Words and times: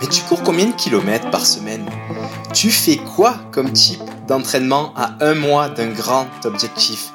Mais 0.00 0.06
tu 0.08 0.22
cours 0.22 0.42
combien 0.42 0.66
de 0.66 0.74
kilomètres 0.74 1.30
par 1.30 1.46
semaine? 1.46 1.84
Tu 2.52 2.70
fais 2.70 2.96
quoi 2.96 3.36
comme 3.52 3.72
type 3.72 4.00
d'entraînement 4.28 4.92
à 4.96 5.16
un 5.20 5.34
mois 5.34 5.68
d'un 5.68 5.88
grand 5.88 6.26
objectif? 6.44 7.12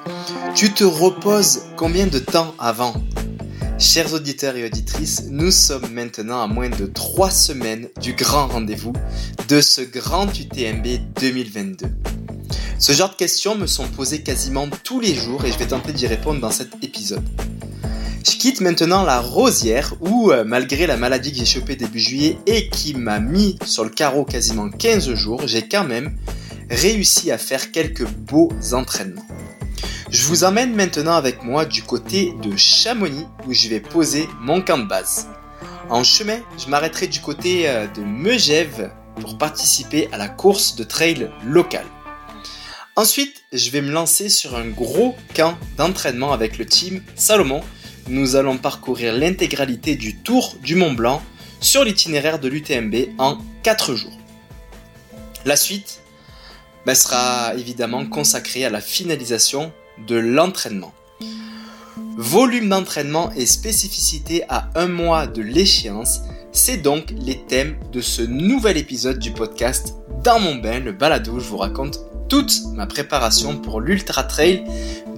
Tu 0.56 0.74
te 0.74 0.84
reposes 0.84 1.64
combien 1.76 2.08
de 2.08 2.20
temps 2.20 2.54
avant? 2.60 2.94
Chers 3.78 4.14
auditeurs 4.14 4.56
et 4.56 4.66
auditrices, 4.66 5.24
nous 5.30 5.52
sommes 5.52 5.92
maintenant 5.92 6.42
à 6.42 6.48
moins 6.48 6.70
de 6.70 6.86
3 6.86 7.30
semaines 7.30 7.90
du 8.02 8.14
grand 8.14 8.48
rendez-vous 8.48 8.94
de 9.50 9.60
ce 9.60 9.82
grand 9.82 10.28
UTMB 10.28 10.88
2022. 11.20 11.88
Ce 12.80 12.92
genre 12.92 13.10
de 13.10 13.16
questions 13.16 13.56
me 13.56 13.68
sont 13.68 13.88
posées 13.88 14.24
quasiment 14.24 14.68
tous 14.84 15.00
les 15.00 15.16
jours 15.16 15.44
et 15.46 15.52
je 15.52 15.58
vais 15.58 15.68
tenter 15.68 15.92
d'y 15.92 16.08
répondre 16.08 16.40
dans 16.40 16.52
cet 16.52 16.84
épisode. 16.84 17.24
Je 18.28 18.38
quitte 18.38 18.60
maintenant 18.60 19.04
la 19.04 19.20
rosière 19.22 19.94
où, 20.00 20.32
euh, 20.32 20.44
malgré 20.44 20.88
la 20.88 20.98
maladie 20.98 21.32
que 21.32 21.38
j'ai 21.38 21.46
chopée 21.46 21.76
début 21.76 22.00
juillet 22.00 22.40
et 22.48 22.70
qui 22.70 22.96
m'a 22.96 23.20
mis 23.20 23.60
sur 23.64 23.84
le 23.84 23.92
carreau 23.92 24.26
quasiment 24.26 24.68
15 24.68 25.14
jours, 25.14 25.44
j'ai 25.46 25.68
quand 25.68 25.84
même 25.84 26.18
réussi 26.72 27.30
à 27.30 27.38
faire 27.38 27.72
quelques 27.72 28.08
beaux 28.08 28.52
entraînements. 28.72 29.28
Je 30.10 30.26
vous 30.26 30.44
emmène 30.44 30.74
maintenant 30.74 31.14
avec 31.14 31.44
moi 31.44 31.66
du 31.66 31.84
côté 31.84 32.34
de 32.42 32.58
Chamonix 32.58 33.28
où 33.46 33.54
je 33.54 33.68
vais 33.68 33.80
poser 33.80 34.28
mon 34.42 34.60
camp 34.60 34.80
de 34.80 34.88
base. 34.88 35.28
En 35.92 36.04
chemin, 36.04 36.40
je 36.58 36.68
m'arrêterai 36.68 37.06
du 37.06 37.20
côté 37.20 37.70
euh, 37.70 37.86
de 37.86 38.02
Megève 38.02 38.92
pour 39.22 39.38
participer 39.38 40.10
à 40.12 40.18
la 40.18 40.30
course 40.30 40.76
de 40.76 40.84
trail 40.84 41.30
locale. 41.46 41.86
Ensuite, 42.96 43.44
je 43.54 43.70
vais 43.70 43.82
me 43.82 43.92
lancer 43.92 44.30
sur 44.30 44.56
un 44.56 44.68
gros 44.68 45.16
camp 45.36 45.56
d'entraînement 45.78 46.34
avec 46.34 46.58
le 46.58 46.66
team 46.66 47.04
Salomon 47.16 47.62
nous 48.08 48.36
allons 48.36 48.58
parcourir 48.58 49.14
l'intégralité 49.14 49.96
du 49.96 50.16
Tour 50.18 50.56
du 50.62 50.76
Mont 50.76 50.94
Blanc 50.94 51.22
sur 51.60 51.84
l'itinéraire 51.84 52.40
de 52.40 52.48
l'UTMB 52.48 52.96
en 53.18 53.38
4 53.64 53.96
jours. 53.96 54.18
La 55.46 55.56
suite 55.56 56.02
ben, 56.86 56.96
sera 56.96 57.54
évidemment 57.56 58.06
consacrée 58.06 58.66
à 58.66 58.70
la 58.70 58.82
finalisation 58.82 59.72
de 60.08 60.16
l'entraînement. 60.16 60.94
Volume 62.18 62.70
d'entraînement 62.70 63.32
et 63.34 63.46
spécificité 63.46 64.44
à 64.50 64.70
un 64.76 64.88
mois 64.88 65.28
de 65.28 65.42
l'échéance, 65.42 66.22
c'est 66.52 66.78
donc 66.78 67.14
les 67.18 67.38
thèmes 67.46 67.78
de 67.92 68.02
ce 68.02 68.22
nouvel 68.22 68.78
épisode 68.78 69.20
du 69.20 69.32
podcast 69.32 69.96
Dans 70.24 70.40
mon 70.40 70.56
bain, 70.56 70.80
le 70.80 70.92
balado 70.92 71.34
où 71.34 71.40
je 71.40 71.50
vous 71.50 71.58
raconte 71.58 72.00
toute 72.30 72.62
ma 72.74 72.88
préparation 72.88 73.58
pour 73.58 73.82
l'Ultra 73.82 74.24
Trail 74.24 74.64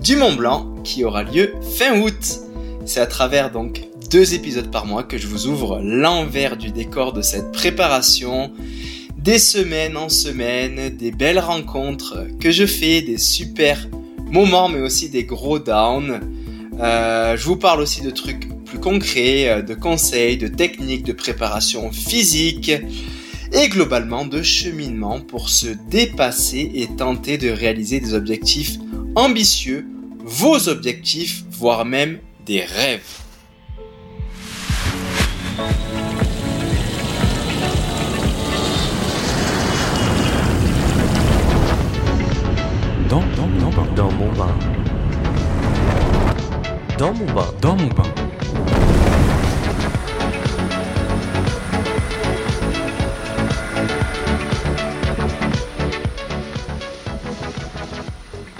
du 0.02 0.16
Mont 0.16 0.34
Blanc 0.34 0.73
qui 0.84 1.03
aura 1.03 1.23
lieu 1.23 1.53
fin 1.78 2.00
août. 2.00 2.47
C'est 2.88 3.02
à 3.02 3.06
travers 3.06 3.52
donc 3.52 3.82
deux 4.10 4.34
épisodes 4.34 4.72
par 4.72 4.86
mois 4.86 5.04
que 5.04 5.18
je 5.18 5.28
vous 5.28 5.48
ouvre 5.48 5.82
l'envers 5.84 6.56
du 6.56 6.72
décor 6.72 7.12
de 7.12 7.22
cette 7.22 7.52
préparation, 7.52 8.54
des 9.18 9.40
semaines 9.40 9.98
en 9.98 10.08
semaine, 10.08 10.96
des 10.96 11.12
belles 11.12 11.40
rencontres 11.40 12.28
que 12.40 12.50
je 12.50 12.66
fais, 12.66 13.02
des 13.02 13.18
super 13.18 13.90
moments 14.32 14.70
mais 14.70 14.80
aussi 14.80 15.10
des 15.10 15.26
gros 15.26 15.60
downs. 15.60 16.22
Euh, 16.80 17.36
je 17.36 17.44
vous 17.44 17.58
parle 17.58 17.82
aussi 17.82 18.02
de 18.02 18.10
trucs 18.10 18.48
plus 18.64 18.80
concrets, 18.80 19.50
euh, 19.50 19.62
de 19.62 19.74
conseils, 19.74 20.38
de 20.38 20.48
techniques 20.48 21.04
de 21.04 21.12
préparation 21.12 21.92
physique 21.92 22.72
et 23.52 23.68
globalement 23.68 24.26
de 24.26 24.42
cheminement 24.42 25.20
pour 25.20 25.50
se 25.50 25.68
dépasser 25.90 26.72
et 26.74 26.88
tenter 26.96 27.38
de 27.38 27.50
réaliser 27.50 28.00
des 28.00 28.14
objectifs 28.14 28.78
ambitieux, 29.16 29.86
vos 30.24 30.70
objectifs, 30.70 31.44
voire 31.52 31.84
même 31.84 32.20
des 32.48 32.62
rêves. 32.62 33.02
Dans, 43.09 43.19
dans, 43.35 43.47
dans, 43.59 43.94
dans 43.96 44.12
mon 44.12 44.31
bain. 44.31 44.56
Dans 46.97 47.13
mon 47.13 47.25
bain. 47.25 47.46
Dans 47.62 47.75
mon 47.75 47.88
bain. 47.88 48.27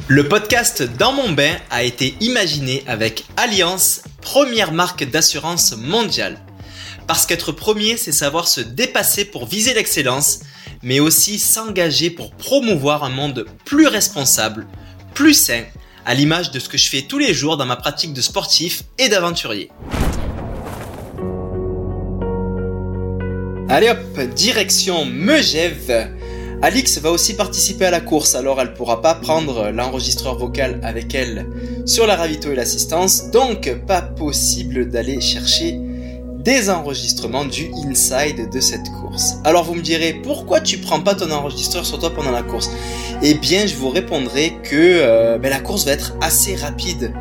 Le 0.10 0.26
podcast 0.26 0.84
Dans 0.98 1.12
mon 1.12 1.34
bain 1.34 1.58
a 1.70 1.84
été 1.84 2.16
imaginé 2.22 2.82
avec 2.88 3.26
Alliance, 3.36 4.04
première 4.22 4.72
marque 4.72 5.04
d'assurance 5.04 5.76
mondiale. 5.76 6.40
Parce 7.08 7.26
qu'être 7.26 7.52
premier, 7.52 7.98
c'est 7.98 8.14
savoir 8.14 8.48
se 8.48 8.62
dépasser 8.62 9.26
pour 9.26 9.46
viser 9.48 9.74
l'excellence, 9.74 10.40
mais 10.82 11.02
aussi 11.02 11.40
s'engager 11.40 12.10
pour 12.10 12.32
promouvoir 12.32 13.04
un 13.04 13.10
monde 13.10 13.48
plus 13.66 13.88
responsable, 13.88 14.66
plus 15.14 15.34
sain, 15.34 15.64
à 16.06 16.14
l'image 16.14 16.52
de 16.52 16.60
ce 16.60 16.70
que 16.70 16.78
je 16.78 16.88
fais 16.88 17.02
tous 17.02 17.18
les 17.18 17.34
jours 17.34 17.58
dans 17.58 17.66
ma 17.66 17.76
pratique 17.76 18.14
de 18.14 18.22
sportif 18.22 18.84
et 18.98 19.10
d'aventurier. 19.10 19.70
Allez 23.68 23.90
hop, 23.90 24.20
direction 24.34 25.04
Megève 25.04 26.17
Alix 26.64 26.98
va 27.00 27.12
aussi 27.12 27.36
participer 27.36 27.86
à 27.86 27.92
la 27.92 28.00
course, 28.00 28.34
alors 28.34 28.60
elle 28.60 28.74
pourra 28.74 29.04
pas 29.04 29.14
prendre 29.14 29.70
l'enregistreur 29.70 30.40
vocal 30.40 30.80
avec 30.84 31.14
elle 31.14 31.46
sur 31.86 32.08
la 32.08 32.16
ravito 32.16 32.52
et 32.52 32.56
l'assistance, 32.56 33.30
donc 33.30 33.72
pas 33.86 34.02
possible 34.02 34.90
d'aller 34.90 35.22
chercher 35.22 35.80
des 36.40 36.72
enregistrements 36.72 37.46
du 37.46 37.70
inside 37.86 38.50
de 38.52 38.60
cette 38.60 38.90
course. 39.02 39.36
Alors 39.44 39.66
vous 39.66 39.76
me 39.76 39.82
direz, 39.82 40.20
pourquoi 40.24 40.60
tu 40.60 40.80
prends 40.80 41.02
pas 41.02 41.14
ton 41.14 41.30
enregistreur 41.30 41.86
sur 41.86 42.00
toi 42.00 42.10
pendant 42.12 42.32
la 42.32 42.42
course? 42.42 42.72
Eh 43.22 43.36
bien, 43.36 43.68
je 43.68 43.76
vous 43.76 43.90
répondrai 43.90 44.54
que 44.64 44.76
euh, 44.76 45.38
ben, 45.38 45.50
la 45.50 45.60
course 45.60 45.86
va 45.86 45.92
être 45.92 46.16
assez 46.22 46.56
rapide. 46.56 47.14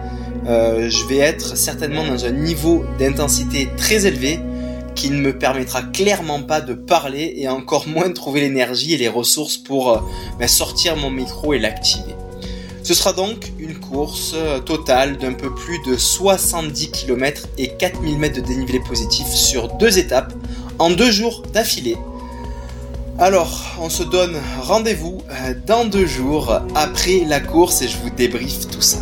Euh, 0.46 0.88
je 0.88 1.04
vais 1.06 1.18
être 1.18 1.58
certainement 1.58 2.06
dans 2.06 2.24
un 2.24 2.30
niveau 2.30 2.84
d'intensité 2.98 3.68
très 3.76 4.06
élevé 4.06 4.40
qui 4.96 5.10
ne 5.10 5.20
me 5.20 5.38
permettra 5.38 5.82
clairement 5.82 6.42
pas 6.42 6.60
de 6.60 6.74
parler 6.74 7.34
et 7.36 7.48
encore 7.48 7.86
moins 7.86 8.08
de 8.08 8.14
trouver 8.14 8.40
l'énergie 8.40 8.94
et 8.94 8.96
les 8.96 9.08
ressources 9.08 9.58
pour 9.58 9.90
euh, 9.90 10.00
ben, 10.40 10.48
sortir 10.48 10.96
mon 10.96 11.10
micro 11.10 11.54
et 11.54 11.58
l'activer. 11.60 12.16
Ce 12.82 12.94
sera 12.94 13.12
donc 13.12 13.52
une 13.58 13.74
course 13.74 14.32
euh, 14.34 14.58
totale 14.58 15.18
d'un 15.18 15.34
peu 15.34 15.54
plus 15.54 15.78
de 15.86 15.96
70 15.96 16.90
km 16.90 17.42
et 17.58 17.68
4000 17.68 18.18
mètres 18.18 18.36
de 18.36 18.46
dénivelé 18.46 18.80
positif 18.80 19.26
sur 19.28 19.68
deux 19.74 19.98
étapes 19.98 20.32
en 20.78 20.90
deux 20.90 21.10
jours 21.10 21.42
d'affilée. 21.52 21.96
Alors, 23.18 23.76
on 23.80 23.90
se 23.90 24.02
donne 24.02 24.36
rendez-vous 24.60 25.22
euh, 25.30 25.54
dans 25.66 25.84
deux 25.84 26.06
jours 26.06 26.58
après 26.74 27.24
la 27.26 27.40
course 27.40 27.82
et 27.82 27.88
je 27.88 27.96
vous 27.98 28.10
débriefe 28.10 28.68
tout 28.68 28.82
ça. 28.82 28.98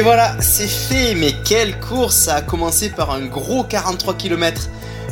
Et 0.00 0.02
voilà, 0.02 0.34
c'est 0.40 0.66
fait, 0.66 1.14
mais 1.14 1.34
quelle 1.44 1.78
course 1.78 2.16
Ça 2.16 2.36
a 2.36 2.40
commencé 2.40 2.88
par 2.88 3.10
un 3.10 3.26
gros 3.26 3.64
43 3.64 4.14
km. 4.14 4.62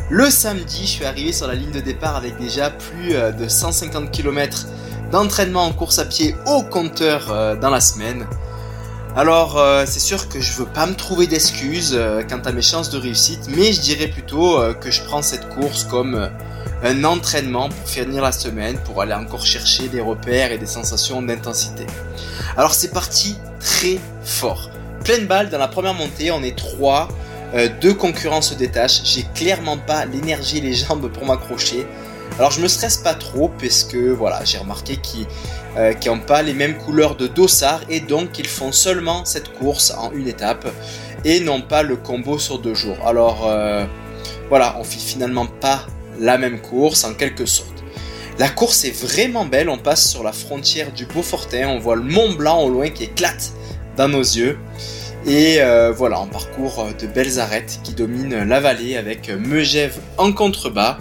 Le 0.09 0.31
samedi, 0.31 0.87
je 0.87 0.87
suis 0.87 1.05
arrivé 1.05 1.31
sur 1.35 1.47
la 1.47 1.53
ligne 1.53 1.73
de 1.73 1.81
départ 1.81 2.17
avec 2.17 2.39
déjà 2.39 2.71
plus 2.71 3.15
euh, 3.15 3.31
de 3.31 3.49
150 3.49 4.11
km 4.11 4.65
d'entraînement 5.13 5.67
en 5.67 5.73
course 5.73 5.99
à 5.99 6.07
pied 6.07 6.35
au 6.47 6.63
compteur 6.63 7.31
euh, 7.31 7.55
dans 7.55 7.69
la 7.69 7.83
semaine. 7.83 8.27
Alors, 9.15 9.59
euh, 9.59 9.85
c'est 9.87 10.01
sûr 10.01 10.27
que 10.31 10.41
je 10.41 10.55
veux 10.55 10.65
pas 10.65 10.87
me 10.87 10.95
trouver 10.95 11.27
d'excuses 11.27 12.01
quant 12.31 12.41
à 12.47 12.53
mes 12.53 12.63
chances 12.63 12.89
de 12.89 12.97
réussite, 12.97 13.47
mais 13.55 13.75
je 13.75 13.83
dirais 13.83 14.09
plutôt 14.09 14.59
que 14.81 14.91
je 14.91 15.03
prends 15.03 15.21
cette 15.21 15.51
course 15.51 15.85
comme 15.85 16.31
un 16.83 17.05
entraînement 17.05 17.69
pour 17.69 17.89
finir 17.91 18.23
la 18.23 18.33
semaine, 18.33 18.79
pour 18.87 19.03
aller 19.03 19.13
encore 19.13 19.45
chercher 19.45 19.89
des 19.89 20.01
repères 20.01 20.51
et 20.51 20.57
des 20.57 20.65
sensations 20.65 21.21
d'intensité. 21.21 21.87
Alors 22.57 22.73
c'est 22.73 22.95
parti 22.95 23.37
très 23.61 23.99
fort 24.25 24.71
pleine 25.09 25.27
balle 25.27 25.49
dans 25.49 25.57
la 25.57 25.69
première 25.69 25.95
montée, 25.95 26.31
on 26.33 26.43
est 26.43 26.55
trois. 26.55 27.09
Euh, 27.55 27.71
deux 27.81 27.95
concurrents 27.95 28.43
se 28.43 28.53
détachent. 28.53 29.01
J'ai 29.05 29.25
clairement 29.35 29.79
pas 29.79 30.05
l'énergie 30.05 30.59
et 30.59 30.61
les 30.61 30.75
jambes 30.75 31.11
pour 31.11 31.25
m'accrocher. 31.25 31.87
Alors 32.39 32.51
je 32.51 32.61
me 32.61 32.69
stresse 32.69 32.99
pas 32.99 33.15
trop 33.15 33.51
parce 33.59 33.85
que 33.85 34.13
voilà, 34.13 34.45
j'ai 34.45 34.59
remarqué 34.59 34.99
qu'ils 34.99 35.23
n'ont 35.23 36.17
euh, 36.17 36.27
pas 36.27 36.43
les 36.43 36.53
mêmes 36.53 36.77
couleurs 36.77 37.17
de 37.17 37.27
dossard 37.27 37.81
et 37.89 38.01
donc 38.01 38.39
ils 38.39 38.47
font 38.47 38.71
seulement 38.71 39.25
cette 39.25 39.51
course 39.55 39.95
en 39.97 40.13
une 40.13 40.29
étape 40.29 40.69
et 41.25 41.41
non 41.41 41.63
pas 41.63 41.83
le 41.83 41.97
combo 41.97 42.39
sur 42.39 42.59
deux 42.59 42.75
jours. 42.75 42.99
Alors 43.07 43.49
euh, 43.49 43.87
voilà, 44.51 44.77
on 44.79 44.85
fait 44.85 45.01
finalement 45.01 45.47
pas 45.47 45.87
la 46.21 46.37
même 46.37 46.61
course 46.61 47.05
en 47.05 47.15
quelque 47.15 47.47
sorte. 47.47 47.83
La 48.39 48.51
course 48.51 48.85
est 48.85 48.91
vraiment 48.91 49.47
belle, 49.47 49.71
on 49.71 49.79
passe 49.79 50.07
sur 50.07 50.23
la 50.23 50.35
frontière 50.35 50.93
du 50.93 51.07
Beaufortin, 51.07 51.67
on 51.71 51.79
voit 51.79 51.97
le 51.97 52.03
Mont 52.03 52.35
Blanc 52.35 52.61
au 52.61 52.69
loin 52.69 52.91
qui 52.91 53.05
éclate 53.05 53.53
dans 53.97 54.09
nos 54.09 54.21
yeux. 54.21 54.59
Et 55.27 55.61
euh, 55.61 55.93
voilà, 55.93 56.21
on 56.21 56.27
parcourt 56.27 56.89
de 56.99 57.07
belles 57.07 57.39
arêtes 57.39 57.81
qui 57.83 57.93
dominent 57.93 58.45
la 58.45 58.61
vallée 58.61 58.97
avec 58.97 59.29
Megève 59.29 59.99
en 60.17 60.33
contrebas. 60.33 60.99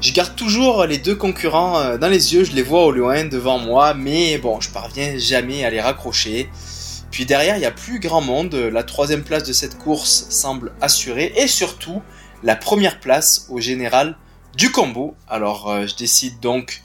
Je 0.00 0.12
garde 0.12 0.34
toujours 0.34 0.86
les 0.86 0.96
deux 0.96 1.14
concurrents 1.14 1.78
euh, 1.78 1.98
dans 1.98 2.08
les 2.08 2.34
yeux, 2.34 2.44
je 2.44 2.52
les 2.52 2.62
vois 2.62 2.84
au 2.84 2.90
loin 2.90 3.24
devant 3.24 3.58
moi, 3.58 3.92
mais 3.92 4.38
bon, 4.38 4.60
je 4.60 4.70
parviens 4.70 5.18
jamais 5.18 5.64
à 5.64 5.70
les 5.70 5.80
raccrocher. 5.80 6.48
Puis 7.10 7.26
derrière, 7.26 7.56
il 7.56 7.60
n'y 7.60 7.66
a 7.66 7.70
plus 7.70 8.00
grand 8.00 8.20
monde, 8.20 8.54
la 8.54 8.82
troisième 8.82 9.24
place 9.24 9.42
de 9.42 9.52
cette 9.52 9.76
course 9.76 10.26
semble 10.30 10.72
assurée, 10.80 11.32
et 11.36 11.48
surtout, 11.48 12.00
la 12.42 12.56
première 12.56 13.00
place 13.00 13.46
au 13.50 13.60
général 13.60 14.16
du 14.56 14.70
combo. 14.70 15.14
Alors 15.28 15.68
euh, 15.70 15.86
je 15.86 15.96
décide 15.96 16.40
donc 16.40 16.82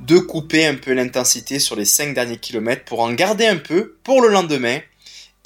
de 0.00 0.18
couper 0.18 0.66
un 0.66 0.74
peu 0.74 0.92
l'intensité 0.92 1.58
sur 1.58 1.76
les 1.76 1.84
5 1.84 2.14
derniers 2.14 2.38
kilomètres 2.38 2.84
pour 2.84 3.00
en 3.00 3.12
garder 3.12 3.46
un 3.46 3.56
peu 3.56 3.96
pour 4.04 4.22
le 4.22 4.28
lendemain. 4.28 4.78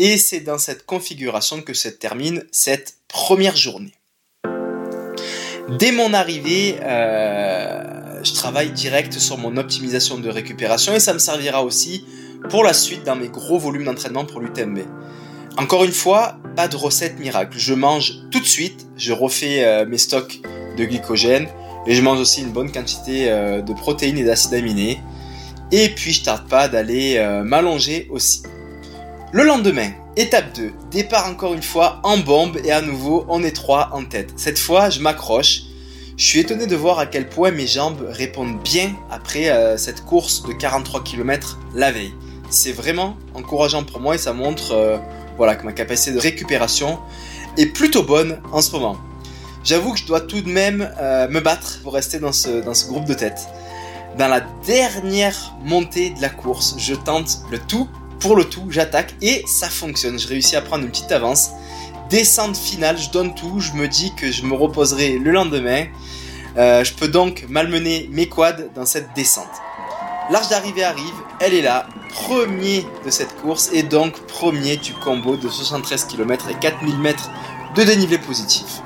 Et 0.04 0.16
c'est 0.16 0.40
dans 0.40 0.58
cette 0.58 0.84
configuration 0.84 1.62
que 1.62 1.74
se 1.74 1.86
termine 1.86 2.42
cette 2.50 2.94
première 3.06 3.54
journée. 3.54 3.92
Dès 5.78 5.92
mon 5.92 6.12
arrivée, 6.12 6.74
euh, 6.82 8.20
je 8.24 8.32
travaille 8.32 8.72
direct 8.72 9.12
sur 9.20 9.38
mon 9.38 9.56
optimisation 9.56 10.18
de 10.18 10.28
récupération 10.28 10.92
et 10.92 10.98
ça 10.98 11.14
me 11.14 11.20
servira 11.20 11.62
aussi 11.62 12.04
pour 12.50 12.64
la 12.64 12.72
suite 12.72 13.04
dans 13.04 13.14
mes 13.14 13.28
gros 13.28 13.60
volumes 13.60 13.84
d'entraînement 13.84 14.24
pour 14.24 14.40
l'UTMB. 14.40 14.80
Encore 15.56 15.84
une 15.84 15.92
fois, 15.92 16.36
pas 16.56 16.66
de 16.66 16.74
recette 16.74 17.20
miracle. 17.20 17.56
Je 17.56 17.72
mange 17.72 18.28
tout 18.32 18.40
de 18.40 18.44
suite, 18.44 18.88
je 18.96 19.12
refais 19.12 19.64
euh, 19.64 19.86
mes 19.86 19.98
stocks 19.98 20.40
de 20.76 20.84
glycogène 20.84 21.46
et 21.86 21.94
je 21.94 22.02
mange 22.02 22.18
aussi 22.18 22.40
une 22.40 22.50
bonne 22.50 22.72
quantité 22.72 23.30
euh, 23.30 23.62
de 23.62 23.72
protéines 23.72 24.18
et 24.18 24.24
d'acides 24.24 24.54
aminés. 24.54 24.98
Et 25.70 25.90
puis 25.90 26.12
je 26.12 26.24
tarde 26.24 26.48
pas 26.48 26.66
d'aller 26.66 27.24
m'allonger 27.44 28.08
aussi. 28.10 28.42
Le 29.34 29.44
lendemain, 29.44 29.92
étape 30.14 30.54
2, 30.54 30.72
départ 30.90 31.26
encore 31.26 31.54
une 31.54 31.62
fois 31.62 32.00
en 32.02 32.18
bombe 32.18 32.58
et 32.64 32.70
à 32.70 32.82
nouveau 32.82 33.24
on 33.30 33.42
est 33.42 33.56
trois 33.56 33.88
en 33.94 34.04
tête. 34.04 34.34
Cette 34.36 34.58
fois, 34.58 34.90
je 34.90 35.00
m'accroche. 35.00 35.62
Je 36.18 36.26
suis 36.26 36.40
étonné 36.40 36.66
de 36.66 36.76
voir 36.76 36.98
à 36.98 37.06
quel 37.06 37.26
point 37.30 37.50
mes 37.50 37.66
jambes 37.66 38.06
répondent 38.10 38.62
bien 38.62 38.92
après 39.10 39.48
euh, 39.48 39.78
cette 39.78 40.04
course 40.04 40.42
de 40.42 40.52
43 40.52 41.02
km 41.02 41.58
la 41.74 41.90
veille. 41.92 42.12
C'est 42.50 42.72
vraiment 42.72 43.16
encourageant 43.32 43.84
pour 43.84 44.00
moi 44.00 44.16
et 44.16 44.18
ça 44.18 44.34
montre 44.34 44.72
euh, 44.72 44.98
voilà, 45.38 45.56
que 45.56 45.64
ma 45.64 45.72
capacité 45.72 46.12
de 46.12 46.20
récupération 46.20 46.98
est 47.56 47.72
plutôt 47.72 48.02
bonne 48.02 48.38
en 48.52 48.60
ce 48.60 48.72
moment. 48.72 48.98
J'avoue 49.64 49.94
que 49.94 49.98
je 49.98 50.04
dois 50.04 50.20
tout 50.20 50.42
de 50.42 50.50
même 50.50 50.92
euh, 51.00 51.26
me 51.28 51.40
battre 51.40 51.80
pour 51.82 51.94
rester 51.94 52.18
dans 52.18 52.32
ce, 52.32 52.62
dans 52.62 52.74
ce 52.74 52.86
groupe 52.86 53.06
de 53.06 53.14
tête. 53.14 53.48
Dans 54.18 54.28
la 54.28 54.42
dernière 54.66 55.54
montée 55.64 56.10
de 56.10 56.20
la 56.20 56.28
course, 56.28 56.74
je 56.76 56.94
tente 56.94 57.38
le 57.50 57.58
tout 57.58 57.88
pour 58.22 58.36
le 58.36 58.44
tout, 58.44 58.66
j'attaque 58.70 59.14
et 59.20 59.44
ça 59.46 59.68
fonctionne. 59.68 60.18
Je 60.18 60.28
réussis 60.28 60.54
à 60.54 60.62
prendre 60.62 60.84
une 60.84 60.90
petite 60.90 61.10
avance. 61.10 61.50
Descente 62.08 62.56
finale, 62.56 62.96
je 62.96 63.10
donne 63.10 63.34
tout. 63.34 63.58
Je 63.58 63.72
me 63.72 63.88
dis 63.88 64.14
que 64.14 64.30
je 64.30 64.44
me 64.44 64.54
reposerai 64.54 65.18
le 65.18 65.32
lendemain. 65.32 65.86
Euh, 66.56 66.84
je 66.84 66.94
peux 66.94 67.08
donc 67.08 67.44
malmener 67.48 68.08
mes 68.12 68.28
quads 68.28 68.68
dans 68.76 68.86
cette 68.86 69.12
descente. 69.14 69.50
L'arche 70.30 70.48
d'arrivée 70.48 70.84
arrive, 70.84 71.14
elle 71.40 71.52
est 71.52 71.62
là, 71.62 71.88
premier 72.10 72.86
de 73.04 73.10
cette 73.10 73.34
course 73.40 73.70
et 73.72 73.82
donc 73.82 74.20
premier 74.26 74.76
du 74.76 74.92
combo 74.94 75.36
de 75.36 75.48
73 75.48 76.04
km 76.04 76.48
et 76.48 76.54
4000 76.54 76.96
mètres 76.98 77.28
de 77.74 77.82
dénivelé 77.82 78.18
positif. 78.18 78.82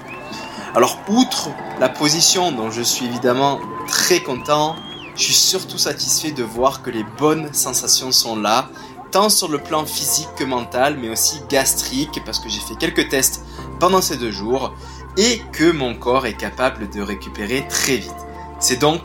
Alors 0.74 0.98
outre 1.08 1.50
la 1.78 1.90
position 1.90 2.52
dont 2.52 2.70
je 2.70 2.80
suis 2.80 3.04
évidemment 3.04 3.60
très 3.86 4.20
content, 4.20 4.76
je 5.14 5.24
suis 5.24 5.34
surtout 5.34 5.78
satisfait 5.78 6.30
de 6.30 6.42
voir 6.42 6.82
que 6.82 6.90
les 6.90 7.04
bonnes 7.18 7.52
sensations 7.52 8.12
sont 8.12 8.36
là 8.36 8.70
tant 9.16 9.30
sur 9.30 9.48
le 9.48 9.56
plan 9.56 9.86
physique 9.86 10.28
que 10.36 10.44
mental, 10.44 10.98
mais 11.00 11.08
aussi 11.08 11.40
gastrique, 11.48 12.20
parce 12.26 12.38
que 12.38 12.50
j'ai 12.50 12.60
fait 12.60 12.74
quelques 12.74 13.08
tests 13.08 13.42
pendant 13.80 14.02
ces 14.02 14.18
deux 14.18 14.30
jours, 14.30 14.74
et 15.16 15.40
que 15.52 15.72
mon 15.72 15.94
corps 15.94 16.26
est 16.26 16.36
capable 16.36 16.90
de 16.90 17.00
récupérer 17.00 17.66
très 17.66 17.96
vite. 17.96 18.12
C'est 18.60 18.78
donc 18.78 19.00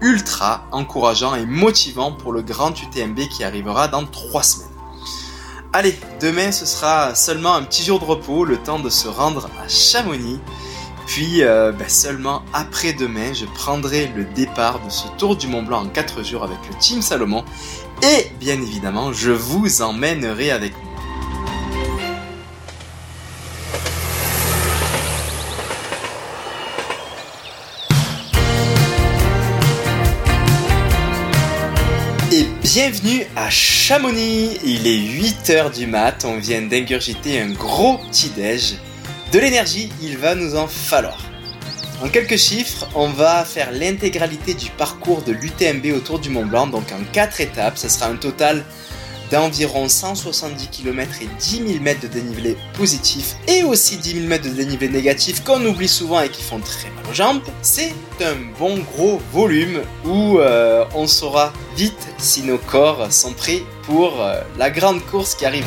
ultra 0.00 0.64
encourageant 0.72 1.34
et 1.34 1.44
motivant 1.44 2.10
pour 2.10 2.32
le 2.32 2.40
grand 2.40 2.70
UTMB 2.70 3.28
qui 3.28 3.44
arrivera 3.44 3.86
dans 3.86 4.06
trois 4.06 4.42
semaines. 4.42 4.70
Allez, 5.74 5.94
demain 6.22 6.52
ce 6.52 6.64
sera 6.64 7.14
seulement 7.14 7.54
un 7.54 7.62
petit 7.62 7.84
jour 7.84 8.00
de 8.00 8.06
repos, 8.06 8.46
le 8.46 8.56
temps 8.56 8.78
de 8.78 8.88
se 8.88 9.08
rendre 9.08 9.50
à 9.62 9.68
Chamonix. 9.68 10.40
Puis 11.10 11.42
euh, 11.42 11.72
ben, 11.72 11.88
seulement 11.88 12.42
après-demain, 12.52 13.32
je 13.34 13.44
prendrai 13.44 14.12
le 14.14 14.24
départ 14.26 14.78
de 14.78 14.88
ce 14.88 15.08
tour 15.18 15.34
du 15.34 15.48
Mont 15.48 15.64
Blanc 15.64 15.82
en 15.82 15.88
4 15.88 16.22
jours 16.24 16.44
avec 16.44 16.58
le 16.70 16.78
Team 16.78 17.02
Salomon 17.02 17.44
et 18.00 18.30
bien 18.38 18.54
évidemment, 18.54 19.12
je 19.12 19.32
vous 19.32 19.82
emmènerai 19.82 20.52
avec 20.52 20.72
moi. 20.72 20.92
Et 32.30 32.46
bienvenue 32.62 33.26
à 33.34 33.50
Chamonix. 33.50 34.60
Il 34.62 34.86
est 34.86 35.00
8h 35.00 35.74
du 35.76 35.88
mat, 35.88 36.24
on 36.24 36.38
vient 36.38 36.62
d'ingurgiter 36.62 37.40
un 37.40 37.50
gros 37.50 37.98
petit 37.98 38.28
déj. 38.28 38.76
De 39.32 39.38
l'énergie, 39.38 39.92
il 40.02 40.18
va 40.18 40.34
nous 40.34 40.56
en 40.56 40.66
falloir. 40.66 41.18
En 42.02 42.08
quelques 42.08 42.36
chiffres, 42.36 42.88
on 42.96 43.08
va 43.10 43.44
faire 43.44 43.70
l'intégralité 43.70 44.54
du 44.54 44.70
parcours 44.70 45.22
de 45.22 45.30
l'UTMB 45.30 45.94
autour 45.94 46.18
du 46.18 46.30
Mont 46.30 46.46
Blanc, 46.46 46.66
donc 46.66 46.90
en 46.90 47.04
4 47.12 47.40
étapes. 47.40 47.78
Ce 47.78 47.88
sera 47.88 48.06
un 48.06 48.16
total 48.16 48.64
d'environ 49.30 49.88
170 49.88 50.66
km 50.70 51.22
et 51.22 51.28
10 51.38 51.74
000 51.74 51.80
mètres 51.80 52.00
de 52.00 52.08
dénivelé 52.08 52.56
positif 52.72 53.36
et 53.46 53.62
aussi 53.62 53.98
10 53.98 54.14
000 54.14 54.26
mètres 54.26 54.48
de 54.48 54.54
dénivelé 54.54 54.88
négatif 54.88 55.44
qu'on 55.44 55.64
oublie 55.64 55.86
souvent 55.86 56.22
et 56.22 56.28
qui 56.28 56.42
font 56.42 56.58
très 56.58 56.90
mal 56.90 57.04
aux 57.08 57.14
jambes. 57.14 57.40
C'est 57.62 57.92
un 58.20 58.34
bon 58.58 58.78
gros 58.78 59.22
volume 59.32 59.82
où 60.04 60.40
euh, 60.40 60.84
on 60.96 61.06
saura 61.06 61.52
vite 61.76 62.08
si 62.18 62.42
nos 62.42 62.58
corps 62.58 63.12
sont 63.12 63.32
prêts 63.32 63.62
pour 63.84 64.20
euh, 64.20 64.40
la 64.58 64.70
grande 64.70 65.04
course 65.06 65.36
qui 65.36 65.46
arrive. 65.46 65.66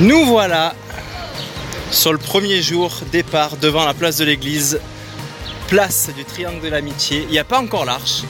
Nous 0.00 0.24
voilà 0.24 0.74
sur 1.90 2.10
le 2.10 2.18
premier 2.18 2.62
jour 2.62 2.90
départ 3.12 3.58
devant 3.58 3.84
la 3.84 3.92
place 3.92 4.16
de 4.16 4.24
l'église, 4.24 4.80
place 5.68 6.08
du 6.16 6.24
triangle 6.24 6.62
de 6.62 6.68
l'amitié. 6.68 7.24
Il 7.24 7.32
n'y 7.32 7.38
a 7.38 7.44
pas 7.44 7.60
encore 7.60 7.84
l'arche, 7.84 8.22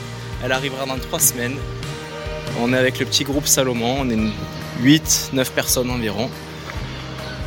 elle 0.43 0.51
arrivera 0.51 0.85
dans 0.85 0.99
trois 0.99 1.21
semaines. 1.21 1.55
On 2.59 2.73
est 2.73 2.77
avec 2.77 2.99
le 2.99 3.05
petit 3.05 3.23
groupe 3.23 3.47
Salomon, 3.47 4.01
on 4.01 4.09
est 4.09 4.19
8-9 4.83 5.49
personnes 5.51 5.89
environ. 5.91 6.29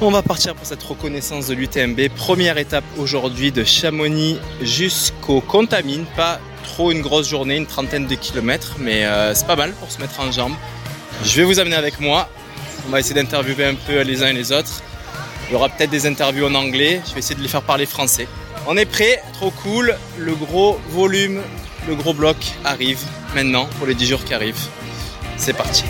On 0.01 0.11
va 0.11 0.23
partir 0.23 0.55
pour 0.55 0.65
cette 0.65 0.83
reconnaissance 0.83 1.49
de 1.49 1.55
l'UTMB. 1.55 2.09
Première 2.17 2.57
étape 2.57 2.85
aujourd'hui 2.97 3.53
de 3.53 3.63
Chamonix 3.63 4.39
jusqu'au 4.63 5.43
Contamine. 5.43 6.07
Pas 6.17 6.41
trop 6.63 6.93
une 6.93 7.03
grosse 7.03 7.29
journée, 7.29 7.57
une 7.57 7.67
trentaine 7.67 8.07
de 8.07 8.15
kilomètres, 8.15 8.77
mais 8.79 9.05
euh, 9.05 9.35
c'est 9.35 9.47
pas 9.47 9.57
mal 9.57 9.73
pour 9.75 9.93
se 9.93 10.01
mettre 10.01 10.19
en 10.21 10.33
jambes. 10.33 10.55
Je 11.23 11.37
vais 11.37 11.45
vous 11.45 11.61
amener 11.61 11.77
avec 11.77 12.01
moi. 12.01 12.31
On 12.87 12.91
va 12.91 13.01
essayer 13.01 13.15
d'interviewer 13.15 13.65
un 13.65 13.75
peu 13.75 14.01
les 14.03 14.23
uns 14.23 14.29
et 14.29 14.33
les 14.33 14.53
autres. 14.53 14.83
Il 15.49 15.53
y 15.53 15.57
aura 15.57 15.69
peut-être 15.69 15.91
des 15.91 16.07
interviews 16.07 16.47
en 16.47 16.55
anglais. 16.55 17.01
Je 17.07 17.13
vais 17.15 17.21
essayer 17.21 17.35
de 17.35 17.43
les 17.43 17.49
faire 17.49 17.63
parler 17.63 17.87
français. 17.87 18.29
On 18.67 18.77
est 18.77 18.87
prêt, 18.87 19.23
trop 19.35 19.51
cool. 19.51 19.97
Le 20.19 20.35
gros 20.35 20.81
volume, 20.89 21.43
le 21.87 21.95
gros 21.95 22.15
bloc 22.15 22.37
arrive 22.65 23.01
maintenant 23.35 23.67
pour 23.79 23.87
les 23.87 23.95
10 23.95 24.07
jours 24.07 24.25
qui 24.25 24.35
arrivent. 24.35 24.69
C'est 25.37 25.55
parti. 25.55 25.85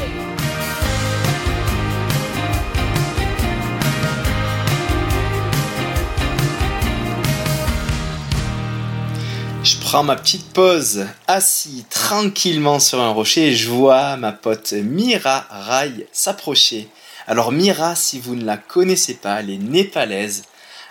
Ma 10.03 10.17
petite 10.17 10.53
pause, 10.53 11.07
assis 11.29 11.85
tranquillement 11.89 12.81
sur 12.81 13.01
un 13.01 13.11
rocher 13.11 13.55
je 13.55 13.69
vois 13.71 14.17
ma 14.17 14.33
pote 14.33 14.73
Mira 14.73 15.47
Rai 15.49 16.09
s'approcher. 16.11 16.89
Alors 17.29 17.53
Mira, 17.53 17.95
si 17.95 18.19
vous 18.19 18.35
ne 18.35 18.45
la 18.45 18.57
connaissez 18.57 19.15
pas, 19.15 19.41
elle 19.41 19.51
est 19.51 19.59
népalaise. 19.59 20.43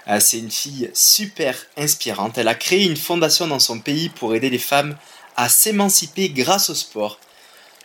Euh, 0.07 0.19
c'est 0.21 0.39
une 0.39 0.51
fille 0.51 0.89
super 0.93 1.55
inspirante. 1.77 2.37
Elle 2.37 2.47
a 2.47 2.55
créé 2.55 2.85
une 2.85 2.95
fondation 2.95 3.47
dans 3.47 3.59
son 3.59 3.79
pays 3.79 4.09
pour 4.09 4.35
aider 4.35 4.49
les 4.49 4.57
femmes 4.57 4.95
à 5.35 5.49
s'émanciper 5.49 6.29
grâce 6.29 6.69
au 6.69 6.75
sport. 6.75 7.19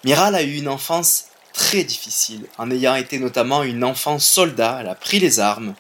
Mira 0.05 0.27
a 0.27 0.43
eu 0.43 0.57
une 0.57 0.69
enfance 0.69 1.25
très 1.53 1.83
difficile, 1.83 2.47
en 2.59 2.71
ayant 2.71 2.95
été 2.95 3.19
notamment 3.19 3.65
une 3.65 3.83
enfant 3.83 4.21
soldat. 4.21 4.79
Elle 4.81 4.89
a 4.89 4.95
pris 4.95 5.19
les 5.19 5.41
armes, 5.41 5.75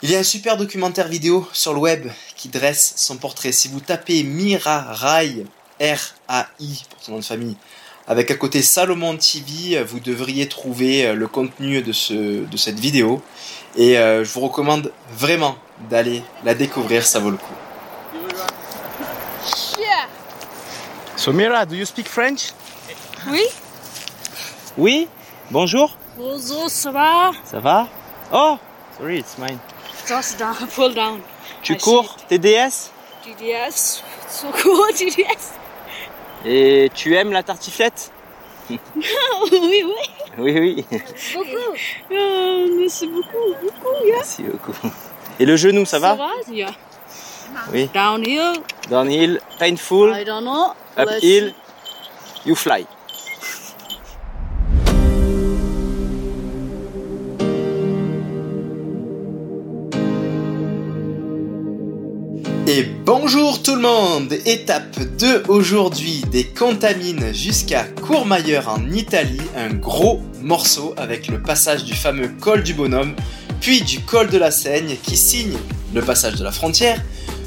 il 0.00 0.12
y 0.12 0.14
a 0.14 0.20
un 0.20 0.24
super 0.24 0.56
documentaire 0.56 1.08
vidéo 1.08 1.48
sur 1.52 1.72
le 1.72 1.80
web 1.80 2.06
qui 2.38 2.48
dresse 2.48 2.94
son 2.96 3.18
portrait. 3.18 3.52
Si 3.52 3.68
vous 3.68 3.80
tapez 3.80 4.22
Mira 4.22 4.80
Rai, 4.88 5.44
R-A-I 5.80 6.84
pour 6.88 7.02
son 7.02 7.12
nom 7.12 7.18
de 7.18 7.24
famille, 7.24 7.56
avec 8.06 8.30
à 8.30 8.36
côté 8.36 8.62
Salomon 8.62 9.18
TV, 9.18 9.82
vous 9.82 10.00
devriez 10.00 10.48
trouver 10.48 11.06
euh, 11.06 11.14
le 11.14 11.26
contenu 11.28 11.82
de, 11.82 11.92
ce, 11.92 12.46
de 12.46 12.56
cette 12.56 12.78
vidéo. 12.78 13.20
Et 13.76 13.98
euh, 13.98 14.24
je 14.24 14.32
vous 14.32 14.40
recommande 14.40 14.92
vraiment 15.10 15.58
d'aller 15.90 16.22
la 16.44 16.54
découvrir, 16.54 17.04
ça 17.04 17.18
vaut 17.18 17.30
le 17.30 17.36
coup. 17.36 17.54
So 21.16 21.32
Mira, 21.32 21.66
do 21.66 21.74
you 21.74 21.84
speak 21.84 22.06
French? 22.08 22.52
Oui. 23.28 23.42
Oui? 24.76 25.08
Bonjour. 25.50 25.96
Bonjour, 26.16 26.70
ça 26.70 26.92
va? 26.92 27.32
Ça 27.44 27.58
va? 27.58 27.88
Oh, 28.32 28.56
sorry, 28.96 29.18
it's 29.18 29.36
mine. 29.36 29.58
Just 30.06 30.38
down, 30.38 30.54
pull 30.76 30.94
down. 30.94 31.20
Tu 31.68 31.76
cours 31.76 32.16
TDS. 32.30 32.90
So 34.26 34.46
cool, 34.62 34.90
DDS. 34.94 35.52
et 36.46 36.90
tu 36.94 37.14
aimes 37.14 37.30
la 37.30 37.42
tartiflette 37.42 38.10
oui, 38.70 38.78
oui. 39.52 39.82
Oui, 40.38 40.58
oui. 40.60 40.86
Beaucoup. 41.34 41.74
Euh, 42.10 42.66
merci 42.78 43.06
beaucoup, 43.06 43.54
beaucoup, 43.62 44.04
yeah. 44.04 44.16
Merci 44.16 44.42
beaucoup. 44.44 44.72
Et 45.38 45.44
le 45.44 45.56
genou, 45.56 45.84
ça 45.84 45.98
va 45.98 46.16
Yeah. 46.50 46.70
Oui. 47.72 47.90
Downhill. 47.92 48.62
Downhill, 48.88 49.40
painful, 49.58 50.14
I 50.14 50.24
don't 50.24 50.44
know. 50.44 50.72
Uphill, 50.98 51.54
you 52.46 52.54
fly. 52.54 52.86
Bonjour 63.08 63.62
tout 63.62 63.74
le 63.74 63.80
monde 63.80 64.34
Étape 64.44 65.00
2 65.18 65.44
aujourd'hui, 65.48 66.22
des 66.30 66.44
Contamines 66.44 67.32
jusqu'à 67.32 67.84
Courmayeur 67.84 68.68
en 68.68 68.86
Italie, 68.90 69.40
un 69.56 69.72
gros 69.72 70.20
morceau 70.42 70.92
avec 70.98 71.28
le 71.28 71.40
passage 71.42 71.84
du 71.84 71.94
fameux 71.94 72.28
col 72.28 72.62
du 72.62 72.74
bonhomme, 72.74 73.14
puis 73.62 73.80
du 73.80 74.00
col 74.00 74.28
de 74.28 74.36
la 74.36 74.50
Seigne 74.50 74.98
qui 75.02 75.16
signe 75.16 75.56
le 75.94 76.02
passage 76.02 76.34
de 76.34 76.44
la 76.44 76.52
frontière. 76.52 77.02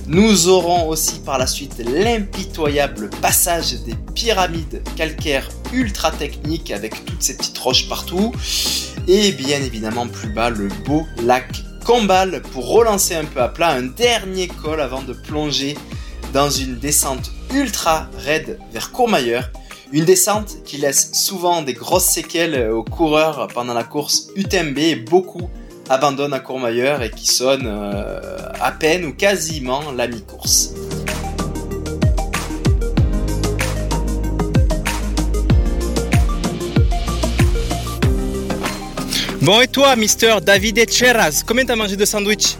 Nous 0.07 0.47
aurons 0.47 0.87
aussi 0.87 1.19
par 1.19 1.37
la 1.37 1.45
suite 1.45 1.77
l'impitoyable 1.77 3.11
passage 3.21 3.83
des 3.83 3.93
pyramides 4.15 4.81
calcaires 4.95 5.47
ultra 5.71 6.09
techniques 6.09 6.71
avec 6.71 7.05
toutes 7.05 7.21
ces 7.21 7.37
petites 7.37 7.59
roches 7.59 7.87
partout. 7.87 8.31
Et 9.07 9.31
bien 9.33 9.61
évidemment 9.61 10.07
plus 10.07 10.29
bas 10.29 10.49
le 10.49 10.69
beau 10.87 11.05
lac 11.23 11.45
Combal 11.85 12.41
pour 12.53 12.69
relancer 12.69 13.15
un 13.15 13.25
peu 13.25 13.41
à 13.41 13.47
plat 13.47 13.69
un 13.69 13.83
dernier 13.83 14.47
col 14.47 14.81
avant 14.81 15.01
de 15.01 15.13
plonger 15.13 15.75
dans 16.33 16.49
une 16.49 16.77
descente 16.77 17.31
ultra 17.53 18.07
raide 18.17 18.59
vers 18.71 18.91
Courmayeur. 18.91 19.49
Une 19.91 20.05
descente 20.05 20.57
qui 20.63 20.77
laisse 20.77 21.11
souvent 21.13 21.61
des 21.61 21.73
grosses 21.73 22.05
séquelles 22.05 22.69
aux 22.69 22.83
coureurs 22.83 23.47
pendant 23.53 23.73
la 23.73 23.83
course 23.83 24.29
UTMB 24.35 24.77
et 24.77 24.95
beaucoup 24.95 25.49
abandonnent 25.89 26.33
à 26.33 26.39
Courmayeur 26.39 27.01
et 27.01 27.09
qui 27.09 27.27
sonne 27.27 27.65
euh, 27.65 28.19
à 28.61 28.71
peine 28.71 29.03
ou 29.03 29.13
quasiment 29.13 29.91
la 29.91 30.07
mi-course. 30.07 30.73
Bon 39.41 39.59
et 39.61 39.67
toi, 39.67 39.95
Mister 39.95 40.35
David 40.41 40.77
Echeras, 40.77 41.43
combien 41.47 41.65
t'as 41.65 41.75
mangé 41.75 41.95
de 41.95 42.05
sandwich? 42.05 42.55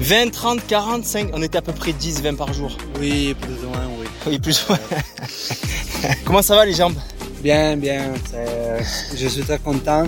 20, 0.00 0.30
30, 0.30 0.66
45 0.66 1.30
On 1.32 1.42
était 1.42 1.58
à 1.58 1.62
peu 1.62 1.72
près 1.72 1.92
10, 1.92 2.22
20 2.22 2.34
par 2.34 2.52
jour. 2.52 2.76
Oui, 3.00 3.34
plus 3.40 3.54
ou 3.64 3.68
moins, 3.68 3.88
oui. 3.98 4.06
Oui, 4.26 4.38
plus 4.38 4.62
ou 4.64 4.72
moins. 4.72 4.78
Comment 6.24 6.42
ça 6.42 6.54
va 6.54 6.64
les 6.66 6.74
jambes? 6.74 6.94
Bien, 7.42 7.76
bien. 7.76 8.12
c'est- 8.30 9.16
Je 9.16 9.26
suis 9.28 9.42
très 9.42 9.58
content. 9.58 10.06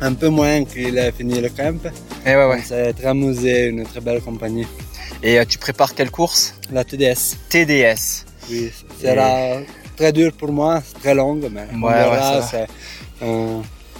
Un 0.00 0.14
peu 0.14 0.28
moins 0.28 0.64
qu'il 0.64 0.96
ait 0.98 1.12
fini 1.12 1.40
le 1.40 1.48
camp. 1.48 1.78
Ouais, 2.24 2.34
On 2.36 2.62
s'est 2.62 2.92
très 2.92 3.06
amusé, 3.08 3.66
une 3.66 3.84
très 3.84 4.00
belle 4.00 4.20
compagnie. 4.20 4.66
Et 5.22 5.38
euh, 5.38 5.44
tu 5.44 5.58
prépares 5.58 5.94
quelle 5.94 6.10
course? 6.10 6.54
La 6.72 6.84
TDS, 6.84 7.36
TDS. 7.48 8.24
oui, 8.50 8.70
sera 9.02 9.60
très 9.96 10.12
dur 10.12 10.32
pour 10.32 10.52
moi, 10.52 10.82
très 11.02 11.14
longue, 11.14 11.48
mais 11.50 11.66
on 11.72 11.82
Ouais, 11.82 11.92
ouais, 11.92 11.98
verra, 12.10 12.42
ça 12.42 12.66
va. 13.20 13.26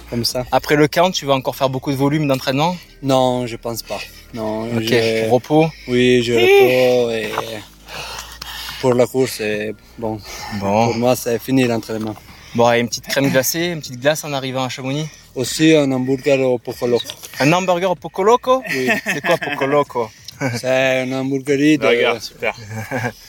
C'est 0.05 0.09
comme 0.09 0.25
ça. 0.25 0.45
Après 0.51 0.75
le 0.75 0.87
camp, 0.87 1.11
tu 1.11 1.25
vas 1.25 1.33
encore 1.33 1.55
faire 1.55 1.69
beaucoup 1.69 1.91
de 1.91 1.97
volume 1.97 2.27
d'entraînement? 2.27 2.77
Non, 3.03 3.45
je 3.47 3.55
pense 3.55 3.81
pas. 3.83 3.99
Non, 4.33 4.63
Ok, 4.75 4.83
je- 4.83 5.29
repos? 5.29 5.67
oui, 5.87 6.21
je 6.23 6.33
repose 6.33 7.13
et 7.13 7.29
pour 8.81 8.93
la 8.93 9.07
course, 9.07 9.31
c'est 9.37 9.73
bon. 9.97 10.19
Bon. 10.59 10.85
Pour 10.87 10.95
moi, 10.95 11.15
c'est 11.15 11.39
fini 11.39 11.65
l'entraînement. 11.65 12.15
Bon, 12.53 12.71
et 12.71 12.79
une 12.79 12.87
petite 12.87 13.07
crème 13.07 13.29
glacée, 13.29 13.67
une 13.67 13.79
petite 13.79 13.99
glace 13.99 14.23
en 14.23 14.31
arrivant 14.33 14.63
à 14.63 14.69
Chamonix. 14.69 15.07
Aussi, 15.35 15.73
un 15.75 15.91
hamburger 15.91 16.39
au 16.39 16.57
Poco 16.57 16.87
Un 17.39 17.51
hamburger 17.53 17.91
au 17.91 17.95
Poco 17.95 18.23
Loco? 18.23 18.63
Oui, 18.69 18.89
C'est 19.05 19.21
quoi 19.21 19.37
Poco 19.37 19.65
Loco? 19.65 20.09
C'est 20.59 21.01
un 21.01 21.11
hamburgerie 21.13 21.77
de... 21.77 22.19
super. 22.19 22.55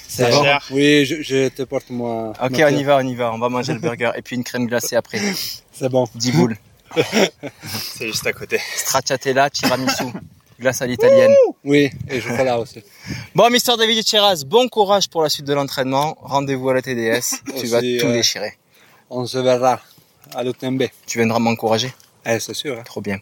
C'est 0.09 0.31
bon 0.31 0.43
bon 0.43 0.59
Oui, 0.73 1.05
je, 1.05 1.23
je 1.23 1.49
te 1.49 1.63
porte 1.63 1.91
moi. 1.91 2.33
Ok, 2.43 2.61
on 2.65 2.77
y 2.77 2.85
va, 2.85 2.99
on 2.99 3.07
y 3.07 3.15
va. 3.15 3.33
On 3.33 3.39
va 3.39 3.49
manger 3.49 3.73
le 3.75 3.79
burger. 3.81 4.11
Et 4.17 4.23
puis 4.23 4.37
une 4.37 4.45
crème 4.45 4.67
glacée 4.67 4.97
après. 4.97 5.19
C'est 5.79 5.89
bon. 5.89 6.07
10 6.15 6.33
boules. 6.33 6.57
C'est 7.67 8.07
juste 8.07 8.27
à 8.27 8.33
côté. 8.33 8.61
Stracciatella, 8.77 9.51
tiramisu. 9.51 10.05
Glace 10.59 10.81
à 10.81 10.87
l'italienne. 10.87 11.35
Oui, 11.65 11.91
et 12.09 12.21
chocolat 12.21 12.59
aussi. 12.59 12.83
Bon, 13.35 13.51
Mister 13.51 13.73
David 13.79 14.07
Cheraz, 14.07 14.45
bon 14.47 14.69
courage 14.69 15.09
pour 15.11 15.23
la 15.23 15.29
suite 15.29 15.45
de 15.45 15.53
l'entraînement. 15.53 16.17
Rendez-vous 16.23 16.71
à 16.71 16.75
la 16.75 16.81
TDS. 16.83 17.43
Tu 17.45 17.53
Aussi, 17.53 17.67
vas 17.67 17.81
tout 17.81 18.07
euh, 18.07 18.13
déchirer. 18.15 18.55
On 19.11 19.27
se 19.27 19.37
verra 19.37 19.81
à 20.35 20.43
l'UTMB. 20.43 20.85
Tu 21.07 21.19
viendras 21.19 21.39
m'encourager. 21.41 21.93
Eh, 22.25 22.41
c'est 22.41 22.55
sûr. 22.55 22.79
hein. 22.79 22.83
Trop 22.87 23.03
bien. 23.03 23.19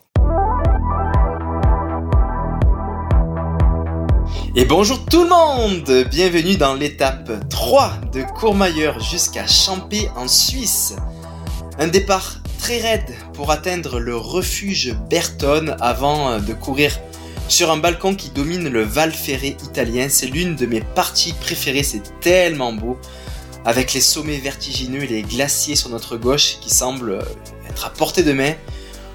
Et 4.56 4.64
bonjour 4.66 5.04
tout 5.06 5.24
le 5.24 5.28
monde 5.30 6.06
Bienvenue 6.08 6.56
dans 6.56 6.74
l'étape 6.74 7.48
3 7.50 7.90
de 8.12 8.22
Courmayeur 8.22 9.00
jusqu'à 9.00 9.48
Champé 9.48 10.08
en 10.14 10.28
Suisse. 10.28 10.94
Un 11.80 11.88
départ 11.88 12.36
très 12.64 12.78
raide 12.78 13.14
pour 13.34 13.50
atteindre 13.50 14.00
le 14.00 14.16
refuge 14.16 14.94
Bertone 15.10 15.76
avant 15.82 16.30
euh, 16.30 16.38
de 16.38 16.54
courir 16.54 16.98
sur 17.46 17.70
un 17.70 17.76
balcon 17.76 18.14
qui 18.14 18.30
domine 18.30 18.70
le 18.70 18.82
Val 18.82 19.12
Ferré 19.12 19.58
italien. 19.62 20.06
C'est 20.08 20.28
l'une 20.28 20.56
de 20.56 20.64
mes 20.64 20.80
parties 20.80 21.34
préférées, 21.34 21.82
c'est 21.82 22.18
tellement 22.20 22.72
beau. 22.72 22.96
Avec 23.66 23.92
les 23.92 24.00
sommets 24.00 24.38
vertigineux 24.38 25.02
et 25.02 25.08
les 25.08 25.20
glaciers 25.20 25.76
sur 25.76 25.90
notre 25.90 26.16
gauche 26.16 26.56
qui 26.62 26.70
semblent 26.70 27.20
euh, 27.20 27.68
être 27.68 27.84
à 27.84 27.90
portée 27.90 28.22
de 28.22 28.32
main. 28.32 28.54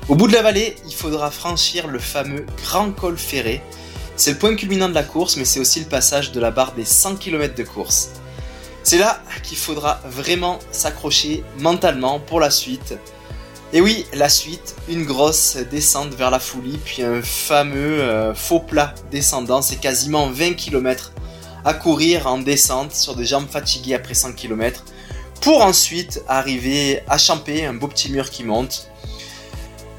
Au 0.10 0.16
bout 0.16 0.28
de 0.28 0.34
la 0.34 0.44
vallée, 0.44 0.76
il 0.86 0.94
faudra 0.94 1.32
franchir 1.32 1.88
le 1.88 1.98
fameux 1.98 2.46
Grand 2.64 2.92
Col 2.92 3.18
Ferré. 3.18 3.64
C'est 4.16 4.34
le 4.34 4.38
point 4.38 4.56
culminant 4.56 4.90
de 4.90 4.94
la 4.94 5.02
course, 5.02 5.38
mais 5.38 5.46
c'est 5.46 5.60
aussi 5.60 5.80
le 5.80 5.88
passage 5.88 6.32
de 6.34 6.40
la 6.40 6.52
barre 6.52 6.74
des 6.74 6.86
100 6.86 7.16
km 7.16 7.56
de 7.56 7.64
course. 7.64 8.10
C'est 8.84 9.00
là 9.00 9.24
qu'il 9.42 9.58
faudra 9.58 10.02
vraiment 10.06 10.60
s'accrocher 10.70 11.44
mentalement 11.58 12.20
pour 12.20 12.40
la 12.40 12.52
suite. 12.52 12.94
Et 13.72 13.82
oui, 13.82 14.08
la 14.14 14.30
suite, 14.30 14.76
une 14.88 15.06
grosse 15.06 15.58
descente 15.70 16.16
vers 16.16 16.32
la 16.32 16.40
Foulie, 16.40 16.80
puis 16.84 17.04
un 17.04 17.22
fameux 17.22 18.02
euh, 18.02 18.34
faux 18.34 18.60
plat 18.60 18.96
descendant, 19.12 19.62
c'est 19.62 19.76
quasiment 19.76 20.28
20 20.32 20.54
km 20.54 21.12
à 21.64 21.76
courir 21.76 22.26
en 22.26 22.40
descente 22.40 22.96
sur 22.96 23.16
des 23.16 23.26
jambes 23.26 23.48
fatiguées 23.48 23.94
après 23.94 24.16
100 24.16 24.34
km, 24.34 24.84
pour 25.42 25.62
ensuite 25.62 26.24
arriver 26.28 27.04
à 27.08 27.20
Champé, 27.20 27.64
un 27.64 27.76
beau 27.76 27.88
petit 27.88 28.12
mur 28.12 28.32
qui 28.32 28.44
monte. 28.44 28.90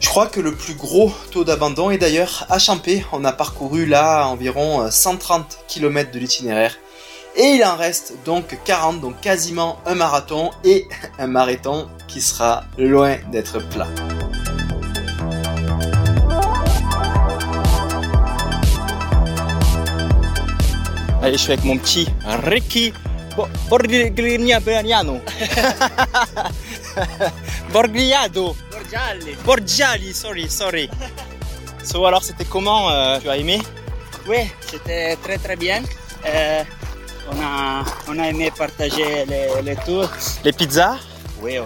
Je 0.01 0.09
crois 0.09 0.27
que 0.27 0.41
le 0.41 0.53
plus 0.53 0.75
gros 0.75 1.13
taux 1.31 1.45
d'abandon 1.45 1.93
est 1.93 1.99
d'ailleurs 1.99 2.47
à 2.51 2.59
Champé. 2.59 3.05
On 3.13 3.25
a 3.25 3.31
parcouru 3.31 3.87
là 3.87 4.27
environ 4.27 4.83
euh, 4.83 4.91
130 4.91 5.61
km 5.69 6.11
de 6.11 6.19
l'itinéraire. 6.19 6.77
Et 7.37 7.55
il 7.57 7.65
en 7.65 7.77
reste 7.77 8.15
donc 8.25 8.59
40, 8.65 9.01
donc 9.01 9.21
quasiment 9.21 9.79
un 9.87 9.95
marathon 9.95 10.51
et 10.65 10.87
un 11.19 11.27
marathon 11.27 11.89
qui 12.09 12.21
sera 12.21 12.65
loin 12.77 13.17
d'être 13.31 13.59
plat. 13.71 13.87
Allez, 21.23 21.37
je 21.37 21.43
suis 21.43 21.53
avec 21.53 21.65
mon 21.65 21.77
petit 21.79 22.09
Ricky 22.45 22.93
Bo- 23.37 23.49
Borgliano. 23.69 25.21
Borgliado. 27.73 28.57
Borgialli. 28.73 29.37
Borgiali, 29.45 30.13
sorry, 30.15 30.49
sorry. 30.49 30.89
So, 31.85 32.05
alors, 32.07 32.23
c'était 32.25 32.45
comment 32.47 32.91
euh, 32.91 33.19
Tu 33.21 33.29
as 33.29 33.37
aimé? 33.37 33.61
Oui, 34.27 34.51
c'était 34.67 35.17
très 35.17 35.39
très 35.39 35.57
bien. 35.57 35.83
Euh, 36.27 36.63
on, 37.33 37.41
a, 37.43 37.85
on 38.09 38.19
a 38.19 38.29
aimé 38.29 38.51
partager 38.57 39.25
les, 39.27 39.63
les 39.63 39.77
tours. 39.77 40.09
Les 40.45 40.53
pizzas 40.53 40.97
Oui, 41.41 41.59
oh. 41.59 41.65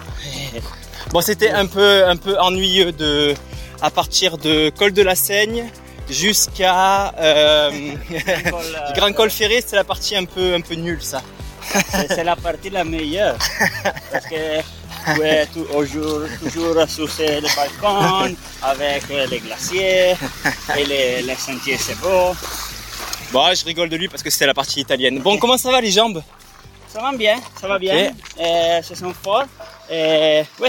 Bon, 1.11 1.21
c'était 1.21 1.51
un 1.51 1.67
peu, 1.67 2.07
un 2.07 2.17
peu 2.17 2.39
ennuyeux 2.39 2.93
de, 2.93 3.35
à 3.83 3.91
partir 3.91 4.39
de 4.39 4.71
Col 4.71 4.93
de 4.93 5.03
la 5.03 5.15
Seigne 5.15 5.71
jusqu'à 6.11 7.15
euh, 7.19 7.71
Grand 8.97 9.13
Col 9.13 9.31
Ferré, 9.31 9.63
c'est 9.67 9.77
la 9.77 9.85
partie 9.85 10.17
un 10.17 10.25
peu, 10.25 10.55
un 10.55 10.61
peu 10.61 10.75
nulle, 10.75 11.03
ça. 11.03 11.23
C'est 12.09 12.25
la 12.25 12.37
partie 12.37 12.71
la 12.71 12.85
meilleure. 12.85 13.37
Parce 14.13 14.27
que 14.27 14.61
tu 15.15 15.23
es 15.23 15.47
tou- 15.47 15.67
au 15.75 15.85
jour- 15.85 16.23
toujours 16.43 16.77
sur 16.89 17.11
ces- 17.11 17.41
le 17.41 17.49
balcon 17.57 18.35
avec 18.63 19.05
les 19.31 19.39
glaciers 19.41 20.13
et 20.77 20.85
les, 20.85 21.23
les 21.23 21.35
sentiers, 21.37 21.79
c'est 21.79 21.99
beau. 22.01 22.35
Bon, 23.35 23.53
je 23.53 23.65
rigole 23.65 23.89
de 23.89 23.97
lui 23.97 24.07
parce 24.07 24.23
que 24.23 24.31
c'était 24.31 24.47
la 24.47 24.55
partie 24.55 24.79
italienne. 24.79 25.19
Bon, 25.19 25.37
comment 25.39 25.59
ça 25.59 25.73
va 25.73 25.81
les 25.81 25.91
jambes? 25.91 26.23
Ça 26.87 27.01
va 27.01 27.11
bien, 27.17 27.35
ça 27.61 27.67
va 27.67 27.81
bien. 27.81 28.13
Et 28.39 28.81
se 28.81 28.95
sont 28.95 29.13
forts. 29.13 29.47
Et 29.91 30.43
oui, 30.61 30.69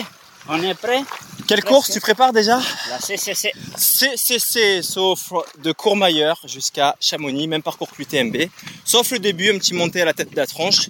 on 0.49 0.59
est 0.63 0.73
prêt. 0.73 1.03
Quelle 1.47 1.59
Presque. 1.59 1.67
course 1.67 1.91
tu 1.91 1.99
prépares 1.99 2.33
déjà? 2.33 2.59
La 2.89 2.97
CCC. 2.97 3.51
CCC, 3.77 4.81
sauf 4.81 5.31
de 5.59 5.71
Courmayeur 5.73 6.41
jusqu'à 6.45 6.95
Chamonix, 6.99 7.47
même 7.47 7.61
parcours 7.61 7.91
que 7.91 7.97
l'UTMB. 7.99 8.49
Sauf 8.83 9.11
le 9.11 9.19
début, 9.19 9.51
un 9.53 9.59
petit 9.59 9.75
montée 9.75 10.01
à 10.01 10.05
la 10.05 10.13
tête 10.13 10.31
de 10.31 10.35
la 10.35 10.47
tronche. 10.47 10.89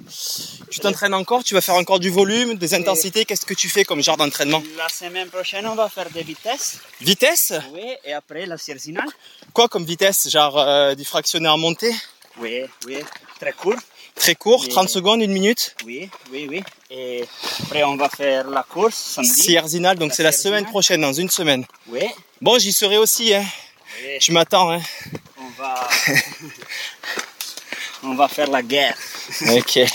Tu 0.70 0.80
t'entraînes 0.80 1.14
encore, 1.14 1.44
tu 1.44 1.54
vas 1.54 1.62
faire 1.62 1.76
encore 1.76 2.00
du 2.00 2.10
volume, 2.10 2.56
des 2.56 2.74
intensités. 2.74 3.24
Qu'est-ce 3.26 3.46
que 3.46 3.54
tu 3.54 3.70
fais 3.70 3.84
comme 3.86 4.02
genre 4.04 4.18
d'entraînement? 4.18 4.62
La 4.78 4.90
semaine 4.90 5.30
prochaine, 5.30 5.66
on 5.68 5.76
va 5.76 5.90
faire 5.90 6.10
des 6.10 6.24
vitesses. 6.24 6.78
Vitesse? 7.02 7.54
Oui, 7.74 7.94
et 8.04 8.14
après 8.14 8.46
la 8.46 8.58
cerzinale. 8.58 9.08
Quoi 9.54 9.68
comme 9.68 9.86
vitesse 9.86 10.30
Genre 10.30 10.58
euh, 10.60 10.96
du 10.96 11.06
fractionné 11.06 11.48
en 11.48 11.58
montée? 11.58 11.94
Oui, 12.38 12.64
oui, 12.86 12.98
très 13.40 13.54
court. 13.54 13.76
Très 14.16 14.36
court, 14.36 14.64
Et- 14.66 14.70
30 14.70 14.90
secondes, 14.90 15.22
une 15.22 15.32
minute? 15.32 15.76
Oui, 15.86 16.10
oui, 16.32 16.48
oui. 16.50 16.64
Et 16.90 17.24
après, 17.64 17.84
on 17.84 17.96
va 17.96 18.10
faire 18.10 18.50
la 18.50 18.64
course 18.64 18.96
samedi. 18.96 19.30
Sierzinal, 19.34 19.98
donc 19.98 20.14
c'est 20.14 20.24
la 20.24 20.32
semaine 20.32 20.66
prochaine, 20.66 21.02
dans 21.02 21.14
une 21.14 21.30
semaine. 21.30 21.66
Oui, 21.88 22.02
Bon, 22.42 22.58
j'y 22.60 22.74
serai 22.74 22.98
aussi, 22.98 23.34
hein. 23.34 23.46
oui. 24.04 24.18
Tu 24.20 24.32
m'attends, 24.32 24.72
hein. 24.72 24.82
On 25.38 25.50
va... 25.62 25.88
on 28.04 28.16
va 28.16 28.28
faire 28.28 28.50
la 28.50 28.62
guerre. 28.62 28.98
Ok. 29.52 29.80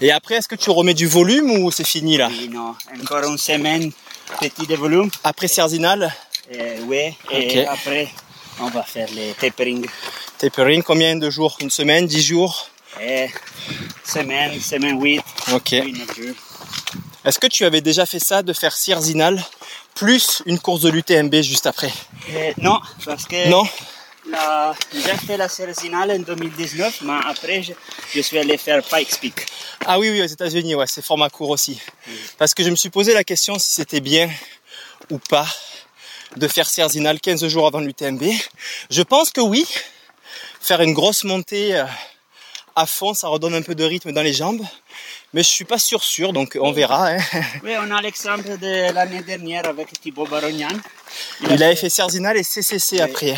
Et 0.00 0.10
après, 0.12 0.36
est-ce 0.36 0.48
que 0.48 0.54
tu 0.54 0.70
remets 0.70 0.94
du 0.94 1.06
volume 1.06 1.50
ou 1.50 1.70
c'est 1.70 1.86
fini 1.86 2.16
là 2.16 2.28
Oui, 2.30 2.48
non. 2.48 2.74
Encore 3.00 3.24
une 3.30 3.38
semaine, 3.38 3.90
petit 4.40 4.66
de 4.66 4.74
volume. 4.76 5.10
Après 5.24 5.48
Sierzinal, 5.48 6.12
Et, 6.50 6.80
oui, 6.86 7.14
et 7.30 7.66
après, 7.66 8.08
on 8.60 8.68
va 8.68 8.82
faire 8.82 9.08
les 9.14 9.32
tapering. 9.34 9.86
tapering, 10.38 10.82
combien 10.82 11.16
de 11.16 11.30
jours? 11.30 11.56
Une 11.60 11.70
semaine, 11.70 12.06
10 12.06 12.22
jours? 12.22 12.68
Et 13.00 13.28
semaine, 14.04 14.60
semaine 14.60 15.00
8, 15.02 15.20
Ok. 15.52 15.70
8, 15.72 15.92
9 15.92 16.16
jours. 16.16 16.34
Est-ce 17.24 17.38
que 17.38 17.46
tu 17.48 17.64
avais 17.64 17.80
déjà 17.80 18.06
fait 18.06 18.18
ça 18.20 18.42
de 18.42 18.52
faire 18.52 18.74
Sierzinal 18.74 19.42
plus 19.94 20.42
une 20.46 20.58
course 20.58 20.82
de 20.82 20.90
l'UTMB 20.90 21.34
juste 21.42 21.66
après? 21.66 21.92
Et 22.30 22.54
non, 22.58 22.78
parce 23.04 23.24
que 23.26 23.48
Non? 23.48 23.64
J'ai 24.92 25.16
fait 25.26 25.36
la 25.36 25.48
cerzinale 25.48 26.10
en 26.12 26.18
2019, 26.18 27.02
mais 27.02 27.12
après, 27.26 27.62
je, 27.62 27.72
je 28.14 28.20
suis 28.20 28.38
allé 28.38 28.56
faire 28.58 28.82
Pikes 28.82 29.18
Peak. 29.20 29.46
Ah 29.86 29.98
oui, 29.98 30.10
oui, 30.10 30.22
aux 30.22 30.26
États-Unis, 30.26 30.74
ouais, 30.74 30.86
c'est 30.86 31.04
format 31.04 31.30
court 31.30 31.50
aussi. 31.50 31.80
Parce 32.36 32.54
que 32.54 32.62
je 32.62 32.70
me 32.70 32.76
suis 32.76 32.90
posé 32.90 33.14
la 33.14 33.24
question 33.24 33.58
si 33.58 33.70
c'était 33.72 34.00
bien 34.00 34.30
ou 35.10 35.18
pas 35.18 35.46
de 36.36 36.46
faire 36.48 36.68
Sierzinal 36.68 37.20
15 37.20 37.46
jours 37.48 37.66
avant 37.66 37.80
l'UTMB. 37.80 38.22
Je 38.90 39.02
pense 39.02 39.30
que 39.30 39.40
oui. 39.40 39.66
Faire 40.60 40.80
une 40.82 40.92
grosse 40.92 41.24
montée 41.24 41.76
euh, 41.76 41.84
à 42.74 42.84
fond, 42.84 43.14
ça 43.14 43.28
redonne 43.28 43.54
un 43.54 43.62
peu 43.62 43.74
de 43.74 43.84
rythme 43.84 44.12
dans 44.12 44.22
les 44.22 44.32
jambes. 44.34 44.60
Mais 45.32 45.42
je 45.42 45.48
suis 45.48 45.64
pas 45.64 45.78
sûr 45.78 46.02
sûr, 46.02 46.32
donc 46.32 46.58
on 46.60 46.72
verra. 46.72 47.10
hein. 47.10 47.18
Oui, 47.62 47.72
on 47.78 47.90
a 47.94 48.00
l'exemple 48.02 48.58
de 48.58 48.92
l'année 48.92 49.22
dernière 49.22 49.66
avec 49.66 49.88
Thibaut 50.00 50.26
Barognan. 50.26 50.68
Il 51.42 51.62
avait 51.62 51.76
fait 51.76 51.90
Sierzinal 51.90 52.36
et 52.36 52.42
CCC 52.42 53.00
après. 53.00 53.36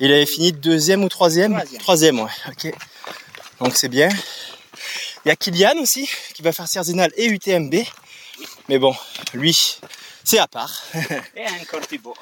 Il 0.00 0.12
avait 0.12 0.26
fini 0.26 0.52
deuxième 0.52 1.04
ou 1.04 1.08
troisième 1.08 1.62
Troisième. 1.78 2.20
ouais. 2.20 2.30
Ok. 2.48 2.72
Donc 3.60 3.76
c'est 3.76 3.88
bien. 3.88 4.08
Il 5.24 5.28
y 5.28 5.30
a 5.30 5.36
Kylian 5.36 5.78
aussi 5.80 6.08
qui 6.34 6.42
va 6.42 6.52
faire 6.52 6.68
Sierzinal 6.68 7.10
et 7.16 7.26
UTMB. 7.26 7.74
Mais 8.68 8.78
bon, 8.78 8.94
lui, 9.32 9.78
c'est 10.24 10.38
à 10.38 10.46
part. 10.46 10.82
Et 11.36 11.46
encore 11.62 11.80
Thibaut. 11.88 12.14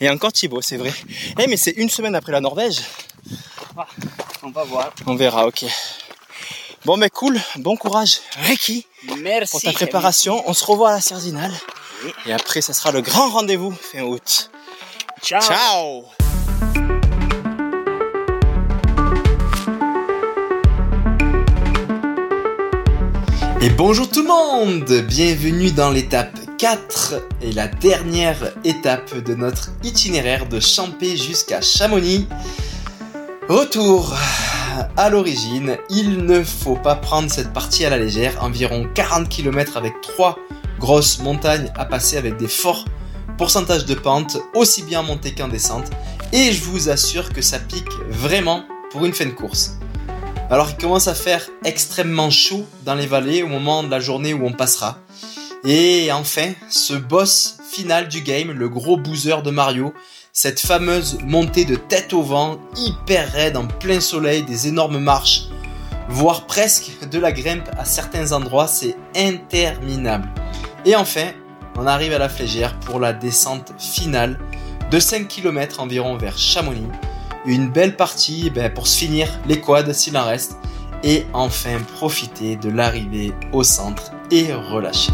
Et 0.00 0.08
encore 0.08 0.32
Thibaut, 0.32 0.62
c'est 0.62 0.76
vrai. 0.76 0.92
Eh 1.38 1.46
mais 1.46 1.56
c'est 1.56 1.72
une 1.72 1.90
semaine 1.90 2.14
après 2.14 2.32
la 2.32 2.40
Norvège. 2.40 2.80
Ah, 3.76 3.86
on 4.42 4.50
va 4.50 4.64
voir. 4.64 4.92
On 5.06 5.14
verra, 5.16 5.46
ok. 5.46 5.64
Bon 6.84 6.96
mais 6.96 7.10
cool, 7.10 7.40
bon 7.56 7.76
courage 7.76 8.18
Ricky 8.42 8.86
Merci. 9.18 9.52
pour 9.52 9.60
ta 9.62 9.72
préparation. 9.72 10.42
On 10.48 10.52
se 10.52 10.64
revoit 10.64 10.90
à 10.90 10.94
la 10.94 11.00
Sierzinal. 11.00 11.52
Oui. 12.04 12.12
Et 12.26 12.32
après, 12.32 12.60
ça 12.60 12.72
sera 12.72 12.90
le 12.92 13.00
grand 13.02 13.30
rendez-vous 13.30 13.72
fin 13.72 14.02
août. 14.02 14.50
Ciao. 15.22 15.40
Ciao 15.40 16.21
Et 23.64 23.70
bonjour 23.70 24.10
tout 24.10 24.22
le 24.22 24.28
monde 24.28 25.06
Bienvenue 25.06 25.70
dans 25.70 25.90
l'étape 25.90 26.36
4 26.58 27.14
et 27.42 27.52
la 27.52 27.68
dernière 27.68 28.52
étape 28.64 29.16
de 29.16 29.36
notre 29.36 29.70
itinéraire 29.84 30.48
de 30.48 30.58
Champé 30.58 31.16
jusqu'à 31.16 31.60
Chamonix. 31.60 32.26
Retour 33.48 34.16
à 34.96 35.08
l'origine, 35.10 35.78
il 35.90 36.24
ne 36.24 36.42
faut 36.42 36.74
pas 36.74 36.96
prendre 36.96 37.30
cette 37.30 37.52
partie 37.52 37.84
à 37.84 37.90
la 37.90 37.98
légère, 37.98 38.42
environ 38.42 38.88
40 38.96 39.28
km 39.28 39.76
avec 39.76 39.92
trois 40.00 40.40
grosses 40.80 41.20
montagnes 41.20 41.70
à 41.76 41.84
passer 41.84 42.16
avec 42.16 42.38
des 42.38 42.48
forts 42.48 42.84
pourcentages 43.38 43.86
de 43.86 43.94
pente, 43.94 44.38
aussi 44.56 44.82
bien 44.82 45.00
en 45.00 45.04
montée 45.04 45.36
qu'en 45.36 45.46
descente, 45.46 45.88
et 46.32 46.50
je 46.50 46.64
vous 46.64 46.88
assure 46.88 47.32
que 47.32 47.42
ça 47.42 47.60
pique 47.60 47.92
vraiment 48.10 48.64
pour 48.90 49.04
une 49.04 49.12
fin 49.12 49.26
de 49.26 49.30
course. 49.30 49.78
Alors 50.52 50.68
il 50.68 50.76
commence 50.76 51.08
à 51.08 51.14
faire 51.14 51.48
extrêmement 51.64 52.28
chaud 52.28 52.66
dans 52.84 52.94
les 52.94 53.06
vallées 53.06 53.42
au 53.42 53.46
moment 53.46 53.82
de 53.82 53.88
la 53.88 54.00
journée 54.00 54.34
où 54.34 54.44
on 54.44 54.52
passera. 54.52 54.98
Et 55.64 56.12
enfin, 56.12 56.52
ce 56.68 56.92
boss 56.92 57.56
final 57.72 58.06
du 58.06 58.20
game, 58.20 58.52
le 58.52 58.68
gros 58.68 58.98
boozer 58.98 59.42
de 59.42 59.50
Mario, 59.50 59.94
cette 60.34 60.60
fameuse 60.60 61.16
montée 61.24 61.64
de 61.64 61.76
tête 61.76 62.12
au 62.12 62.20
vent, 62.20 62.58
hyper 62.76 63.32
raide 63.32 63.56
en 63.56 63.66
plein 63.66 63.98
soleil, 63.98 64.42
des 64.42 64.68
énormes 64.68 64.98
marches, 64.98 65.44
voire 66.10 66.44
presque 66.44 67.08
de 67.10 67.18
la 67.18 67.32
grimpe 67.32 67.70
à 67.78 67.86
certains 67.86 68.32
endroits, 68.32 68.68
c'est 68.68 68.94
interminable. 69.16 70.28
Et 70.84 70.94
enfin, 70.96 71.30
on 71.78 71.86
arrive 71.86 72.12
à 72.12 72.18
la 72.18 72.28
flégère 72.28 72.78
pour 72.80 73.00
la 73.00 73.14
descente 73.14 73.72
finale 73.78 74.38
de 74.90 75.00
5 75.00 75.28
km 75.28 75.80
environ 75.80 76.18
vers 76.18 76.36
Chamonix. 76.36 76.88
Une 77.44 77.70
belle 77.70 77.96
partie 77.96 78.50
ben, 78.50 78.72
pour 78.72 78.86
se 78.86 78.96
finir 78.96 79.28
les 79.48 79.60
quads 79.60 79.92
s'il 79.92 80.16
en 80.16 80.24
reste 80.24 80.56
et 81.02 81.26
enfin 81.32 81.78
profiter 81.96 82.54
de 82.54 82.70
l'arrivée 82.70 83.32
au 83.50 83.64
centre 83.64 84.12
et 84.30 84.52
relâcher. 84.52 85.12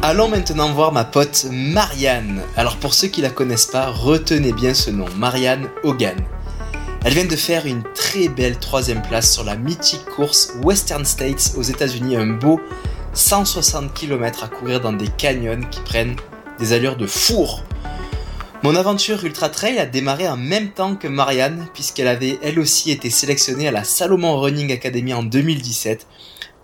Allons 0.00 0.28
maintenant 0.28 0.72
voir 0.72 0.92
ma 0.92 1.04
pote 1.04 1.46
Marianne. 1.50 2.40
Alors 2.56 2.76
pour 2.76 2.94
ceux 2.94 3.08
qui 3.08 3.20
la 3.20 3.30
connaissent 3.30 3.66
pas, 3.66 3.90
retenez 3.90 4.52
bien 4.52 4.72
ce 4.72 4.90
nom, 4.90 5.06
Marianne 5.16 5.68
Hogan. 5.82 6.16
Elle 7.06 7.14
vient 7.14 7.24
de 7.24 7.36
faire 7.36 7.66
une 7.66 7.84
très 7.94 8.26
belle 8.26 8.58
troisième 8.58 9.00
place 9.00 9.32
sur 9.32 9.44
la 9.44 9.54
mythique 9.54 10.04
course 10.06 10.54
Western 10.64 11.04
States 11.04 11.52
aux 11.56 11.62
États-Unis, 11.62 12.16
un 12.16 12.26
beau 12.26 12.60
160 13.14 13.94
km 13.94 14.42
à 14.42 14.48
courir 14.48 14.80
dans 14.80 14.92
des 14.92 15.06
canyons 15.06 15.60
qui 15.70 15.78
prennent 15.82 16.16
des 16.58 16.72
allures 16.72 16.96
de 16.96 17.06
four. 17.06 17.62
Mon 18.64 18.74
aventure 18.74 19.24
ultra 19.24 19.48
trail 19.48 19.78
a 19.78 19.86
démarré 19.86 20.26
en 20.28 20.36
même 20.36 20.72
temps 20.72 20.96
que 20.96 21.06
Marianne, 21.06 21.68
puisqu'elle 21.74 22.08
avait 22.08 22.40
elle 22.42 22.58
aussi 22.58 22.90
été 22.90 23.08
sélectionnée 23.08 23.68
à 23.68 23.70
la 23.72 23.84
Salomon 23.84 24.40
Running 24.40 24.72
Academy 24.72 25.14
en 25.14 25.22
2017, 25.22 26.08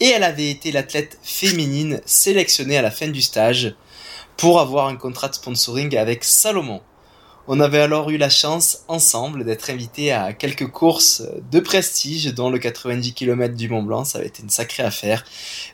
et 0.00 0.06
elle 0.06 0.24
avait 0.24 0.50
été 0.50 0.72
l'athlète 0.72 1.20
féminine 1.22 2.00
sélectionnée 2.04 2.76
à 2.76 2.82
la 2.82 2.90
fin 2.90 3.06
du 3.06 3.22
stage 3.22 3.76
pour 4.36 4.58
avoir 4.58 4.88
un 4.88 4.96
contrat 4.96 5.28
de 5.28 5.34
sponsoring 5.34 5.96
avec 5.96 6.24
Salomon. 6.24 6.80
On 7.48 7.58
avait 7.58 7.80
alors 7.80 8.10
eu 8.10 8.18
la 8.18 8.30
chance 8.30 8.84
ensemble 8.86 9.44
d'être 9.44 9.68
invités 9.68 10.12
à 10.12 10.32
quelques 10.32 10.68
courses 10.68 11.24
de 11.50 11.58
prestige, 11.58 12.32
dont 12.34 12.50
le 12.50 12.60
90 12.60 13.14
km 13.14 13.56
du 13.56 13.68
Mont 13.68 13.82
Blanc, 13.82 14.04
ça 14.04 14.18
avait 14.18 14.28
été 14.28 14.44
une 14.44 14.50
sacrée 14.50 14.84
affaire, 14.84 15.24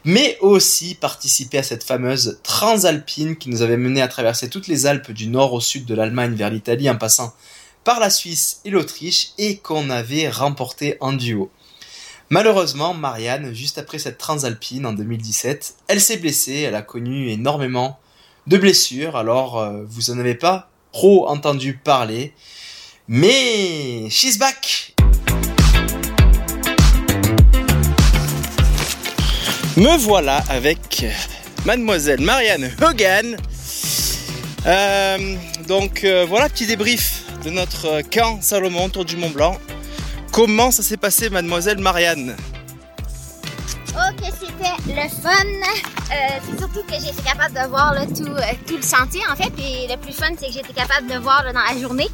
mais 0.03 0.39
aussi 0.41 0.95
participer 0.95 1.59
à 1.59 1.63
cette 1.63 1.85
fameuse 1.85 2.41
transalpine 2.43 3.37
qui 3.37 3.51
nous 3.51 3.61
avait 3.61 3.77
mené 3.77 4.01
à 4.01 4.09
traverser 4.09 4.49
toutes 4.49 4.67
les 4.67 4.87
Alpes 4.87 5.11
du 5.11 5.27
nord 5.27 5.53
au 5.53 5.61
sud 5.61 5.85
de 5.85 5.95
l'Allemagne 5.95 6.35
vers 6.35 6.49
l'Italie 6.49 6.89
en 6.89 6.97
passant 6.97 7.35
par 7.85 8.01
la 8.01 8.09
Suisse 8.09 8.63
et 8.65 8.71
l'Autriche 8.71 9.33
et 9.37 9.59
qu'on 9.59 9.91
avait 9.91 10.31
remporté 10.31 10.97
en 11.01 11.13
duo. 11.13 11.51
Malheureusement, 12.31 12.95
Marianne, 12.95 13.53
juste 13.53 13.77
après 13.77 13.99
cette 13.99 14.17
transalpine 14.17 14.87
en 14.87 14.95
2017, 14.95 15.75
elle 15.89 16.01
s'est 16.01 16.17
blessée, 16.17 16.61
elle 16.61 16.75
a 16.75 16.83
connu 16.83 17.29
énormément 17.29 17.99
de 18.47 18.57
blessures, 18.57 19.17
alors 19.17 19.59
euh, 19.59 19.83
vous 19.87 20.11
en 20.11 20.19
avez 20.19 20.35
pas 20.35 20.68
trop 20.93 21.29
entendu 21.29 21.75
parler. 21.75 22.33
Mais 23.09 24.09
she's 24.11 24.39
back 24.39 24.95
Me 29.79 29.97
voilà 29.97 30.43
avec 30.49 31.07
mademoiselle 31.65 32.21
Marianne 32.21 32.71
Hogan. 32.83 33.37
Euh, 34.67 35.37
donc 35.69 36.03
euh, 36.03 36.27
voilà, 36.29 36.49
petit 36.49 36.67
débrief 36.67 37.23
de 37.45 37.51
notre 37.51 37.87
euh, 37.87 38.03
camp 38.03 38.41
Salomon 38.43 38.87
autour 38.87 39.05
du 39.05 39.17
Mont 39.17 39.31
Blanc. 39.31 39.57
Comment 40.33 40.73
ça 40.73 40.83
s'est 40.83 40.97
passé 40.97 41.31
mademoiselle 41.31 41.79
Marianne? 41.79 42.35
C'était 44.59 45.01
Le 45.01 45.09
fun, 45.09 45.31
euh, 45.31 46.39
c'est 46.45 46.59
surtout 46.59 46.83
que 46.83 46.95
j'ai 46.95 47.11
été 47.11 47.23
capable 47.23 47.55
de 47.55 47.69
voir 47.69 47.93
euh, 47.93 48.05
tout 48.67 48.77
le 48.77 48.83
sentier 48.83 49.21
en 49.31 49.37
fait. 49.37 49.53
Et 49.59 49.89
le 49.89 49.97
plus 49.97 50.13
fun, 50.13 50.29
c'est 50.39 50.47
que 50.47 50.53
j'ai 50.53 50.61
été 50.61 50.73
capable 50.73 51.09
de 51.09 51.19
voir 51.19 51.45
dans 51.45 51.61
la 51.61 51.81
journée. 51.81 52.09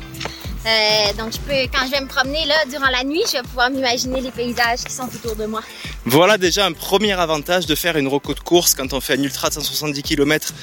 Euh, 0.67 1.13
donc 1.19 1.33
quand 1.73 1.87
je 1.87 1.91
vais 1.91 2.01
me 2.01 2.07
promener 2.07 2.45
là 2.47 2.55
durant 2.71 2.89
la 2.89 3.05
nuit, 3.05 3.23
je 3.27 3.33
vais 3.33 3.43
pouvoir 3.43 3.71
m'imaginer 3.71 4.21
les 4.21 4.31
paysages 4.31 4.81
qui 4.81 4.93
sont 4.93 5.05
autour 5.05 5.37
de 5.37 5.47
moi. 5.47 5.63
Voilà 6.07 6.39
déjà 6.39 6.65
un 6.65 6.73
premier 6.73 7.13
avantage 7.13 7.67
de 7.67 7.75
faire 7.75 7.97
une 7.99 8.09
roco 8.09 8.35
course 8.45 8.75
quand 8.75 8.93
on 8.95 9.01
fait 9.01 9.15
un 9.15 9.23
ultra 9.23 9.51
de 9.51 9.55
170 9.55 10.03
km. 10.03 10.55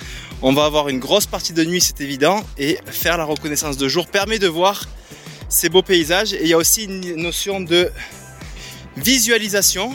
On 0.42 0.54
va 0.54 0.66
avoir 0.66 0.90
une 0.90 1.00
grosse 1.00 1.28
partie 1.28 1.54
de 1.54 1.64
nuit, 1.64 1.82
c'est 1.82 2.02
évident, 2.02 2.44
et 2.58 2.80
faire 2.88 3.18
la 3.18 3.26
reconnaissance 3.26 3.78
de 3.78 3.88
jour 3.88 4.08
permet 4.08 4.40
de 4.40 4.48
voir 4.48 4.86
ces 5.50 5.70
beaux 5.70 5.84
paysages. 5.84 6.34
Et 6.34 6.42
il 6.42 6.48
y 6.48 6.54
a 6.54 6.58
aussi 6.58 6.86
une 6.86 7.16
notion 7.22 7.60
de 7.60 7.92
visualisation. 8.98 9.94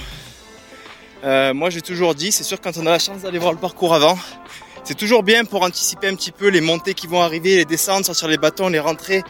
Euh, 1.24 1.55
moi 1.55 1.70
j'ai 1.70 1.81
toujours 1.81 2.14
dit, 2.14 2.31
c'est 2.31 2.44
sûr 2.44 2.61
quand 2.61 2.76
on 2.76 2.87
a 2.87 2.90
la 2.90 2.98
chance 2.98 3.22
d'aller 3.22 3.38
voir 3.38 3.52
le 3.52 3.59
parcours 3.59 3.94
avant, 3.94 4.18
c'est 4.85 4.96
toujours 4.96 5.22
bien 5.22 5.44
pour 5.44 5.62
anticiper 5.62 6.09
un 6.09 6.14
petit 6.14 6.31
peu 6.31 6.48
les 6.48 6.61
montées 6.61 6.94
qui 6.94 7.07
vont 7.07 7.22
arriver, 7.22 7.57
les 7.57 7.64
descentes, 7.64 8.05
sortir 8.05 8.29
les 8.29 8.38
bâtons, 8.38 8.68
les 8.68 8.79
rentrées, 8.79 9.22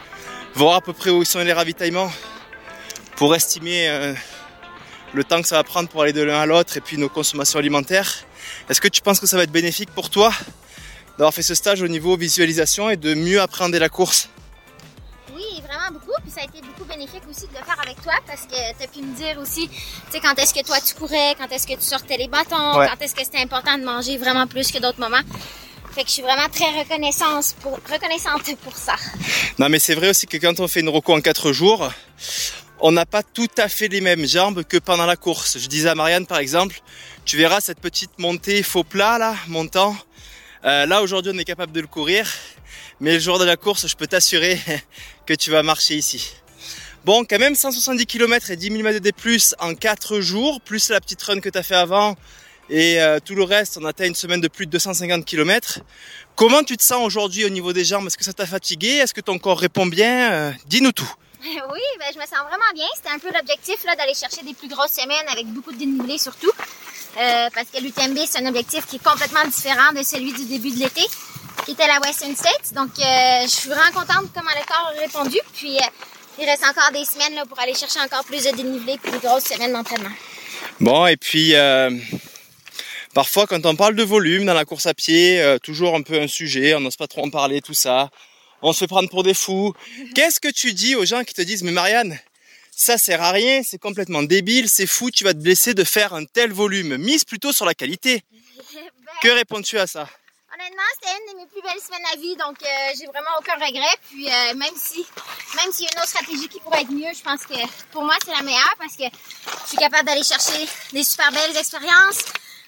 voir 0.53 0.75
à 0.75 0.81
peu 0.81 0.93
près 0.93 1.09
où 1.09 1.23
sont 1.23 1.39
les 1.39 1.53
ravitaillements 1.53 2.11
pour 3.15 3.33
estimer 3.35 3.87
euh, 3.89 4.13
le 5.13 5.23
temps 5.23 5.41
que 5.41 5.47
ça 5.47 5.55
va 5.55 5.63
prendre 5.63 5.89
pour 5.89 6.03
aller 6.03 6.13
de 6.13 6.21
l'un 6.21 6.39
à 6.39 6.45
l'autre 6.45 6.77
et 6.77 6.81
puis 6.81 6.97
nos 6.97 7.09
consommations 7.09 7.57
alimentaires. 7.57 8.13
Est-ce 8.69 8.81
que 8.81 8.87
tu 8.87 9.01
penses 9.01 9.19
que 9.19 9.25
ça 9.27 9.37
va 9.37 9.43
être 9.43 9.51
bénéfique 9.51 9.89
pour 9.91 10.09
toi 10.09 10.31
d'avoir 11.17 11.33
fait 11.33 11.41
ce 11.41 11.55
stage 11.55 11.81
au 11.81 11.87
niveau 11.87 12.15
visualisation 12.17 12.89
et 12.89 12.97
de 12.97 13.13
mieux 13.15 13.41
appréhender 13.41 13.79
la 13.79 13.89
course? 13.89 14.29
Bénéfique 16.97 17.23
aussi 17.29 17.41
de 17.41 17.53
le 17.53 17.63
faire 17.63 17.79
avec 17.81 18.01
toi 18.01 18.13
parce 18.25 18.41
que 18.41 18.77
tu 18.77 18.83
as 18.83 18.87
pu 18.87 19.01
me 19.01 19.15
dire 19.15 19.37
aussi, 19.39 19.67
tu 19.69 19.75
sais, 20.11 20.19
quand 20.19 20.33
est-ce 20.39 20.53
que 20.53 20.65
toi 20.65 20.77
tu 20.81 20.95
courais, 20.95 21.35
quand 21.37 21.51
est-ce 21.51 21.67
que 21.67 21.73
tu 21.73 21.81
sortais 21.81 22.17
les 22.17 22.27
bâtons, 22.27 22.77
Ouais. 22.79 22.87
quand 22.89 22.99
est-ce 23.03 23.13
que 23.13 23.23
c'était 23.23 23.41
important 23.41 23.77
de 23.77 23.83
manger 23.83 24.17
vraiment 24.17 24.47
plus 24.47 24.71
que 24.71 24.79
d'autres 24.79 24.99
moments. 24.99 25.21
Fait 25.93 26.01
que 26.01 26.07
je 26.07 26.13
suis 26.13 26.21
vraiment 26.23 26.49
très 26.49 26.71
reconnaissante 26.79 27.55
pour, 27.61 27.73
reconnaissante 27.91 28.55
pour 28.63 28.75
ça. 28.75 28.95
Non 29.59 29.69
mais 29.69 29.79
c'est 29.79 29.93
vrai 29.95 30.09
aussi 30.09 30.25
que 30.25 30.37
quand 30.37 30.59
on 30.59 30.67
fait 30.67 30.79
une 30.79 30.89
roco 30.89 31.13
en 31.15 31.21
4 31.21 31.51
jours, 31.51 31.89
on 32.79 32.91
n'a 32.91 33.05
pas 33.05 33.21
tout 33.23 33.47
à 33.57 33.67
fait 33.69 33.87
les 33.87 34.01
mêmes 34.01 34.25
jambes 34.25 34.63
que 34.63 34.77
pendant 34.77 35.05
la 35.05 35.15
course. 35.15 35.59
Je 35.59 35.67
disais 35.67 35.89
à 35.89 35.95
Marianne 35.95 36.25
par 36.25 36.39
exemple, 36.39 36.81
tu 37.25 37.37
verras 37.37 37.61
cette 37.61 37.79
petite 37.79 38.17
montée 38.17 38.63
faux 38.63 38.83
plat 38.83 39.17
là, 39.19 39.35
montant. 39.47 39.95
Euh, 40.65 40.85
là 40.87 41.03
aujourd'hui 41.03 41.31
on 41.35 41.37
est 41.37 41.45
capable 41.45 41.71
de 41.73 41.81
le 41.81 41.87
courir, 41.87 42.27
mais 42.99 43.13
le 43.13 43.19
jour 43.19 43.37
de 43.37 43.45
la 43.45 43.55
course 43.55 43.87
je 43.87 43.95
peux 43.95 44.07
t'assurer 44.07 44.59
que 45.27 45.33
tu 45.35 45.51
vas 45.51 45.61
marcher 45.63 45.95
ici. 45.95 46.31
Bon 47.07 47.23
quand 47.23 47.39
même 47.39 47.55
170 47.55 48.05
km 48.05 48.51
et 48.51 48.57
10 48.57 48.69
000 48.69 48.83
mètres 48.83 48.99
de 48.99 49.11
D+, 49.11 49.13
en 49.59 49.75
4 49.75 50.19
jours, 50.19 50.59
plus 50.59 50.89
la 50.89 50.99
petite 50.99 51.23
run 51.23 51.39
que 51.39 51.47
tu 51.47 51.57
as 51.57 51.63
fait 51.63 51.73
avant 51.73 52.17
et 52.69 53.01
euh, 53.01 53.19
tout 53.23 53.33
le 53.33 53.43
reste, 53.43 53.77
on 53.81 53.85
atteint 53.85 54.07
une 54.07 54.13
semaine 54.13 54.41
de 54.41 54.49
plus 54.49 54.65
de 54.65 54.71
250 54.71 55.23
km. 55.23 55.79
Comment 56.35 56.63
tu 56.63 56.75
te 56.75 56.83
sens 56.83 56.99
aujourd'hui 57.05 57.45
au 57.45 57.49
niveau 57.49 57.71
des 57.71 57.85
jambes? 57.85 58.07
Est-ce 58.07 58.17
que 58.17 58.25
ça 58.25 58.33
t'a 58.33 58.45
fatigué? 58.45 58.89
Est-ce 58.89 59.13
que 59.13 59.21
ton 59.21 59.39
corps 59.39 59.57
répond 59.57 59.85
bien? 59.85 60.33
Euh, 60.33 60.51
Dis-nous 60.65 60.91
tout. 60.91 61.09
Oui, 61.45 61.79
ben, 61.97 62.07
je 62.13 62.19
me 62.19 62.25
sens 62.25 62.39
vraiment 62.45 62.73
bien. 62.75 62.87
C'était 62.97 63.15
un 63.15 63.19
peu 63.19 63.29
l'objectif 63.33 63.85
d'aller 63.85 64.13
chercher 64.13 64.43
des 64.43 64.53
plus 64.53 64.67
grosses 64.67 64.91
semaines 64.91 65.29
avec 65.31 65.45
beaucoup 65.45 65.71
de 65.71 65.77
dénivelé 65.77 66.17
surtout. 66.17 66.51
Euh, 66.51 67.47
parce 67.55 67.67
que 67.73 67.81
l'UTMB, 67.81 68.17
c'est 68.29 68.43
un 68.43 68.47
objectif 68.47 68.85
qui 68.85 68.97
est 68.97 69.03
complètement 69.03 69.45
différent 69.45 69.93
de 69.93 70.03
celui 70.03 70.33
du 70.33 70.43
début 70.43 70.71
de 70.71 70.79
l'été, 70.79 71.03
qui 71.63 71.71
était 71.71 71.87
la 71.87 72.01
Western 72.01 72.35
States. 72.35 72.73
Donc, 72.73 72.89
je 72.97 73.47
suis 73.47 73.69
vraiment 73.69 73.91
contente 73.93 74.23
de 74.23 74.29
comment 74.35 74.51
le 74.53 74.65
corps 74.67 74.91
a 74.93 74.99
répondu. 74.99 75.37
Puis, 75.53 75.79
il 76.39 76.45
reste 76.45 76.63
encore 76.63 76.91
des 76.91 77.05
semaines 77.05 77.35
là, 77.35 77.45
pour 77.45 77.59
aller 77.59 77.73
chercher 77.73 77.99
encore 77.99 78.23
plus 78.23 78.43
de 78.43 78.55
dénivelé 78.55 78.97
puis 79.01 79.11
des 79.11 79.19
grosses 79.19 79.45
semaines 79.45 79.73
d'entraînement. 79.73 80.11
Bon, 80.79 81.07
et 81.07 81.17
puis 81.17 81.55
euh, 81.55 81.89
parfois 83.13 83.47
quand 83.47 83.65
on 83.65 83.75
parle 83.75 83.95
de 83.95 84.03
volume 84.03 84.45
dans 84.45 84.53
la 84.53 84.65
course 84.65 84.85
à 84.85 84.93
pied, 84.93 85.41
euh, 85.41 85.57
toujours 85.57 85.95
un 85.95 86.01
peu 86.01 86.19
un 86.19 86.27
sujet, 86.27 86.75
on 86.75 86.79
n'ose 86.79 86.95
pas 86.95 87.07
trop 87.07 87.25
en 87.25 87.29
parler, 87.29 87.61
tout 87.61 87.73
ça. 87.73 88.09
On 88.61 88.73
se 88.73 88.79
fait 88.79 88.87
prendre 88.87 89.09
pour 89.09 89.23
des 89.23 89.33
fous. 89.33 89.73
Qu'est-ce 90.15 90.39
que 90.39 90.49
tu 90.49 90.73
dis 90.73 90.95
aux 90.95 91.05
gens 91.05 91.23
qui 91.23 91.33
te 91.33 91.41
disent 91.41 91.63
mais 91.63 91.71
Marianne, 91.71 92.19
ça 92.71 92.97
sert 92.97 93.21
à 93.23 93.31
rien, 93.31 93.61
c'est 93.63 93.79
complètement 93.79 94.21
débile, 94.23 94.69
c'est 94.69 94.85
fou, 94.87 95.09
tu 95.09 95.23
vas 95.23 95.33
te 95.33 95.39
blesser 95.39 95.73
de 95.73 95.83
faire 95.83 96.13
un 96.13 96.25
tel 96.25 96.51
volume? 96.51 96.97
Mise 96.97 97.23
plutôt 97.23 97.51
sur 97.51 97.65
la 97.65 97.73
qualité. 97.73 98.21
Ben, 98.73 99.13
Que 99.21 99.29
réponds-tu 99.29 99.79
à 99.79 99.87
ça? 99.87 100.09
Honnêtement, 100.59 100.81
c'était 100.95 101.13
une 101.13 101.33
de 101.33 101.39
mes 101.39 101.45
plus 101.45 101.61
belles 101.61 101.79
semaines 101.79 102.07
à 102.11 102.15
vie, 102.17 102.35
donc 102.35 102.57
euh, 102.63 102.67
j'ai 102.97 103.05
vraiment 103.05 103.29
aucun 103.37 103.53
regret. 103.53 103.95
Puis 104.09 104.27
euh, 104.27 104.55
même 104.55 104.73
si 104.75 105.05
même 105.55 105.71
s'il 105.71 105.85
y 105.85 105.87
a 105.87 105.91
une 105.93 105.99
autre 105.99 106.09
stratégie 106.09 106.47
qui 106.47 106.59
pourrait 106.59 106.81
être 106.81 106.89
mieux, 106.89 107.13
je 107.13 107.21
pense 107.21 107.45
que 107.45 107.53
pour 107.91 108.03
moi 108.03 108.15
c'est 108.25 108.31
la 108.31 108.41
meilleure 108.41 108.73
parce 108.79 108.97
que 108.97 109.03
je 109.03 109.67
suis 109.67 109.77
capable 109.77 110.07
d'aller 110.07 110.23
chercher 110.23 110.67
des 110.93 111.03
super 111.03 111.31
belles 111.31 111.55
expériences, 111.55 112.25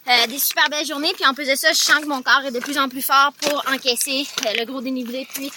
euh, 0.08 0.28
des 0.28 0.38
super 0.38 0.70
belles 0.70 0.86
journées. 0.86 1.14
Puis 1.16 1.26
en 1.26 1.34
plus 1.34 1.48
de 1.48 1.56
ça, 1.56 1.74
je 1.74 1.80
sens 1.80 2.00
que 2.02 2.06
mon 2.06 2.22
corps 2.22 2.46
est 2.46 2.52
de 2.52 2.60
plus 2.60 2.78
en 2.78 2.90
plus 2.90 3.02
fort 3.02 3.32
pour 3.42 3.64
encaisser 3.68 4.28
euh, 4.46 4.54
le 4.60 4.66
gros 4.66 4.82
dénivelé 4.82 5.28
puis 5.34 5.52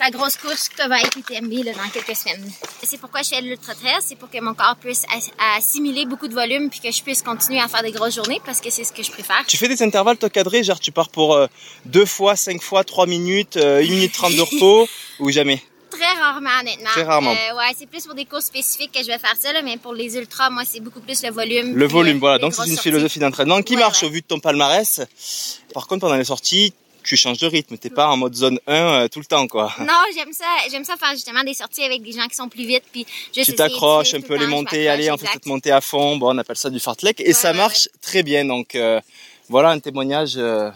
la 0.00 0.10
grosse 0.10 0.36
course 0.36 0.68
que 0.68 0.88
va 0.88 1.00
être 1.00 1.14
l'UTMB 1.16 1.64
là, 1.64 1.72
dans 1.72 1.88
quelques 1.90 2.16
semaines. 2.16 2.50
C'est 2.82 2.98
pourquoi 2.98 3.22
je 3.22 3.28
fais 3.28 3.40
l'ultra 3.40 3.74
trail, 3.74 3.98
c'est 4.00 4.16
pour 4.16 4.30
que 4.30 4.40
mon 4.40 4.54
corps 4.54 4.76
puisse 4.80 5.04
as- 5.14 5.56
assimiler 5.56 6.06
beaucoup 6.06 6.26
de 6.28 6.34
volume 6.34 6.70
puis 6.70 6.80
que 6.80 6.90
je 6.90 7.02
puisse 7.02 7.22
continuer 7.22 7.60
à 7.60 7.68
faire 7.68 7.82
des 7.82 7.92
grosses 7.92 8.14
journées 8.14 8.40
parce 8.44 8.60
que 8.60 8.70
c'est 8.70 8.84
ce 8.84 8.92
que 8.92 9.02
je 9.02 9.10
préfère. 9.10 9.44
Tu 9.46 9.56
fais 9.56 9.68
des 9.68 9.82
intervalles 9.82 10.16
toi 10.16 10.30
cadrés, 10.30 10.64
genre 10.64 10.80
tu 10.80 10.90
pars 10.92 11.10
pour 11.10 11.34
euh, 11.34 11.46
deux 11.84 12.06
fois, 12.06 12.34
cinq 12.36 12.62
fois, 12.62 12.82
trois 12.84 13.06
minutes, 13.06 13.56
euh, 13.58 13.82
une 13.84 13.90
minute 13.92 14.12
trente 14.12 14.34
de 14.34 14.40
repos 14.40 14.88
ou 15.20 15.30
jamais? 15.30 15.62
Très 15.90 16.18
rarement, 16.20 16.50
honnêtement. 16.60 16.88
Très 16.90 17.02
rarement. 17.02 17.32
Euh, 17.32 17.56
ouais, 17.58 17.74
c'est 17.76 17.86
plus 17.86 18.06
pour 18.06 18.14
des 18.14 18.24
courses 18.24 18.46
spécifiques 18.46 18.92
que 18.92 19.00
je 19.02 19.08
vais 19.08 19.18
faire 19.18 19.34
ça, 19.38 19.52
là, 19.52 19.60
mais 19.60 19.76
pour 19.76 19.92
les 19.92 20.16
ultras, 20.16 20.48
moi, 20.48 20.62
c'est 20.64 20.80
beaucoup 20.80 21.00
plus 21.00 21.22
le 21.24 21.30
volume. 21.30 21.76
Le 21.76 21.86
volume, 21.86 22.18
voilà. 22.20 22.38
Donc 22.38 22.54
c'est 22.54 22.62
une 22.62 22.68
sorties. 22.68 22.82
philosophie 22.90 23.18
d'entraînement 23.18 23.60
qui 23.60 23.74
Ouais, 23.74 23.80
marche 23.80 24.02
ouais. 24.02 24.08
au 24.08 24.10
vu 24.10 24.20
de 24.22 24.26
ton 24.26 24.38
palmarès. 24.38 25.00
Par 25.74 25.86
contre, 25.88 26.02
pendant 26.02 26.14
les 26.16 26.24
sorties, 26.24 26.72
tu 27.02 27.16
changes 27.16 27.38
de 27.38 27.46
rythme. 27.46 27.76
T'es 27.76 27.90
pas 27.90 28.08
en 28.08 28.16
mode 28.16 28.34
zone 28.34 28.58
1 28.66 28.72
euh, 28.74 29.08
tout 29.08 29.18
le 29.20 29.24
temps, 29.24 29.46
quoi. 29.46 29.72
Non, 29.80 30.02
j'aime 30.14 30.32
ça. 30.32 30.44
J'aime 30.70 30.84
ça 30.84 30.96
faire 30.96 31.12
justement 31.12 31.42
des 31.44 31.54
sorties 31.54 31.82
avec 31.82 32.02
des 32.02 32.12
gens 32.12 32.26
qui 32.28 32.36
sont 32.36 32.48
plus 32.48 32.66
vite, 32.66 32.84
puis 32.92 33.06
juste 33.34 33.50
Tu 33.50 33.56
t'accroches 33.56 34.14
un 34.14 34.20
peu 34.20 34.34
le 34.34 34.40
les 34.40 34.44
je 34.46 34.50
montées, 34.50 34.88
allez, 34.88 35.10
on 35.10 35.16
fait 35.16 35.28
cette 35.32 35.46
montée 35.46 35.72
à 35.72 35.80
fond. 35.80 36.16
Bon, 36.16 36.34
on 36.34 36.38
appelle 36.38 36.56
ça 36.56 36.70
du 36.70 36.80
fartlek 36.80 37.20
et 37.20 37.28
Ouais, 37.28 37.32
ça 37.32 37.50
ouais, 37.52 37.56
marche 37.56 37.88
très 38.00 38.22
bien. 38.22 38.44
Donc 38.44 38.74
euh, 38.74 39.00
voilà 39.48 39.70
un 39.70 39.78
témoignage 39.78 40.34
euh, 40.36 40.70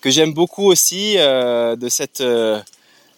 que 0.00 0.10
j'aime 0.10 0.32
beaucoup 0.32 0.66
aussi 0.66 1.14
euh, 1.16 1.76
de 1.76 1.88
cette 1.88 2.20
euh, 2.20 2.60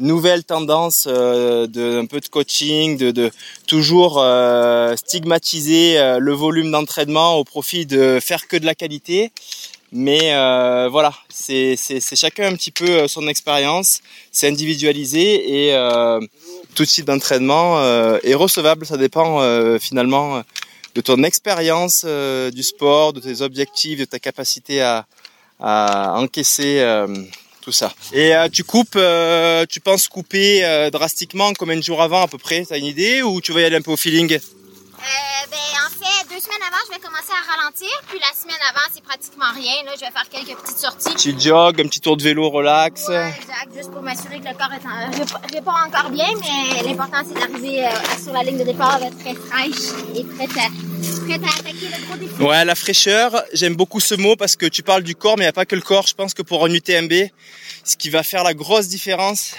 nouvelle 0.01 0.45
tendance 0.45 1.07
euh, 1.09 1.67
de 1.67 2.01
un 2.01 2.07
peu 2.07 2.21
de 2.21 2.29
coaching, 2.29 2.97
de, 2.97 3.11
de 3.11 3.31
toujours 3.67 4.19
euh, 4.21 4.95
stigmatiser 4.97 5.99
euh, 5.99 6.19
le 6.19 6.33
volume 6.33 6.71
d'entraînement 6.71 7.37
au 7.37 7.45
profit 7.45 7.85
de 7.87 8.19
faire 8.23 8.47
que 8.49 8.57
de 8.57 8.65
la 8.67 8.75
qualité. 8.75 9.33
Mais 9.91 10.35
euh, 10.35 10.89
voilà, 10.91 11.15
c'est 11.31 11.77
chacun 12.15 12.53
un 12.53 12.57
petit 12.57 12.71
peu 12.71 12.89
euh, 12.89 13.09
son 13.09 13.27
expérience, 13.27 14.01
c'est 14.31 14.47
individualisé 14.47 15.67
et 15.67 15.75
euh, 15.75 16.21
tout 16.75 16.85
type 16.85 17.07
d'entraînement 17.07 17.79
euh, 17.79 18.19
est 18.23 18.35
recevable. 18.35 18.85
Ça 18.85 18.99
dépend 18.99 19.41
euh, 19.41 19.79
finalement 19.79 20.43
de 20.95 21.01
ton 21.01 21.23
expérience 21.23 22.03
euh, 22.07 22.51
du 22.51 22.63
sport, 22.63 23.15
de 23.15 23.21
tes 23.21 23.41
objectifs, 23.41 23.99
de 24.01 24.05
ta 24.05 24.19
capacité 24.19 24.83
à, 24.83 25.07
à 25.59 26.15
encaisser 26.19 26.81
euh, 26.81 27.07
tout 27.63 27.73
ça. 27.73 27.93
Et 28.13 28.35
euh, 28.35 28.49
tu 28.51 28.65
coupes, 28.65 28.97
euh, 28.97 29.65
tu 29.67 29.81
penses 29.81 30.07
couper 30.07 30.65
euh, 30.65 30.91
drastiquement 30.91 31.53
combien 31.55 31.77
de 31.77 31.83
jours 31.83 32.03
avant 32.03 32.23
à 32.23 32.29
peu 32.29 32.39
près 32.39 32.65
T'as 32.67 32.79
une 32.79 32.85
idée 32.85 33.23
ou 33.23 33.41
tu 33.41 33.53
vas 33.53 33.63
y 33.63 33.65
aller 33.65 33.77
un 33.77 33.83
peu 33.83 33.93
au 33.93 33.97
feeling? 33.97 34.39
Euh, 34.99 35.47
ben, 35.51 35.57
en 35.87 35.91
fait, 35.91 36.29
deux 36.35 36.41
semaines 36.41 36.63
avant, 36.67 36.77
je 36.89 36.93
vais 36.95 37.01
commencer 37.01 37.31
à 37.33 37.57
ralentir, 37.57 37.89
puis 38.09 38.19
la 38.19 38.35
semaine 38.37 38.59
avant, 38.69 38.85
c'est 38.93 39.03
pratiquement 39.03 39.47
rien. 39.55 39.85
Là, 39.85 39.93
je 39.95 40.01
vais 40.01 40.11
faire 40.11 40.29
quelques 40.29 40.59
petites 40.61 40.79
sorties. 40.79 41.15
Tu 41.15 41.39
jogues, 41.41 41.81
un 41.81 41.85
petit 41.89 42.01
tour 42.01 42.17
de 42.17 42.23
vélo 42.25 42.51
relax. 42.51 43.07
Ouais, 43.09 43.29
exact, 43.41 43.69
juste 43.75 43.91
pour 43.93 44.03
m'assurer 44.03 44.41
que 44.41 44.49
le 44.49 44.55
corps 44.55 44.73
est 44.73 44.85
en- 44.87 45.11
rép- 45.25 45.53
répond 45.55 45.71
encore 45.71 46.11
bien, 46.11 46.27
mais 46.41 46.83
l'important 46.83 47.23
c'est 47.27 47.35
d'arriver 47.39 47.87
euh, 47.87 47.91
sur 48.23 48.33
la 48.33 48.43
ligne 48.43 48.59
de 48.59 48.65
départ 48.65 48.99
euh, 49.01 49.11
très 49.21 49.35
fraîche 49.35 49.93
et 50.17 50.25
prête 50.25 50.51
à, 50.59 50.69
prête 51.27 51.43
à 51.45 51.59
attaquer 51.61 51.87
le 51.89 52.07
gros 52.07 52.17
défi. 52.17 52.43
Ouais, 52.43 52.65
la 52.65 52.75
fraîcheur, 52.75 53.43
j'aime 53.53 53.77
beaucoup 53.77 54.01
ce 54.01 54.15
mot 54.17 54.35
parce 54.37 54.57
que 54.57 54.67
tu 54.67 54.83
parles 54.83 55.05
du 55.05 55.15
corps, 55.15 55.37
mais 55.39 55.45
il 55.45 55.47
n'y 55.47 55.51
a 55.51 55.53
pas 55.53 55.65
que 55.67 55.77
le 55.77 55.83
corps. 55.83 56.07
Je 56.09 56.15
pense 56.15 56.35
que 56.35 56.43
pour 56.43 56.65
un 56.65 56.71
UTMB, 56.73 57.13
ce 57.85 57.97
qui 57.97 58.11
va 58.11 58.23
faire 58.25 58.43
la 58.43 58.53
grosse 58.55 58.89
différence, 58.89 59.55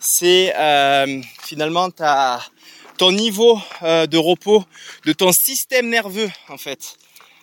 c'est 0.00 0.54
euh, 0.56 1.20
finalement 1.42 1.90
ta, 1.90 2.40
ton 3.02 3.10
niveau 3.10 3.60
euh, 3.82 4.06
de 4.06 4.16
repos 4.16 4.64
de 5.06 5.12
ton 5.12 5.32
système 5.32 5.88
nerveux, 5.88 6.30
en 6.48 6.56
fait. 6.56 6.94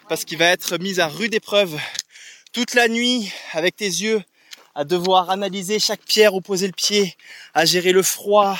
Parce 0.08 0.24
qu'il 0.24 0.38
va 0.38 0.46
être 0.46 0.78
mis 0.78 1.02
à 1.02 1.10
rude 1.10 1.34
épreuve 1.36 1.78
toute 2.54 2.76
la 2.76 2.88
nuit 2.88 3.30
avec 3.52 3.76
tes 3.76 3.84
yeux 3.84 4.24
à 4.74 4.86
devoir 4.86 5.30
analyser 5.30 5.78
chaque 5.80 6.00
pierre 6.06 6.34
où 6.34 6.40
poser 6.40 6.66
le 6.66 6.72
pied, 6.72 7.14
à 7.54 7.66
gérer 7.66 7.92
le 7.92 8.04
froid, 8.04 8.58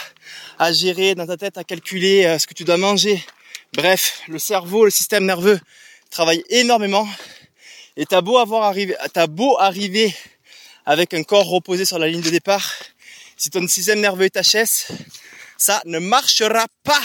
à 0.58 0.74
gérer 0.74 1.16
dans 1.16 1.26
ta 1.26 1.38
tête, 1.38 1.58
à 1.58 1.64
calculer 1.64 2.26
euh, 2.26 2.38
ce 2.38 2.48
que 2.48 2.54
tu 2.54 2.66
dois 2.66 2.76
manger. 2.76 3.24
Bref, 3.72 4.20
le 4.28 4.38
cerveau, 4.38 4.84
le 4.84 4.92
système 4.92 5.24
nerveux 5.24 5.62
travaille 6.10 6.44
énormément. 6.50 7.08
Et 7.96 8.06
t'as 8.06 8.20
beau 8.20 8.40
avoir 8.40 8.64
arrivé, 8.64 8.94
t'as 9.14 9.28
beau 9.28 9.58
arriver 9.58 10.14
avec 10.86 11.14
un 11.14 11.24
corps 11.24 11.48
reposé 11.48 11.86
sur 11.86 11.98
la 11.98 12.10
ligne 12.10 12.20
de 12.20 12.30
départ, 12.30 12.74
si 13.38 13.50
ton 13.50 13.66
système 13.70 14.02
nerveux 14.02 14.26
est 14.26 14.36
HS, 14.36 14.92
ça 15.60 15.82
ne 15.86 16.00
marchera 16.00 16.66
pas. 16.84 17.00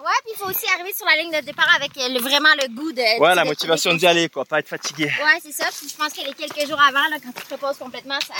Ouais, 0.00 0.06
puis 0.24 0.32
il 0.34 0.38
faut 0.38 0.48
aussi 0.48 0.66
arriver 0.74 0.94
sur 0.96 1.04
la 1.04 1.16
ligne 1.16 1.30
de 1.30 1.44
départ 1.44 1.68
avec 1.76 1.90
le- 1.94 2.20
vraiment 2.20 2.48
le 2.62 2.68
goût 2.74 2.90
de. 2.90 3.20
Ouais, 3.20 3.30
de- 3.32 3.36
la 3.36 3.44
motivation 3.44 3.92
d'y 3.92 4.06
aller, 4.06 4.30
quoi, 4.30 4.46
pas 4.46 4.60
être 4.60 4.68
fatigué. 4.68 5.04
Ouais, 5.04 5.38
c'est 5.42 5.52
ça. 5.52 5.66
Puis 5.78 5.90
je 5.90 5.94
pense 5.94 6.12
que 6.14 6.24
les 6.26 6.32
quelques 6.32 6.66
jours 6.66 6.80
avant, 6.80 7.06
là, 7.08 7.16
quand 7.22 7.32
tu 7.38 7.42
te 7.46 7.52
reposes 7.52 7.76
complètement, 7.76 8.18
ça, 8.26 8.32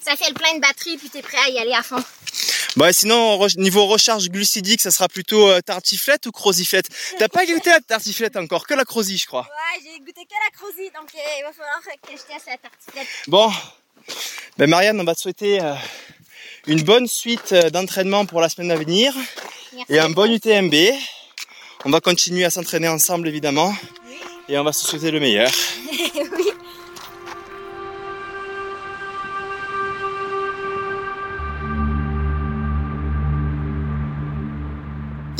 ça 0.00 0.14
fait 0.16 0.28
le 0.28 0.34
plein 0.34 0.54
de 0.54 0.60
batterie, 0.60 0.96
puis 0.96 1.10
t'es 1.10 1.22
prêt 1.22 1.38
à 1.44 1.48
y 1.48 1.58
aller 1.58 1.72
à 1.74 1.82
fond. 1.82 2.02
Bah 2.76 2.92
sinon, 2.92 3.44
niveau 3.56 3.86
recharge 3.86 4.28
glucidique, 4.28 4.80
ça 4.80 4.92
sera 4.92 5.08
plutôt 5.08 5.48
euh, 5.48 5.60
tartiflette 5.60 6.26
ou 6.26 6.30
croziflette 6.30 6.86
T'as 7.18 7.26
pas 7.28 7.44
goûté 7.46 7.70
la 7.70 7.80
tartiflette 7.80 8.36
encore, 8.36 8.66
que 8.68 8.74
la 8.74 8.84
crozy, 8.84 9.18
je 9.18 9.26
crois. 9.26 9.42
Ouais, 9.42 9.80
j'ai 9.82 9.98
goûté 9.98 10.24
que 10.24 10.34
la 10.44 10.56
crozie, 10.56 10.90
donc 10.94 11.10
euh, 11.14 11.18
il 11.38 11.42
va 11.42 11.52
falloir 11.52 11.80
que 11.82 12.12
je 12.12 12.32
teste 12.32 12.46
la 12.46 12.58
tartiflette. 12.58 13.08
Bon, 13.26 13.50
ben 14.56 14.70
Marianne, 14.70 15.00
on 15.00 15.04
va 15.04 15.16
te 15.16 15.20
souhaiter 15.20 15.60
euh, 15.60 15.74
une 16.68 16.82
bonne 16.82 17.06
suite 17.06 17.52
euh, 17.52 17.70
d'entraînement 17.70 18.26
pour 18.26 18.42
la 18.42 18.50
semaine 18.50 18.70
à 18.70 18.76
venir 18.76 19.12
Merci. 19.74 19.92
et 19.92 19.98
un 19.98 20.10
bon 20.10 20.30
UTMB. 20.30 20.74
On 21.86 21.90
va 21.90 22.00
continuer 22.00 22.44
à 22.44 22.50
s'entraîner 22.50 22.88
ensemble 22.88 23.26
évidemment 23.26 23.72
et 24.50 24.58
on 24.58 24.64
va 24.64 24.72
se 24.72 24.86
souhaiter 24.86 25.10
le 25.10 25.18
meilleur. 25.18 25.50
oui. 25.92 26.50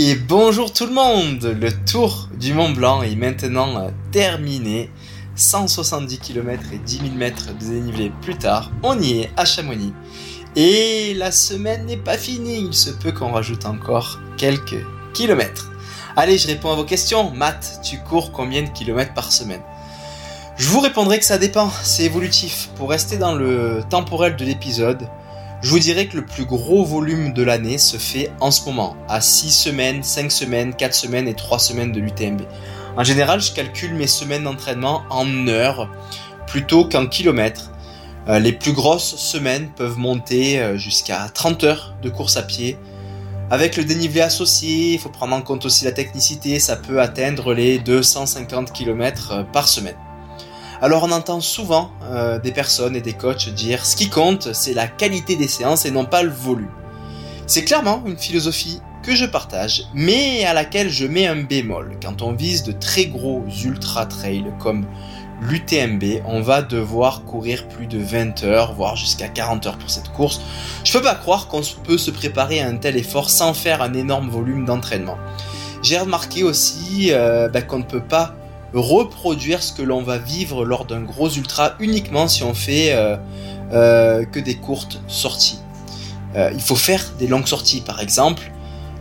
Et 0.01 0.15
bonjour 0.15 0.73
tout 0.73 0.87
le 0.87 0.93
monde 0.93 1.57
Le 1.61 1.71
tour 1.85 2.29
du 2.39 2.55
Mont 2.55 2.71
Blanc 2.71 3.03
est 3.03 3.17
maintenant 3.17 3.77
euh, 3.79 3.91
terminé. 4.13 4.91
170 5.35 6.19
km 6.19 6.65
et 6.73 6.79
10 6.79 6.99
000 6.99 7.11
mètres 7.15 7.55
de 7.55 7.65
dénivelé 7.65 8.13
plus 8.23 8.37
tard, 8.37 8.73
on 8.83 9.01
y 9.01 9.21
est 9.21 9.31
à 9.37 9.45
Chamonix. 9.45 9.93
Et 10.57 11.15
la 11.15 11.31
semaine 11.31 11.87
n'est 11.87 11.97
pas 11.97 12.19
finie, 12.19 12.67
il 12.67 12.75
se 12.75 12.91
peut 12.91 13.13
qu'on 13.13 13.33
rajoute 13.33 13.67
encore 13.67 14.19
quelques 14.37 14.85
kilomètres. 15.15 15.71
Allez, 16.17 16.39
je 16.39 16.49
réponds 16.49 16.73
à 16.73 16.75
vos 16.75 16.85
questions. 16.85 17.31
Matt, 17.31 17.81
tu 17.85 17.99
cours 17.99 18.33
combien 18.33 18.63
de 18.63 18.69
kilomètres 18.71 19.15
par 19.15 19.31
semaine? 19.31 19.63
Je 20.57 20.69
vous 20.69 20.81
répondrai 20.81 21.21
que 21.21 21.25
ça 21.25 21.39
dépend, 21.39 21.71
c'est 21.83 22.03
évolutif. 22.03 22.71
Pour 22.75 22.91
rester 22.91 23.17
dans 23.17 23.37
le 23.37 23.83
temporel 23.89 24.35
de 24.35 24.45
l'épisode, 24.45 25.09
je 25.63 25.71
vous 25.71 25.79
dirais 25.79 26.07
que 26.07 26.17
le 26.17 26.27
plus 26.27 26.45
gros 26.45 26.85
volume 26.85 27.33
de 27.33 27.43
l'année 27.45 27.79
se 27.79 27.97
fait 27.97 28.33
en 28.41 28.51
ce 28.51 28.65
moment, 28.65 28.97
à 29.09 29.21
6 29.21 29.51
semaines, 29.51 30.03
5 30.03 30.33
semaines, 30.33 30.75
4 30.75 30.95
semaines 30.95 31.29
et 31.29 31.35
3 31.35 31.61
semaines 31.61 31.93
de 31.93 32.01
l'UTMB. 32.01 32.43
En 32.97 33.05
général, 33.05 33.41
je 33.41 33.53
calcule 33.53 33.95
mes 33.95 34.09
semaines 34.09 34.43
d'entraînement 34.43 35.05
en 35.11 35.47
heures 35.47 35.89
plutôt 36.49 36.85
qu'en 36.85 37.07
kilomètres. 37.07 37.71
Euh, 38.29 38.39
les 38.39 38.53
plus 38.53 38.73
grosses 38.73 39.17
semaines 39.17 39.71
peuvent 39.75 39.97
monter 39.97 40.61
euh, 40.61 40.77
jusqu'à 40.77 41.29
30 41.33 41.65
heures 41.65 41.95
de 42.03 42.11
course 42.11 42.37
à 42.37 42.43
pied. 42.43 42.77
Avec 43.51 43.77
le 43.77 43.85
dénivelé 43.85 44.21
associé, 44.21 44.93
il 44.93 44.99
faut 44.99 45.09
prendre 45.09 45.35
en 45.35 45.41
compte 45.41 45.65
aussi 45.65 45.87
la 45.87 45.93
technicité, 45.93 46.59
ça 46.59 46.77
peut 46.77 47.01
atteindre 47.01 47.55
les 47.55 47.79
250 47.79 48.73
km 48.73 49.47
par 49.53 49.67
semaine. 49.67 49.97
Alors 50.81 51.03
on 51.03 51.11
entend 51.11 51.41
souvent 51.41 51.91
euh, 52.05 52.39
des 52.39 52.53
personnes 52.53 52.95
et 52.95 53.01
des 53.01 53.15
coachs 53.15 53.49
dire 53.49 53.85
ce 53.85 53.97
qui 53.97 54.09
compte 54.09 54.53
c'est 54.53 54.75
la 54.75 54.87
qualité 54.87 55.35
des 55.35 55.49
séances 55.49 55.87
et 55.87 55.91
non 55.91 56.05
pas 56.05 56.23
le 56.23 56.31
volume. 56.31 56.71
C'est 57.47 57.65
clairement 57.65 58.03
une 58.07 58.19
philosophie 58.19 58.81
que 59.03 59.17
je 59.17 59.25
partage 59.25 59.85
mais 59.93 60.45
à 60.45 60.53
laquelle 60.53 60.89
je 60.89 61.07
mets 61.07 61.27
un 61.27 61.43
bémol. 61.43 61.97
Quand 62.01 62.23
on 62.23 62.33
vise 62.33 62.63
de 62.63 62.71
très 62.71 63.07
gros 63.07 63.43
ultra 63.65 64.07
trails 64.07 64.53
comme 64.61 64.87
l'UTMB, 65.41 66.23
on 66.27 66.41
va 66.41 66.63
devoir 66.63 67.25
courir 67.25 67.69
plus 67.69 67.87
de 67.87 67.99
20 67.99 68.45
heures, 68.45 68.75
voire 68.75 68.97
jusqu'à 68.97 69.29
40 69.29 69.67
heures 69.67 69.79
pour 69.79 69.91
cette 69.91 70.11
course. 70.11 70.41
Je 70.85 70.93
peux 70.93 71.03
pas 71.03 71.15
croire 71.15 71.49
qu'on 71.49 71.63
peut 71.85 71.99
se 71.99 72.11
préparer 72.11 72.61
à 72.61 72.69
un 72.69 72.77
tel 72.77 72.97
effort 72.97 73.31
sans 73.31 73.55
faire 73.55 73.83
un 73.83 73.95
énorme 73.95 74.29
volume 74.29 74.65
d'entraînement. 74.65 75.19
J'ai 75.83 75.99
remarqué 75.99 76.43
aussi 76.43 77.09
euh, 77.11 77.49
bah, 77.49 77.63
qu'on 77.63 77.79
ne 77.79 77.85
peut 77.85 78.03
pas 78.03 78.35
reproduire 78.75 79.63
ce 79.63 79.73
que 79.73 79.83
l'on 79.83 80.03
va 80.03 80.19
vivre 80.19 80.65
lors 80.65 80.85
d'un 80.85 81.01
gros 81.01 81.31
ultra 81.31 81.75
uniquement 81.79 82.29
si 82.29 82.43
on 82.43 82.53
fait 82.53 82.93
euh, 82.93 83.17
euh, 83.73 84.25
que 84.25 84.41
des 84.41 84.57
courtes 84.57 85.01
sorties. 85.07 85.61
Il 86.55 86.61
faut 86.61 86.77
faire 86.77 87.05
des 87.19 87.27
longues 87.27 87.49
sorties 87.49 87.81
par 87.81 88.01
exemple. 88.01 88.53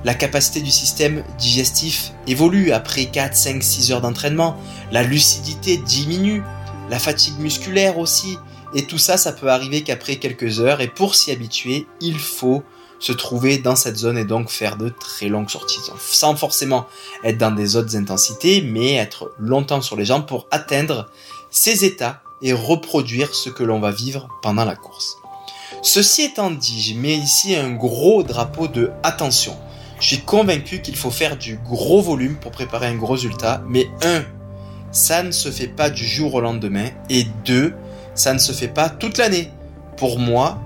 La 0.03 0.13
capacité 0.13 0.61
du 0.61 0.71
système 0.71 1.23
digestif 1.37 2.13
évolue 2.27 2.71
après 2.71 3.05
4, 3.05 3.35
5, 3.35 3.63
6 3.63 3.91
heures 3.91 4.01
d'entraînement. 4.01 4.57
La 4.91 5.03
lucidité 5.03 5.77
diminue. 5.77 6.43
La 6.89 6.99
fatigue 6.99 7.39
musculaire 7.39 7.97
aussi. 7.97 8.37
Et 8.73 8.85
tout 8.85 8.97
ça, 8.97 9.17
ça 9.17 9.33
peut 9.33 9.49
arriver 9.49 9.83
qu'après 9.83 10.17
quelques 10.17 10.59
heures. 10.59 10.81
Et 10.81 10.87
pour 10.87 11.15
s'y 11.15 11.31
habituer, 11.31 11.87
il 11.99 12.19
faut 12.19 12.63
se 12.99 13.11
trouver 13.11 13.57
dans 13.57 13.75
cette 13.75 13.97
zone 13.97 14.17
et 14.17 14.25
donc 14.25 14.49
faire 14.49 14.77
de 14.77 14.89
très 14.89 15.27
longues 15.27 15.49
sorties. 15.49 15.79
Sans 15.99 16.35
forcément 16.35 16.87
être 17.23 17.37
dans 17.37 17.51
des 17.51 17.75
hautes 17.75 17.95
intensités, 17.95 18.61
mais 18.61 18.95
être 18.95 19.31
longtemps 19.39 19.81
sur 19.81 19.95
les 19.95 20.05
jambes 20.05 20.25
pour 20.25 20.47
atteindre 20.51 21.09
ces 21.51 21.85
états 21.85 22.21
et 22.41 22.53
reproduire 22.53 23.33
ce 23.33 23.49
que 23.49 23.63
l'on 23.63 23.79
va 23.79 23.91
vivre 23.91 24.27
pendant 24.41 24.65
la 24.65 24.75
course. 24.75 25.17
Ceci 25.81 26.23
étant 26.23 26.51
dit, 26.51 26.81
je 26.81 26.95
mets 26.95 27.15
ici 27.15 27.55
un 27.55 27.71
gros 27.71 28.23
drapeau 28.23 28.67
de 28.67 28.91
attention. 29.03 29.57
Je 29.99 30.05
suis 30.05 30.21
convaincu 30.21 30.81
qu'il 30.81 30.95
faut 30.95 31.09
faire 31.09 31.37
du 31.37 31.57
gros 31.57 32.01
volume 32.01 32.35
pour 32.35 32.51
préparer 32.51 32.87
un 32.87 32.95
gros 32.95 33.13
résultat, 33.13 33.63
mais 33.67 33.87
un, 34.03 34.23
ça 34.91 35.23
ne 35.23 35.31
se 35.31 35.49
fait 35.49 35.67
pas 35.67 35.89
du 35.89 36.05
jour 36.05 36.35
au 36.35 36.41
lendemain, 36.41 36.89
et 37.09 37.25
deux, 37.45 37.73
ça 38.13 38.33
ne 38.33 38.39
se 38.39 38.51
fait 38.51 38.67
pas 38.67 38.89
toute 38.89 39.17
l'année. 39.17 39.51
Pour 39.97 40.19
moi, 40.19 40.59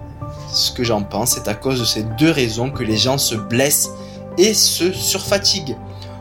ce 0.52 0.72
que 0.72 0.84
j'en 0.84 1.02
pense, 1.04 1.32
c'est 1.32 1.48
à 1.48 1.54
cause 1.54 1.80
de 1.80 1.86
ces 1.86 2.04
deux 2.04 2.32
raisons 2.32 2.72
que 2.72 2.84
les 2.84 2.98
gens 2.98 3.18
se 3.18 3.36
blessent 3.36 3.90
et 4.38 4.54
se 4.54 4.92
surfatiguent. 4.92 5.78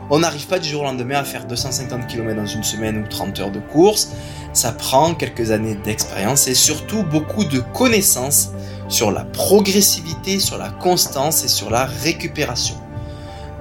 On 0.09 0.19
n'arrive 0.19 0.47
pas 0.47 0.59
du 0.59 0.69
jour 0.69 0.81
au 0.81 0.85
lendemain 0.85 1.19
à 1.19 1.23
faire 1.23 1.45
250 1.45 2.07
km 2.07 2.35
dans 2.35 2.45
une 2.45 2.63
semaine 2.63 2.97
ou 2.97 3.07
30 3.07 3.39
heures 3.39 3.51
de 3.51 3.59
course. 3.59 4.09
Ça 4.51 4.73
prend 4.73 5.15
quelques 5.15 5.51
années 5.51 5.75
d'expérience 5.75 6.47
et 6.47 6.55
surtout 6.55 7.03
beaucoup 7.03 7.45
de 7.45 7.59
connaissances 7.59 8.51
sur 8.89 9.11
la 9.11 9.23
progressivité, 9.23 10.39
sur 10.39 10.57
la 10.57 10.69
constance 10.69 11.45
et 11.45 11.47
sur 11.47 11.69
la 11.69 11.85
récupération. 11.85 12.80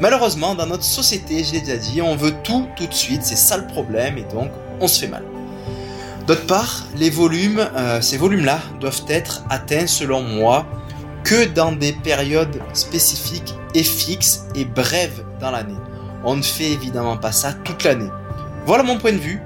Malheureusement, 0.01 0.55
dans 0.55 0.67
notre 0.67 0.85
société, 0.85 1.45
je 1.45 1.53
l'ai 1.53 1.61
déjà 1.61 1.77
dit, 1.77 2.01
on 2.01 2.17
veut 2.17 2.33
tout 2.43 2.67
tout 2.75 2.87
de 2.87 2.95
suite, 2.95 3.23
c'est 3.23 3.37
ça 3.37 3.59
le 3.59 3.67
problème 3.67 4.17
et 4.17 4.25
donc 4.25 4.51
on 4.81 4.89
se 4.89 4.99
fait 4.99 5.09
mal. 5.09 5.23
D'autre 6.27 6.47
part, 6.47 6.87
les 6.97 7.11
volumes, 7.11 7.69
euh, 7.77 8.01
ces 8.01 8.17
volumes-là 8.17 8.61
doivent 8.81 9.05
être 9.09 9.45
atteints 9.51 9.87
selon 9.87 10.23
moi 10.23 10.67
que 11.23 11.45
dans 11.45 11.73
des 11.73 11.93
périodes 11.93 12.63
spécifiques 12.73 13.55
et 13.75 13.83
fixes 13.83 14.47
et 14.55 14.65
brèves 14.65 15.23
dans 15.39 15.51
l'année. 15.51 15.77
On 16.25 16.35
ne 16.35 16.43
fait 16.43 16.71
évidemment 16.71 17.19
pas 17.19 17.33
ça 17.33 17.53
toute 17.53 17.85
l'année. 17.85 18.11
Voilà 18.65 18.83
mon 18.83 18.97
point 18.97 19.13
de 19.13 19.19
vue. 19.19 19.43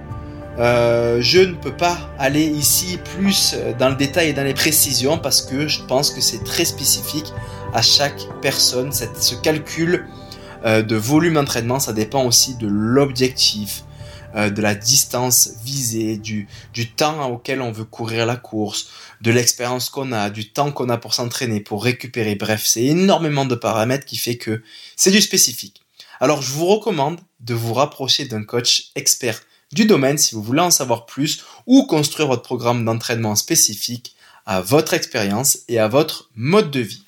Euh, 0.61 1.19
je 1.21 1.41
ne 1.41 1.55
peux 1.55 1.77
pas 1.77 1.99
aller 2.17 2.45
ici 2.45 3.01
plus 3.17 3.57
dans 3.81 3.89
le 3.89 3.97
détail 3.97 4.29
et 4.29 4.33
dans 4.33 4.45
les 4.45 4.55
précisions 4.55 5.19
parce 5.19 5.43
que 5.43 5.67
je 5.67 5.83
pense 5.83 6.11
que 6.11 6.21
c'est 6.21 6.45
très 6.45 6.65
spécifique 6.65 7.33
à 7.73 7.83
chaque 7.83 8.21
personne. 8.41 8.93
Ce 8.93 9.35
calcul 9.35 10.07
euh, 10.65 10.83
de 10.83 10.97
volume 10.97 11.35
d'entraînement, 11.35 11.81
ça 11.81 11.93
dépend 11.93 12.25
aussi 12.25 12.57
de 12.57 12.67
l'objectif, 12.67 13.85
euh, 14.35 14.51
de 14.51 14.63
la 14.63 14.75
distance 14.75 15.51
visée, 15.63 16.17
du, 16.17 16.49
du 16.73 16.91
temps 16.91 17.31
auquel 17.31 17.61
on 17.61 17.71
veut 17.71 17.85
courir 17.85 18.27
la 18.27 18.37
course, 18.37 18.89
de 19.21 19.31
l'expérience 19.31 19.91
qu'on 19.91 20.13
a, 20.13 20.31
du 20.31 20.51
temps 20.51 20.73
qu'on 20.73 20.89
a 20.89 20.97
pour 20.97 21.15
s'entraîner, 21.15 21.61
pour 21.61 21.85
récupérer. 21.85 22.35
Bref, 22.35 22.65
c'est 22.67 22.85
énormément 22.85 23.45
de 23.45 23.55
paramètres 23.55 24.07
qui 24.07 24.17
fait 24.17 24.37
que 24.37 24.63
c'est 24.97 25.11
du 25.11 25.21
spécifique. 25.21 25.83
Alors 26.21 26.43
je 26.43 26.51
vous 26.51 26.67
recommande 26.67 27.21
de 27.41 27.55
vous 27.55 27.75
rapprocher 27.75 28.25
d'un 28.25 28.45
coach 28.45 28.91
expert 28.95 29.41
du 29.73 29.85
domaine 29.85 30.19
si 30.19 30.35
vous 30.35 30.43
voulez 30.43 30.63
en 30.63 30.71
savoir 30.71 31.07
plus 31.07 31.45
ou 31.67 31.85
construire 31.85 32.29
votre 32.29 32.43
programme 32.43 32.85
d'entraînement 32.85 33.37
spécifique 33.37 34.15
à 34.47 34.61
votre 34.61 34.95
expérience 34.95 35.59
et 35.69 35.79
à 35.79 35.89
votre 35.89 36.31
mode 36.35 36.71
de 36.71 36.81
vie. 36.81 37.05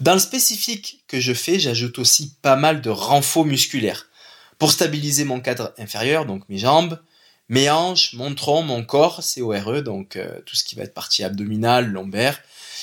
Dans 0.00 0.14
le 0.14 0.18
spécifique 0.18 1.01
que 1.12 1.20
je 1.20 1.34
fais, 1.34 1.58
j'ajoute 1.58 1.98
aussi 1.98 2.32
pas 2.40 2.56
mal 2.56 2.80
de 2.80 2.88
renforts 2.88 3.44
musculaires 3.44 4.06
pour 4.58 4.72
stabiliser 4.72 5.24
mon 5.24 5.40
cadre 5.40 5.74
inférieur, 5.76 6.24
donc 6.24 6.48
mes 6.48 6.56
jambes, 6.56 6.98
mes 7.50 7.68
hanches, 7.68 8.14
mon 8.14 8.34
tronc, 8.34 8.62
mon 8.62 8.82
corps, 8.82 9.20
CORE, 9.36 9.82
donc 9.82 10.16
euh, 10.16 10.40
tout 10.46 10.56
ce 10.56 10.64
qui 10.64 10.74
va 10.74 10.84
être 10.84 10.94
partie 10.94 11.22
abdominale, 11.22 11.92
lombaire. 11.92 12.40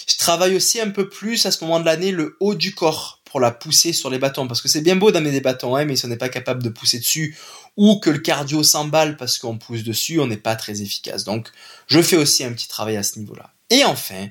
Je 0.07 0.15
travaille 0.17 0.55
aussi 0.55 0.79
un 0.79 0.91
peu 0.91 1.09
plus 1.09 1.47
à 1.47 1.51
ce 1.51 1.63
moment 1.63 1.79
de 1.79 1.85
l'année 1.85 2.11
le 2.11 2.37
haut 2.39 2.53
du 2.53 2.75
corps 2.75 3.19
pour 3.25 3.39
la 3.39 3.49
pousser 3.49 3.93
sur 3.93 4.11
les 4.11 4.19
bâtons. 4.19 4.47
Parce 4.47 4.61
que 4.61 4.67
c'est 4.67 4.81
bien 4.81 4.95
beau 4.95 5.09
d'amener 5.09 5.31
des 5.31 5.41
bâtons, 5.41 5.75
hein, 5.75 5.85
mais 5.85 5.95
si 5.95 6.05
on 6.05 6.09
n'est 6.09 6.17
pas 6.17 6.29
capable 6.29 6.61
de 6.61 6.69
pousser 6.69 6.99
dessus, 6.99 7.35
ou 7.77 7.99
que 7.99 8.11
le 8.11 8.19
cardio 8.19 8.61
s'emballe 8.61 9.17
parce 9.17 9.39
qu'on 9.39 9.57
pousse 9.57 9.83
dessus, 9.83 10.19
on 10.19 10.27
n'est 10.27 10.37
pas 10.37 10.55
très 10.55 10.83
efficace. 10.83 11.23
Donc, 11.23 11.49
je 11.87 11.99
fais 11.99 12.17
aussi 12.17 12.43
un 12.43 12.53
petit 12.53 12.67
travail 12.67 12.97
à 12.97 13.03
ce 13.03 13.17
niveau-là. 13.17 13.53
Et 13.71 13.83
enfin, 13.85 14.27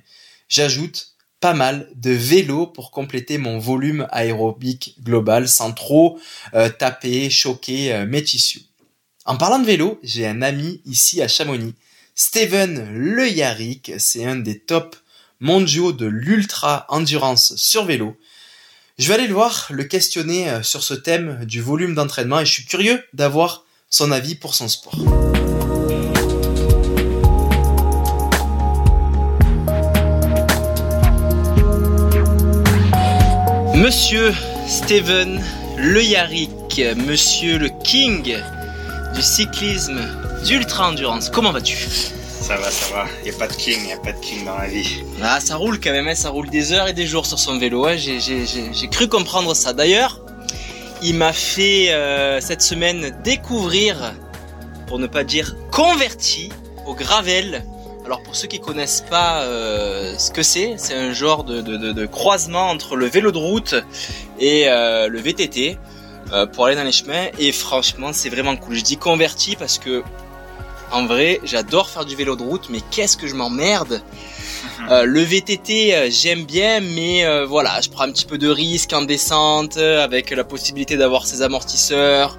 j'ajoute 0.48 1.14
pas 1.40 1.54
mal 1.54 1.88
de 1.94 2.10
vélo 2.10 2.66
pour 2.66 2.90
compléter 2.90 3.38
mon 3.38 3.58
volume 3.58 4.06
aérobique 4.10 4.96
global 5.02 5.48
sans 5.48 5.72
trop 5.72 6.18
euh, 6.54 6.68
taper, 6.68 7.30
choquer 7.30 7.92
euh, 7.92 8.06
mes 8.06 8.22
tissus. 8.22 8.62
En 9.24 9.36
parlant 9.36 9.58
de 9.58 9.66
vélo, 9.66 10.00
j'ai 10.02 10.26
un 10.26 10.42
ami 10.42 10.80
ici 10.84 11.22
à 11.22 11.28
Chamonix, 11.28 11.74
Steven 12.14 12.92
Le 12.92 13.28
Yarrick, 13.28 13.92
c'est 13.98 14.24
un 14.24 14.36
des 14.36 14.58
top 14.58 14.96
mondiaux 15.40 15.92
de 15.92 16.06
l'ultra 16.06 16.86
endurance 16.88 17.54
sur 17.56 17.84
vélo. 17.84 18.16
Je 18.98 19.06
vais 19.06 19.14
aller 19.14 19.28
le 19.28 19.34
voir, 19.34 19.68
le 19.70 19.84
questionner 19.84 20.50
euh, 20.50 20.62
sur 20.62 20.82
ce 20.82 20.94
thème 20.94 21.44
du 21.44 21.60
volume 21.60 21.94
d'entraînement 21.94 22.40
et 22.40 22.46
je 22.46 22.52
suis 22.52 22.64
curieux 22.64 23.04
d'avoir 23.12 23.64
son 23.90 24.10
avis 24.10 24.34
pour 24.34 24.54
son 24.54 24.66
sport. 24.66 24.98
Monsieur 33.78 34.34
Steven 34.66 35.40
Le 35.76 36.02
Yarrick, 36.02 36.82
monsieur 36.96 37.58
le 37.58 37.68
king 37.84 38.36
du 39.14 39.22
cyclisme 39.22 40.00
d'ultra-endurance, 40.44 41.30
comment 41.30 41.52
vas-tu? 41.52 41.76
Ça 42.40 42.56
va, 42.56 42.70
ça 42.70 42.92
va. 42.94 43.06
Y 43.24 43.30
a 43.30 43.38
pas 43.38 43.46
de 43.46 43.52
king, 43.52 43.88
y 43.88 43.92
a 43.92 43.98
pas 43.98 44.12
de 44.12 44.18
king 44.20 44.44
dans 44.44 44.58
la 44.58 44.66
vie. 44.66 45.02
Ah, 45.22 45.38
ça 45.40 45.54
roule 45.56 45.78
quand 45.80 45.92
même, 45.92 46.08
hein, 46.08 46.14
ça 46.16 46.30
roule 46.30 46.50
des 46.50 46.72
heures 46.72 46.88
et 46.88 46.92
des 46.92 47.06
jours 47.06 47.26
sur 47.26 47.38
son 47.38 47.58
vélo. 47.58 47.86
hein. 47.86 47.96
J'ai 47.96 48.88
cru 48.90 49.06
comprendre 49.08 49.54
ça. 49.54 49.72
D'ailleurs, 49.72 50.20
il 51.02 51.14
m'a 51.14 51.32
fait 51.32 51.90
euh, 51.92 52.40
cette 52.40 52.62
semaine 52.62 53.16
découvrir, 53.22 54.12
pour 54.88 54.98
ne 54.98 55.06
pas 55.06 55.22
dire 55.24 55.54
converti, 55.70 56.50
au 56.86 56.94
gravel. 56.94 57.64
Alors 58.08 58.22
pour 58.22 58.36
ceux 58.36 58.48
qui 58.48 58.58
connaissent 58.58 59.04
pas 59.10 59.42
euh, 59.42 60.16
ce 60.16 60.30
que 60.30 60.42
c'est, 60.42 60.76
c'est 60.78 60.94
un 60.94 61.12
genre 61.12 61.44
de 61.44 62.06
croisement 62.06 62.70
entre 62.70 62.96
le 62.96 63.04
vélo 63.04 63.32
de 63.32 63.36
route 63.36 63.74
et 64.38 64.66
euh, 64.66 65.08
le 65.08 65.20
VTT 65.20 65.76
euh, 66.32 66.46
pour 66.46 66.64
aller 66.64 66.74
dans 66.74 66.84
les 66.84 66.92
chemins. 66.92 67.26
Et 67.38 67.52
franchement, 67.52 68.14
c'est 68.14 68.30
vraiment 68.30 68.56
cool. 68.56 68.76
Je 68.76 68.82
dis 68.82 68.96
converti 68.96 69.56
parce 69.56 69.78
que 69.78 70.02
en 70.90 71.04
vrai, 71.04 71.38
j'adore 71.44 71.90
faire 71.90 72.06
du 72.06 72.16
vélo 72.16 72.34
de 72.34 72.42
route, 72.42 72.70
mais 72.70 72.80
qu'est-ce 72.90 73.18
que 73.18 73.26
je 73.26 73.34
m'emmerde? 73.34 74.00
Euh, 74.90 75.04
le 75.04 75.20
VTT, 75.20 75.94
euh, 75.94 76.08
j'aime 76.10 76.44
bien, 76.44 76.80
mais 76.80 77.24
euh, 77.24 77.44
voilà, 77.46 77.80
je 77.80 77.90
prends 77.90 78.04
un 78.04 78.12
petit 78.12 78.24
peu 78.24 78.38
de 78.38 78.48
risque 78.48 78.92
en 78.92 79.02
descente, 79.02 79.76
avec 79.76 80.30
la 80.30 80.44
possibilité 80.44 80.96
d'avoir 80.96 81.26
ses 81.26 81.42
amortisseurs, 81.42 82.38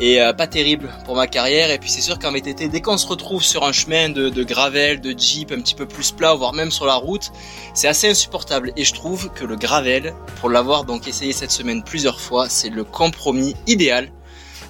et 0.00 0.18
pas 0.36 0.46
terrible 0.46 0.90
pour 1.04 1.16
ma 1.16 1.26
carrière. 1.26 1.70
Et 1.70 1.78
puis 1.78 1.90
c'est 1.90 2.00
sûr 2.00 2.18
qu'en 2.18 2.32
VTT, 2.32 2.68
dès 2.68 2.80
qu'on 2.80 2.98
se 2.98 3.06
retrouve 3.06 3.42
sur 3.42 3.64
un 3.64 3.72
chemin 3.72 4.08
de, 4.08 4.28
de 4.28 4.42
gravel, 4.42 5.00
de 5.00 5.16
jeep, 5.16 5.52
un 5.52 5.60
petit 5.60 5.74
peu 5.74 5.86
plus 5.86 6.12
plat, 6.12 6.34
voire 6.34 6.52
même 6.52 6.70
sur 6.70 6.86
la 6.86 6.94
route, 6.94 7.30
c'est 7.74 7.88
assez 7.88 8.08
insupportable. 8.08 8.72
Et 8.76 8.84
je 8.84 8.94
trouve 8.94 9.30
que 9.32 9.44
le 9.44 9.56
gravel, 9.56 10.14
pour 10.40 10.50
l'avoir 10.50 10.84
donc 10.84 11.08
essayé 11.08 11.32
cette 11.32 11.50
semaine 11.50 11.82
plusieurs 11.82 12.20
fois, 12.20 12.48
c'est 12.48 12.70
le 12.70 12.84
compromis 12.84 13.54
idéal. 13.66 14.10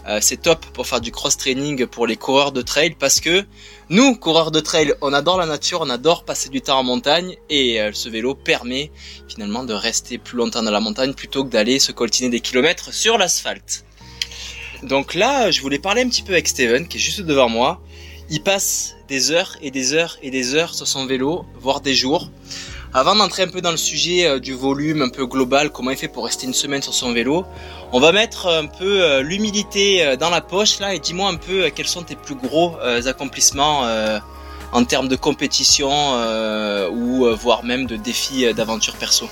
Euh, 0.08 0.18
c'est 0.20 0.38
top 0.38 0.64
pour 0.72 0.86
faire 0.86 1.00
du 1.00 1.10
cross-training 1.10 1.86
pour 1.86 2.06
les 2.06 2.16
coureurs 2.16 2.52
de 2.52 2.62
trail 2.62 2.96
parce 2.98 3.20
que 3.20 3.44
nous, 3.90 4.16
coureurs 4.16 4.50
de 4.50 4.60
trail, 4.60 4.94
on 5.02 5.12
adore 5.12 5.38
la 5.38 5.46
nature, 5.46 5.80
on 5.82 5.90
adore 5.90 6.24
passer 6.24 6.48
du 6.48 6.62
temps 6.62 6.78
en 6.78 6.82
montagne 6.82 7.36
et 7.50 7.80
euh, 7.80 7.90
ce 7.92 8.08
vélo 8.08 8.34
permet 8.34 8.90
finalement 9.28 9.64
de 9.64 9.74
rester 9.74 10.16
plus 10.16 10.38
longtemps 10.38 10.62
dans 10.62 10.70
la 10.70 10.80
montagne 10.80 11.12
plutôt 11.12 11.44
que 11.44 11.50
d'aller 11.50 11.78
se 11.78 11.92
coltiner 11.92 12.30
des 12.30 12.40
kilomètres 12.40 12.94
sur 12.94 13.18
l'asphalte. 13.18 13.84
Donc 14.82 15.14
là, 15.14 15.50
je 15.50 15.60
voulais 15.60 15.78
parler 15.78 16.02
un 16.02 16.08
petit 16.08 16.22
peu 16.22 16.32
avec 16.32 16.48
Steven 16.48 16.88
qui 16.88 16.96
est 16.96 17.00
juste 17.00 17.20
devant 17.20 17.50
moi. 17.50 17.82
Il 18.30 18.42
passe 18.42 18.96
des 19.08 19.32
heures 19.32 19.56
et 19.60 19.70
des 19.70 19.92
heures 19.92 20.18
et 20.22 20.30
des 20.30 20.54
heures 20.54 20.72
sur 20.74 20.86
son 20.86 21.04
vélo, 21.04 21.44
voire 21.60 21.80
des 21.80 21.94
jours. 21.94 22.30
Avant 22.92 23.14
d'entrer 23.14 23.44
un 23.44 23.48
peu 23.48 23.60
dans 23.60 23.70
le 23.70 23.76
sujet 23.76 24.26
euh, 24.26 24.40
du 24.40 24.52
volume 24.52 25.00
un 25.02 25.10
peu 25.10 25.24
global, 25.24 25.70
comment 25.70 25.92
il 25.92 25.96
fait 25.96 26.08
pour 26.08 26.24
rester 26.24 26.48
une 26.48 26.54
semaine 26.54 26.82
sur 26.82 26.92
son 26.92 27.12
vélo, 27.12 27.46
on 27.92 28.00
va 28.00 28.10
mettre 28.10 28.48
un 28.48 28.66
peu 28.66 29.04
euh, 29.04 29.22
l'humilité 29.22 30.04
euh, 30.04 30.16
dans 30.16 30.28
la 30.28 30.40
poche 30.40 30.80
là 30.80 30.92
et 30.92 30.98
dis-moi 30.98 31.30
un 31.30 31.36
peu 31.36 31.70
quels 31.70 31.86
sont 31.86 32.02
tes 32.02 32.16
plus 32.16 32.34
gros 32.34 32.74
accomplissements 33.06 33.84
en 34.72 34.84
termes 34.84 35.08
de 35.08 35.16
compétition 35.16 35.90
ou 36.90 37.26
voire 37.36 37.64
même 37.64 37.86
de 37.86 37.96
défis 37.96 38.52
d'aventure 38.54 38.94
perso. 38.96 39.28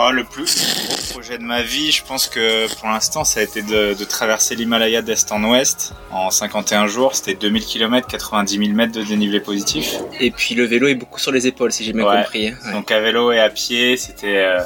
Oh, 0.00 0.10
le 0.12 0.22
plus 0.22 0.44
gros 0.86 1.12
projet 1.14 1.38
de 1.38 1.42
ma 1.42 1.62
vie, 1.62 1.90
je 1.90 2.04
pense 2.04 2.28
que 2.28 2.72
pour 2.76 2.88
l'instant, 2.88 3.24
ça 3.24 3.40
a 3.40 3.42
été 3.42 3.62
de, 3.62 3.94
de 3.94 4.04
traverser 4.04 4.54
l'Himalaya 4.54 5.02
d'est 5.02 5.32
en 5.32 5.42
ouest 5.42 5.92
en 6.12 6.30
51 6.30 6.86
jours. 6.86 7.16
C'était 7.16 7.34
2000 7.34 7.64
km, 7.64 8.06
90 8.06 8.58
000 8.58 8.70
mètres 8.72 8.92
de 8.92 9.02
dénivelé 9.02 9.40
positif. 9.40 9.96
Et 10.20 10.30
puis 10.30 10.54
le 10.54 10.64
vélo 10.66 10.86
est 10.86 10.94
beaucoup 10.94 11.18
sur 11.18 11.32
les 11.32 11.48
épaules 11.48 11.72
si 11.72 11.82
j'ai 11.84 11.92
bien 11.92 12.04
Ouais. 12.04 12.22
compris. 12.22 12.48
hein. 12.48 12.56
Ouais. 12.66 12.72
Donc 12.72 12.92
à 12.92 13.00
vélo 13.00 13.32
et 13.32 13.40
à 13.40 13.48
pied, 13.50 13.96
c'était 13.96 14.36
euh, 14.36 14.60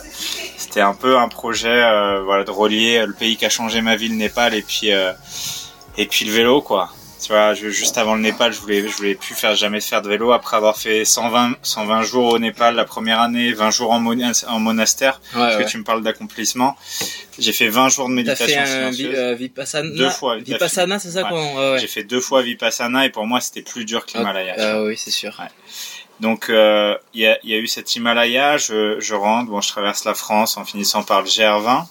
c'était 0.59 0.83
un 0.83 0.92
peu 0.95 1.16
un 1.16 1.29
projet 1.29 1.68
euh, 1.83 2.23
voilà 2.25 2.45
de 2.45 2.51
relier 2.51 3.05
le 3.07 3.14
pays 3.14 3.37
qui 3.38 3.47
a 3.47 3.51
changé 3.51 3.81
ma 3.81 3.97
vie, 3.97 4.09
le 4.09 4.16
Népal, 4.16 4.55
et 4.55 4.62
puis 4.62 4.92
euh, 4.92 5.12
et 5.97 6.05
puis 6.07 6.27
le 6.27 6.33
vélo 6.33 6.61
quoi. 6.61 6.90
Tu 7.22 7.28
vois, 7.28 7.54
je- 7.54 7.68
juste 7.68 7.98
avant 7.98 8.14
le 8.16 8.20
Népal, 8.20 8.52
je 8.52 8.58
voulais 8.61 8.87
je 8.88 8.96
voulais 8.96 9.14
plus 9.14 9.35
faire 9.35 9.54
jamais 9.54 9.80
faire 9.80 10.02
de 10.02 10.08
vélo 10.08 10.32
après 10.32 10.56
avoir 10.56 10.76
fait 10.76 11.04
120 11.04 11.54
120 11.62 12.02
jours 12.02 12.32
au 12.32 12.38
Népal 12.38 12.74
la 12.74 12.85
première 12.85 13.20
année, 13.20 13.52
20 13.52 13.70
jours 13.70 13.92
en, 13.92 14.00
monas- 14.00 14.44
en 14.48 14.58
monastère. 14.58 15.20
Ouais, 15.35 15.38
Parce 15.40 15.56
ouais. 15.56 15.64
que 15.64 15.68
tu 15.70 15.78
me 15.78 15.85
parles 15.85 16.02
d'accomplissement. 16.02 16.76
J'ai 17.38 17.52
fait 17.52 17.68
20 17.68 17.88
jours 17.90 18.06
de 18.08 18.11
fait 18.11 18.16
méditation 18.16 18.61
un 18.61 18.64
vi- 18.90 18.96
silencieuse. 18.96 19.14
euh, 19.16 19.35
Vipassana? 19.35 19.96
Deux 19.96 20.11
fois, 20.11 20.37
Vipassana, 20.38 20.98
c'est 20.98 21.12
ça 21.12 21.32
Ouais. 21.32 21.78
J'ai 21.80 21.87
fait 21.87 22.02
deux 22.04 22.20
fois 22.20 22.42
Vipassana 22.42 23.06
et 23.06 23.11
pour 23.11 23.26
moi 23.26 23.40
c'était 23.40 23.62
plus 23.62 23.85
dur 23.85 24.04
que 24.04 24.18
l'Himalaya. 24.18 24.54
Ah 24.58 24.82
oui, 24.82 24.96
c'est 24.98 25.11
sûr. 25.12 25.32
Donc 26.20 26.50
euh, 26.50 26.96
il 27.14 27.20
y, 27.22 27.26
a, 27.26 27.38
il 27.42 27.50
y 27.50 27.54
a 27.54 27.58
eu 27.58 27.66
cet 27.66 27.96
Himalaya, 27.96 28.56
je, 28.56 29.00
je 29.00 29.14
rentre, 29.14 29.50
bon 29.50 29.61
je 29.61 29.68
traverse 29.68 30.04
la 30.04 30.14
France 30.14 30.56
en 30.56 30.64
finissant 30.64 31.02
par 31.02 31.22
le 31.22 31.26
GR20 31.28 31.85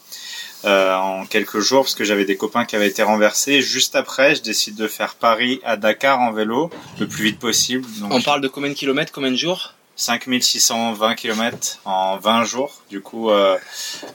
euh, 0.66 0.96
en 0.96 1.26
quelques 1.26 1.60
jours 1.60 1.84
parce 1.84 1.96
que 1.96 2.04
j'avais 2.04 2.26
des 2.26 2.38
copains 2.38 2.66
qui 2.66 2.76
avaient 2.76 2.88
été 2.88 3.04
renversés. 3.04 3.62
Juste 3.62 3.96
après, 3.96 4.36
je 4.36 4.42
décide 4.42 4.76
de 4.76 4.88
faire 4.88 5.16
Paris 5.16 5.60
à 5.64 5.78
Dakar 5.78 6.20
en 6.20 6.32
vélo 6.32 6.70
le 7.00 7.08
plus 7.08 7.24
vite 7.26 7.40
possible. 7.40 7.88
Donc 8.00 8.14
On 8.14 8.22
parle 8.22 8.42
de 8.42 8.48
combien 8.48 8.70
de 8.70 8.76
kilomètres, 8.76 9.12
combien 9.12 9.32
de 9.32 9.36
jours? 9.36 9.74
5620 9.96 11.16
km 11.16 11.80
en 11.86 12.18
20 12.18 12.44
jours. 12.46 12.82
Du 12.90 13.02
coup, 13.02 13.30
euh, 13.30 13.58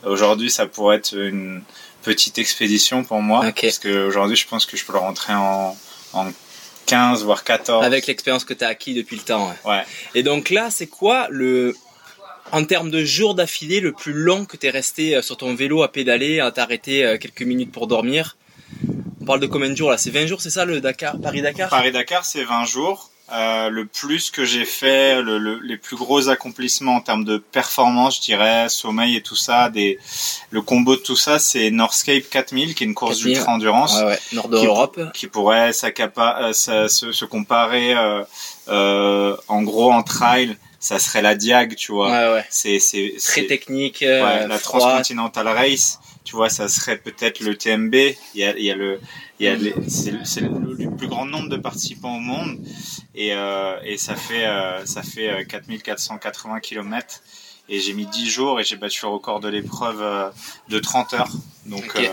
aujourd'hui, 0.05 0.51
ça 0.51 0.67
pourrait 0.67 0.97
être 0.97 1.17
une 1.17 1.63
petite 2.03 2.39
expédition 2.39 3.05
pour 3.05 3.21
moi. 3.23 3.47
Ok. 3.47 3.61
Parce 3.63 3.79
que 3.79 4.07
aujourd'hui, 4.07 4.37
je 4.37 4.47
pense 4.47 4.67
que 4.67 4.77
je 4.77 4.85
peux 4.85 4.93
le 4.93 4.99
rentrer 4.99 5.35
en, 5.35 5.77
en 6.13 6.27
15 6.87 7.25
voire 7.25 7.45
14. 7.45 7.85
Avec 7.85 8.07
l'expérience 8.07 8.45
que 8.45 8.55
tu 8.55 8.65
as 8.65 8.69
acquis 8.69 8.95
depuis 8.95 9.17
le 9.17 9.23
temps. 9.23 9.49
ouais. 9.65 9.71
Ouais. 9.71 9.83
Et 10.15 10.23
donc 10.23 10.51
là, 10.51 10.71
c'est 10.71 10.87
quoi 10.87 11.27
le. 11.31 11.75
En 12.53 12.65
termes 12.65 12.91
de 12.91 13.05
jours 13.05 13.35
d'affilée, 13.35 13.81
le 13.81 13.93
plus 13.93 14.13
long 14.13 14.45
que 14.45 14.57
tu 14.57 14.67
es 14.67 14.71
resté 14.71 15.17
euh, 15.17 15.23
sur 15.23 15.37
ton 15.37 15.55
vélo 15.55 15.83
à 15.83 15.89
pédaler, 15.93 16.41
à 16.41 16.51
t'arrêter 16.53 17.05
euh, 17.05 17.19
quelques 17.19 17.43
minutes 17.43 17.73
pour 17.73 17.87
dormir? 17.87 18.37
On 19.21 19.25
parle 19.25 19.41
de 19.41 19.47
combien 19.47 19.69
de 19.69 19.75
jours 19.75 19.91
là? 19.91 19.99
C'est 19.99 20.11
20 20.11 20.27
jours, 20.27 20.41
c'est 20.41 20.51
ça 20.51 20.65
le 20.65 20.81
Dakar, 20.81 21.17
Paris-Dakar? 21.21 21.69
Paris-Dakar, 21.69 22.25
c'est 22.25 22.45
20 22.45 22.65
jours. 22.65 23.11
Euh, 23.33 23.71
le 23.71 23.87
plus 23.87 24.31
que 24.31 24.45
j'ai 24.45 24.65
fait, 24.65 25.21
le, 25.21 25.39
le- 25.39 25.59
les 25.61 25.77
plus 25.77 25.97
gros 25.97 26.29
accomplissements 26.29 26.95
en 26.95 27.01
termes 27.01 27.25
de 27.25 27.39
performance, 27.39 28.19
je 28.19 28.21
dirais, 28.23 28.69
sommeil 28.69 29.17
et 29.17 29.21
tout 29.21 29.35
ça, 29.35 29.69
des, 29.69 29.99
le 30.51 30.63
combo 30.63 30.95
de 30.95 31.01
tout 31.01 31.17
ça, 31.17 31.41
c'est 31.41 31.73
Northscape 31.73 32.23
4000, 32.31 32.77
qui 32.77 32.85
est 32.85 32.87
une 32.87 32.95
course 32.95 33.17
4000. 33.19 33.35
d'ultra-endurance. 33.35 33.97
Ouais, 33.99 34.05
ouais, 34.07 34.19
nord 34.33 34.49
de 34.49 34.63
l'Europe. 34.63 35.01
qui 35.13 35.27
pourrait 35.27 35.73
s'accapa- 35.73 36.37
euh, 36.41 36.53
se, 36.53 37.11
se 37.13 37.25
comparer 37.25 37.95
euh, 38.69 39.37
en 39.49 39.63
gros 39.63 39.91
en 39.91 40.05
trail 40.05 40.57
ça 40.79 40.99
serait 40.99 41.23
la 41.23 41.35
Diag 41.35 41.75
tu 41.77 41.93
vois 41.93 42.11
Ouais, 42.11 42.35
ouais. 42.35 42.45
c'est 42.51 42.79
c'est 42.79 43.15
Très 43.19 43.47
technique, 43.47 44.03
euh, 44.03 44.25
ouais, 44.25 44.47
la 44.49 44.59
froid. 44.59 44.81
Transcontinental 44.81 45.49
Race 45.49 45.99
tu 46.25 46.35
vois 46.35 46.49
ça 46.49 46.69
serait 46.69 46.97
peut-être 46.99 47.39
le 47.41 47.57
TMB 47.57 47.95
il 48.35 48.41
y 48.41 48.45
a 48.45 48.57
il 48.59 48.65
y 48.65 48.71
a 48.71 48.75
le 48.75 49.01
il 49.39 49.47
y 49.47 49.49
a 49.49 49.57
c'est 49.89 50.41
le, 50.41 50.49
le 50.75 50.91
plus 50.97 51.07
grand 51.09 51.25
nombre 51.25 51.49
de 51.49 51.57
participants 51.57 52.17
au 52.17 52.21
monde 52.21 52.59
et 53.15 53.33
euh, 53.33 53.77
et 53.85 53.97
ça 53.97 54.17
fait 54.17 54.45
euh, 54.47 54.85
ça 54.87 55.03
fait 55.03 55.29
euh, 55.31 55.45
4480 55.45 56.61
km 56.61 57.23
et 57.69 57.81
j'ai 57.81 57.93
mis 57.95 58.07
10 58.07 58.29
jours 58.31 58.61
et 58.61 58.65
j'ai 58.65 58.77
battu 58.77 59.01
le 59.03 59.09
record 59.09 59.41
de 59.41 59.49
l'épreuve 59.49 60.01
euh, 60.03 60.29
de 60.69 60.79
30 60.79 61.15
heures 61.15 61.31
donc 61.67 61.85
Ok. 61.97 61.97
euh, 62.05 62.09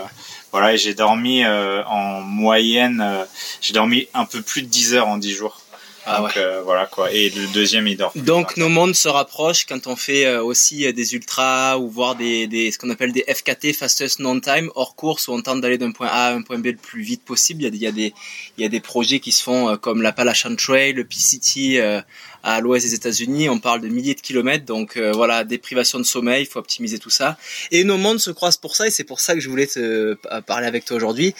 voilà 0.52 0.74
et 0.74 0.78
j'ai 0.78 0.94
dormi 0.94 1.44
euh, 1.44 1.82
en 1.84 2.20
moyenne 2.20 3.00
euh, 3.04 3.24
j'ai 3.60 3.72
dormi 3.72 4.06
un 4.14 4.24
peu 4.26 4.42
plus 4.42 4.62
de 4.62 4.68
10 4.68 4.94
heures 4.94 5.08
en 5.08 5.16
10 5.18 5.32
jours 5.32 5.60
Ah 6.06 6.20
donc 6.20 6.36
euh, 6.36 6.60
voilà 6.62 6.86
quoi 6.86 7.10
et 7.12 7.30
le 7.30 7.46
deuxième 7.52 7.86
il 7.88 7.96
dort 7.96 8.12
plus, 8.12 8.20
Donc 8.20 8.54
quoi. 8.54 8.62
nos 8.62 8.68
mondes 8.68 8.94
se 8.94 9.08
rapprochent 9.08 9.64
quand 9.66 9.86
on 9.86 9.96
fait 9.96 10.26
euh, 10.26 10.42
aussi 10.42 10.86
euh, 10.86 10.92
des 10.92 11.14
ultras 11.14 11.78
ou 11.78 11.88
voir 11.88 12.14
des, 12.14 12.46
des 12.46 12.70
ce 12.70 12.78
qu'on 12.78 12.90
appelle 12.90 13.12
des 13.12 13.24
FKT 13.28 13.72
fastest 13.72 14.18
non 14.18 14.40
time 14.40 14.70
hors 14.74 14.96
course 14.96 15.28
où 15.28 15.32
on 15.32 15.40
tente 15.42 15.60
d'aller 15.60 15.78
d'un 15.78 15.92
point 15.92 16.08
A 16.08 16.28
à 16.28 16.32
un 16.34 16.42
point 16.42 16.58
B 16.58 16.66
le 16.66 16.76
plus 16.76 17.02
vite 17.02 17.24
possible. 17.24 17.62
Il 17.62 17.64
y 17.64 17.68
a 17.68 17.70
des 17.70 17.78
il 17.78 17.82
y 17.82 17.86
a 17.86 17.92
des 17.92 18.14
il 18.58 18.62
y 18.62 18.66
a 18.66 18.68
des 18.68 18.80
projets 18.80 19.20
qui 19.20 19.32
se 19.32 19.42
font 19.42 19.68
euh, 19.68 19.76
comme 19.76 20.02
l'Appalachian 20.02 20.54
Trail, 20.56 20.92
le 20.92 21.04
PCT 21.04 21.80
euh, 21.80 22.00
à 22.42 22.60
l'ouest 22.60 22.86
des 22.86 22.94
États-Unis. 22.94 23.48
On 23.48 23.58
parle 23.58 23.80
de 23.80 23.88
milliers 23.88 24.14
de 24.14 24.20
kilomètres 24.20 24.64
donc 24.64 24.96
euh, 24.96 25.12
voilà 25.12 25.44
déprivation 25.44 25.98
de 25.98 26.04
sommeil, 26.04 26.42
il 26.42 26.46
faut 26.46 26.58
optimiser 26.58 26.98
tout 26.98 27.10
ça. 27.10 27.36
Et 27.70 27.84
nos 27.84 27.96
mondes 27.96 28.20
se 28.20 28.30
croisent 28.30 28.58
pour 28.60 28.76
ça 28.76 28.86
et 28.86 28.90
c'est 28.90 29.04
pour 29.04 29.20
ça 29.20 29.34
que 29.34 29.40
je 29.40 29.48
voulais 29.48 29.66
te 29.66 29.78
euh, 29.80 30.16
parler 30.46 30.66
avec 30.66 30.84
toi 30.84 30.96
aujourd'hui. 30.96 31.34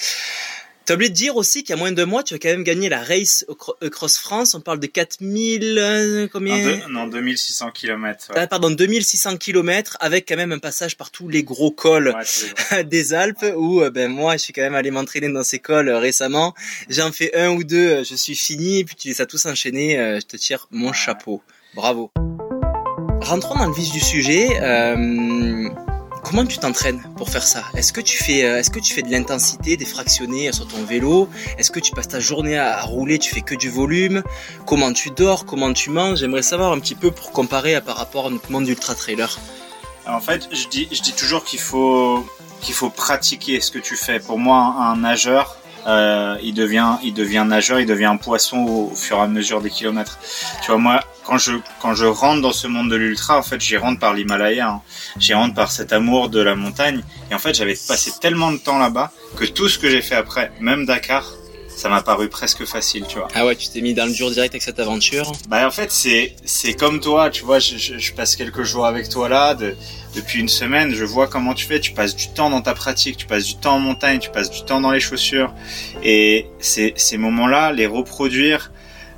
T'as 0.86 0.94
oublié 0.96 1.08
de 1.08 1.14
dire 1.14 1.36
aussi 1.36 1.62
qu'il 1.62 1.70
y 1.74 1.78
a 1.78 1.80
moins 1.80 1.90
de 1.92 1.96
deux 1.96 2.04
mois, 2.04 2.22
tu 2.22 2.34
as 2.34 2.38
quand 2.38 2.50
même 2.50 2.62
gagné 2.62 2.90
la 2.90 3.02
race 3.02 3.46
Across 3.80 4.18
France. 4.18 4.54
On 4.54 4.60
parle 4.60 4.80
de 4.80 4.86
4000, 4.86 5.78
euh, 5.78 6.28
combien? 6.30 6.56
Non, 6.58 6.62
deux- 6.64 6.92
non 6.92 7.06
2600 7.06 7.70
km 7.70 8.26
ouais. 8.34 8.40
ah, 8.40 8.46
pardon, 8.46 8.70
2600 8.70 9.38
km 9.38 9.96
avec 10.00 10.28
quand 10.28 10.36
même 10.36 10.52
un 10.52 10.58
passage 10.58 10.98
par 10.98 11.10
tous 11.10 11.28
les 11.30 11.42
gros 11.42 11.70
cols 11.70 12.14
Ouais, 12.70 12.84
des 12.84 13.14
Alpes 13.14 13.46
où 13.56 13.80
euh, 13.80 13.88
ben 13.88 14.10
moi 14.10 14.34
je 14.36 14.42
suis 14.42 14.52
quand 14.52 14.60
même 14.60 14.74
allé 14.74 14.90
m'entraîner 14.90 15.30
dans 15.30 15.42
ces 15.44 15.58
cols 15.58 15.88
euh, 15.88 15.98
récemment. 15.98 16.52
J'en 16.90 17.10
fais 17.12 17.34
un 17.34 17.52
ou 17.52 17.64
deux, 17.64 17.88
euh, 18.00 18.04
je 18.04 18.14
suis 18.14 18.36
fini 18.36 18.80
et 18.80 18.84
puis 18.84 18.94
tu 18.94 19.08
les 19.08 19.22
as 19.22 19.26
tous 19.26 19.46
enchaînés, 19.46 19.96
je 20.20 20.26
te 20.26 20.36
tire 20.36 20.66
mon 20.70 20.88
Ouais. 20.88 20.92
chapeau. 20.94 21.40
Bravo. 21.74 22.10
Rentrons 23.22 23.54
dans 23.58 23.66
le 23.68 23.74
vif 23.74 23.90
du 23.90 24.00
sujet. 24.00 24.48
Euh, 24.60 24.96
comment 26.24 26.44
tu 26.46 26.58
t'entraînes 26.58 27.02
pour 27.16 27.28
faire 27.28 27.44
ça? 27.44 27.62
Est-ce 27.76 27.92
que 27.92 28.00
tu 28.00 28.16
fais, 28.16 28.44
euh, 28.44 28.58
est-ce 28.58 28.70
que 28.70 28.80
tu 28.80 28.92
fais 28.92 29.02
de 29.02 29.12
l'intensité, 29.12 29.76
des 29.76 29.84
fractionnés 29.84 30.50
sur 30.52 30.66
ton 30.66 30.82
vélo? 30.82 31.28
Est-ce 31.58 31.70
que 31.70 31.78
tu 31.78 31.92
passes 31.92 32.08
ta 32.08 32.18
journée 32.18 32.58
à, 32.58 32.80
rouler, 32.80 33.18
tu 33.18 33.32
fais 33.32 33.42
que 33.42 33.54
du 33.54 33.70
volume? 33.70 34.22
Comment 34.66 34.92
tu 34.92 35.10
dors? 35.10 35.44
Comment 35.44 35.72
tu 35.72 35.90
manges? 35.90 36.18
J'aimerais 36.18 36.42
savoir 36.42 36.72
un 36.72 36.80
petit 36.80 36.94
peu 36.94 37.10
pour 37.10 37.30
comparer 37.30 37.74
à, 37.76 37.80
par 37.80 37.96
rapport 37.96 38.26
à 38.26 38.30
notre 38.30 38.50
monde 38.50 38.64
d'ultra 38.64 38.94
trailer. 38.94 39.38
En 40.06 40.20
fait, 40.20 40.48
je 40.50 40.66
dis, 40.68 40.88
je 40.90 41.02
dis 41.02 41.12
toujours 41.12 41.44
qu'il 41.44 41.60
faut, 41.60 42.26
qu'il 42.62 42.74
faut 42.74 42.90
pratiquer 42.90 43.60
ce 43.60 43.70
que 43.70 43.78
tu 43.78 43.94
fais. 43.94 44.18
Pour 44.18 44.38
moi, 44.38 44.74
un 44.78 44.96
nageur, 44.96 45.56
euh, 45.86 46.36
il 46.42 46.54
devient, 46.54 46.96
il 47.02 47.14
devient 47.14 47.44
nageur, 47.46 47.80
il 47.80 47.86
devient 47.86 48.16
poisson 48.20 48.58
au, 48.58 48.90
au 48.92 48.94
fur 48.94 49.18
et 49.18 49.20
à 49.20 49.26
mesure 49.26 49.60
des 49.60 49.70
kilomètres. 49.70 50.18
Tu 50.62 50.70
vois, 50.70 50.78
moi, 50.78 51.00
quand 51.24 51.38
je, 51.38 51.52
quand 51.80 51.94
je 51.94 52.04
rentre 52.04 52.42
dans 52.42 52.52
ce 52.52 52.66
monde 52.66 52.90
de 52.90 52.96
l'ultra, 52.96 53.38
en 53.38 53.42
fait, 53.42 53.60
j'y 53.60 53.76
rentre 53.76 53.98
par 53.98 54.14
l'Himalaya, 54.14 54.68
hein. 54.68 54.82
j'y 55.18 55.34
rentre 55.34 55.54
par 55.54 55.70
cet 55.70 55.92
amour 55.92 56.28
de 56.28 56.40
la 56.40 56.54
montagne. 56.54 57.02
Et 57.30 57.34
en 57.34 57.38
fait, 57.38 57.54
j'avais 57.54 57.76
passé 57.88 58.12
tellement 58.20 58.52
de 58.52 58.58
temps 58.58 58.78
là-bas 58.78 59.10
que 59.36 59.44
tout 59.44 59.68
ce 59.68 59.78
que 59.78 59.88
j'ai 59.90 60.02
fait 60.02 60.14
après, 60.14 60.52
même 60.60 60.86
Dakar, 60.86 61.24
ça 61.76 61.88
m'a 61.88 62.02
paru 62.02 62.28
presque 62.28 62.64
facile, 62.64 63.04
tu 63.08 63.18
vois. 63.18 63.28
Ah 63.34 63.44
ouais, 63.44 63.56
tu 63.56 63.68
t'es 63.68 63.80
mis 63.80 63.94
dans 63.94 64.06
le 64.06 64.12
dur 64.12 64.30
direct 64.30 64.54
avec 64.54 64.62
cette 64.62 64.78
aventure. 64.78 65.32
Bah 65.48 65.66
en 65.66 65.70
fait 65.70 65.90
c'est 65.90 66.36
c'est 66.44 66.74
comme 66.74 67.00
toi, 67.00 67.30
tu 67.30 67.44
vois, 67.44 67.58
je, 67.58 67.76
je, 67.76 67.98
je 67.98 68.12
passe 68.12 68.36
quelques 68.36 68.62
jours 68.62 68.86
avec 68.86 69.08
toi 69.08 69.28
là, 69.28 69.54
de, 69.54 69.74
depuis 70.14 70.38
une 70.40 70.48
semaine, 70.48 70.94
je 70.94 71.04
vois 71.04 71.26
comment 71.26 71.52
tu 71.52 71.66
fais, 71.66 71.80
tu 71.80 71.92
passes 71.92 72.14
du 72.14 72.28
temps 72.28 72.48
dans 72.48 72.62
ta 72.62 72.74
pratique, 72.74 73.16
tu 73.16 73.26
passes 73.26 73.44
du 73.44 73.56
temps 73.56 73.74
en 73.74 73.80
montagne, 73.80 74.20
tu 74.20 74.30
passes 74.30 74.50
du 74.50 74.64
temps 74.64 74.80
dans 74.80 74.92
les 74.92 75.00
chaussures, 75.00 75.52
et 76.04 76.46
ces 76.60 76.94
ces 76.96 77.16
moments-là, 77.18 77.72
les 77.72 77.86
reproduire 77.86 78.70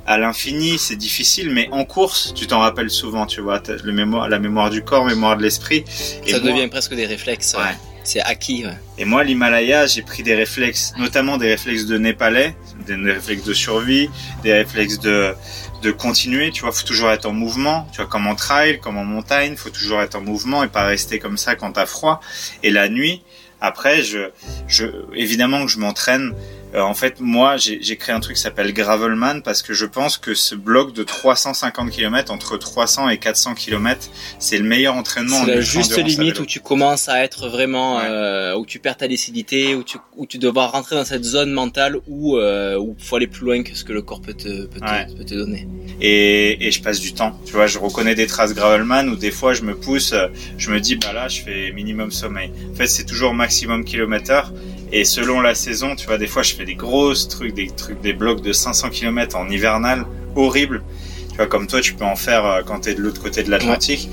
à 0.07 0.17
l'infini, 0.17 0.79
c'est 0.79 0.95
difficile, 0.95 1.49
mais 1.51 1.67
en 1.71 1.83
course, 1.83 2.33
tu 2.33 2.47
t'en 2.47 2.59
rappelles 2.59 2.89
souvent, 2.89 3.25
tu 3.25 3.41
vois, 3.41 3.61
le 3.83 3.91
mémoire, 3.91 4.29
la 4.29 4.39
mémoire 4.39 4.69
du 4.69 4.81
corps, 4.81 5.05
mémoire 5.05 5.35
de 5.37 5.43
l'esprit. 5.43 5.83
Ça 6.25 6.39
moi- 6.39 6.51
devient 6.51 6.67
presque 6.69 6.93
des 6.95 7.05
réflexes. 7.05 7.55
Ouais. 7.57 7.75
C'est 8.05 8.21
acquis. 8.21 8.65
ouais. 8.65 8.71
Et 8.97 9.03
moi, 9.03 9.25
l'Himalaya, 9.25 9.85
j'ai 9.85 10.01
pris 10.01 10.23
des 10.23 10.33
réflexes, 10.33 10.93
notamment 10.97 11.37
des 11.37 11.49
réflexes 11.49 11.85
de 11.85 11.97
Népalais, 11.97 12.55
des 12.87 12.95
réflexes 12.95 13.43
de 13.43 13.53
survie, 13.53 14.09
des 14.43 14.53
réflexes 14.53 14.99
de, 14.99 15.33
de 15.81 15.91
continuer. 15.91 16.51
Tu 16.51 16.61
vois, 16.61 16.71
faut 16.71 16.87
toujours 16.87 17.11
être 17.11 17.25
en 17.25 17.33
mouvement. 17.33 17.85
Tu 17.91 17.97
vois, 17.97 18.05
comme 18.07 18.27
en 18.27 18.35
trail, 18.35 18.79
comme 18.79 18.97
en 18.97 19.03
montagne, 19.03 19.57
faut 19.57 19.69
toujours 19.71 20.01
être 20.01 20.15
en 20.15 20.21
mouvement 20.21 20.63
et 20.63 20.69
pas 20.69 20.85
rester 20.85 21.19
comme 21.19 21.35
ça 21.35 21.55
quand 21.55 21.73
t'as 21.73 21.85
froid. 21.85 22.21
Et 22.63 22.71
la 22.71 22.87
nuit, 22.87 23.23
après, 23.59 24.03
je, 24.03 24.29
je, 24.69 24.85
évidemment 25.13 25.65
que 25.65 25.71
je 25.71 25.79
m'entraîne. 25.79 26.33
Euh, 26.75 26.81
en 26.81 26.93
fait, 26.93 27.21
moi, 27.21 27.55
j'ai 27.57 27.95
créé 27.95 28.13
un 28.13 28.19
truc 28.19 28.35
qui 28.35 28.41
s'appelle 28.41 28.73
Gravelman 28.73 29.41
parce 29.41 29.61
que 29.61 29.73
je 29.73 29.85
pense 29.85 30.17
que 30.17 30.33
ce 30.33 30.53
bloc 30.53 30.93
de 30.93 31.03
350 31.03 31.89
km, 31.91 32.31
entre 32.31 32.57
300 32.57 33.07
et 33.09 33.17
400 33.17 33.55
km, 33.55 34.09
c'est 34.37 34.57
le 34.57 34.65
meilleur 34.65 34.95
entraînement. 34.95 35.37
en 35.37 35.45
C'est 35.45 35.51
la 35.51 35.57
ultra 35.61 35.79
juste 35.79 35.97
limite 35.97 36.39
où 36.39 36.45
tu 36.45 36.59
commences 36.59 37.07
à 37.07 37.23
être 37.23 37.47
vraiment, 37.47 37.97
Ouais. 37.97 38.03
euh, 38.09 38.55
où 38.57 38.65
tu 38.65 38.79
perds 38.79 38.97
ta 38.97 39.07
lucidité, 39.07 39.75
où 39.75 39.83
tu, 39.83 39.97
où 40.17 40.25
tu 40.25 40.37
devras 40.39 40.67
rentrer 40.67 40.95
dans 40.97 41.05
cette 41.05 41.23
zone 41.23 41.51
mentale 41.51 41.97
où, 42.07 42.35
euh, 42.37 42.77
où 42.77 42.95
faut 42.99 43.15
aller 43.15 43.27
plus 43.27 43.45
loin 43.45 43.63
que 43.63 43.73
ce 43.75 43.85
que 43.85 43.93
le 43.93 44.01
corps 44.01 44.21
peut 44.21 44.33
te, 44.33 44.65
peut 44.65 44.79
te, 44.81 45.13
peut 45.17 45.23
te 45.23 45.35
donner. 45.35 45.67
et, 46.01 46.67
et 46.67 46.71
je 46.71 46.81
passe 46.81 46.99
du 46.99 47.13
temps. 47.13 47.39
Tu 47.45 47.53
vois, 47.53 47.67
je 47.67 47.79
reconnais 47.79 48.13
des 48.13 48.27
traces 48.27 48.53
Gravelman 48.53 49.07
où 49.07 49.15
des 49.15 49.31
fois 49.31 49.53
je 49.53 49.61
me 49.61 49.73
pousse, 49.75 50.11
euh, 50.11 50.27
je 50.57 50.69
me 50.69 50.79
dis 50.81 50.95
bah 50.97 51.13
là 51.13 51.27
je 51.29 51.41
fais 51.41 51.71
minimum 51.71 52.11
sommeil. 52.11 52.51
En 52.73 52.75
fait, 52.75 52.87
c'est 52.87 53.05
toujours 53.05 53.33
maximum 53.33 53.85
kilomètre. 53.85 54.51
Et 54.91 55.03
selon 55.03 55.41
la 55.41 55.53
saison, 55.53 55.95
tu 55.95 56.07
vois, 56.07 56.17
des 56.17 56.27
fois 56.27 56.43
je 56.43 56.55
fais 56.55 56.65
des 56.65 56.75
grosses 56.75 57.27
trucs, 57.27 57.53
des 57.53 57.69
trucs, 57.69 58.01
des 58.01 58.13
blocs 58.13 58.41
de 58.41 58.53
500 58.53 58.89
km 58.89 59.35
en 59.35 59.49
hivernal, 59.49 60.05
horrible. 60.35 60.83
Tu 61.29 61.37
vois, 61.37 61.47
comme 61.47 61.67
toi, 61.67 61.81
tu 61.81 61.93
peux 61.93 62.05
en 62.05 62.15
faire 62.15 62.45
euh, 62.45 62.61
quand 62.65 62.79
t'es 62.81 62.95
de 62.95 63.01
l'autre 63.01 63.21
côté 63.21 63.43
de 63.43 63.51
l'Atlantique. 63.51 64.09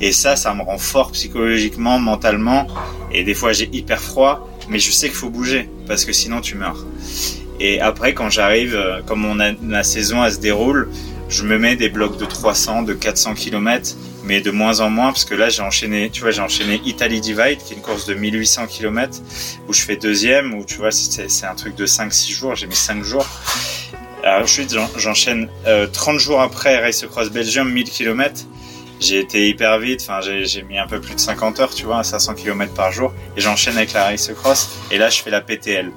Et 0.00 0.12
ça, 0.12 0.36
ça 0.36 0.54
me 0.54 0.62
rend 0.62 0.78
fort 0.78 1.12
psychologiquement, 1.12 1.98
mentalement. 1.98 2.66
Et 3.12 3.24
des 3.24 3.34
fois, 3.34 3.52
j'ai 3.52 3.68
hyper 3.72 4.00
froid, 4.00 4.48
mais 4.68 4.78
je 4.78 4.90
sais 4.90 5.08
qu'il 5.08 5.16
faut 5.16 5.30
bouger 5.30 5.68
parce 5.86 6.04
que 6.04 6.12
sinon 6.12 6.40
tu 6.40 6.56
meurs. 6.56 6.86
Et 7.58 7.80
après, 7.80 8.14
quand 8.14 8.30
j'arrive, 8.30 8.74
euh, 8.74 9.00
comme 9.04 9.24
on 9.24 9.40
a, 9.40 9.52
la 9.66 9.82
saison 9.82 10.24
elle 10.24 10.32
se 10.32 10.38
déroule, 10.38 10.88
je 11.28 11.44
me 11.44 11.58
mets 11.58 11.76
des 11.76 11.88
blocs 11.88 12.16
de 12.18 12.24
300, 12.24 12.82
de 12.82 12.94
400 12.94 13.34
km, 13.34 13.96
mais 14.30 14.40
de 14.40 14.52
moins 14.52 14.78
en 14.78 14.90
moins 14.90 15.10
parce 15.10 15.24
que 15.24 15.34
là 15.34 15.48
j'ai 15.48 15.60
enchaîné, 15.62 16.08
tu 16.08 16.20
vois, 16.20 16.30
j'ai 16.30 16.40
enchaîné 16.40 16.80
Italy 16.84 17.20
Divide, 17.20 17.58
qui 17.64 17.72
est 17.72 17.76
une 17.76 17.82
course 17.82 18.06
de 18.06 18.14
1800 18.14 18.68
km, 18.68 19.18
où 19.66 19.72
je 19.72 19.82
fais 19.82 19.96
deuxième, 19.96 20.54
où 20.54 20.64
tu 20.64 20.76
vois, 20.76 20.92
c'est 20.92 21.46
un 21.46 21.54
truc 21.56 21.74
de 21.74 21.84
5-6 21.84 22.30
jours, 22.32 22.54
j'ai 22.54 22.68
mis 22.68 22.76
5 22.76 23.02
jours. 23.02 23.26
Alors, 24.22 24.44
ensuite, 24.44 24.72
j'en- 24.72 24.88
j'enchaîne 24.96 25.48
euh, 25.66 25.88
30 25.88 26.20
jours 26.20 26.40
après 26.42 26.78
Race 26.80 27.04
Cross 27.10 27.30
Belgium, 27.30 27.68
1000 27.72 27.90
km. 27.90 28.42
J'ai 29.00 29.18
été 29.18 29.48
hyper 29.48 29.78
vite, 29.80 30.00
enfin 30.02 30.20
j'ai 30.20 30.62
mis 30.62 30.78
un 30.78 30.86
peu 30.86 31.00
plus 31.00 31.14
de 31.16 31.20
50 31.20 31.58
heures, 31.58 31.74
tu 31.74 31.86
vois, 31.86 31.98
à 32.00 32.04
500 32.04 32.34
km 32.34 32.72
par 32.72 32.92
jour, 32.92 33.12
et 33.36 33.40
j'enchaîne 33.40 33.76
avec 33.78 33.92
la 33.94 34.04
Race 34.04 34.30
Cross, 34.36 34.68
et 34.92 34.98
là 34.98 35.08
je 35.10 35.22
fais 35.22 35.30
la 35.30 35.40
PTL. 35.40 35.90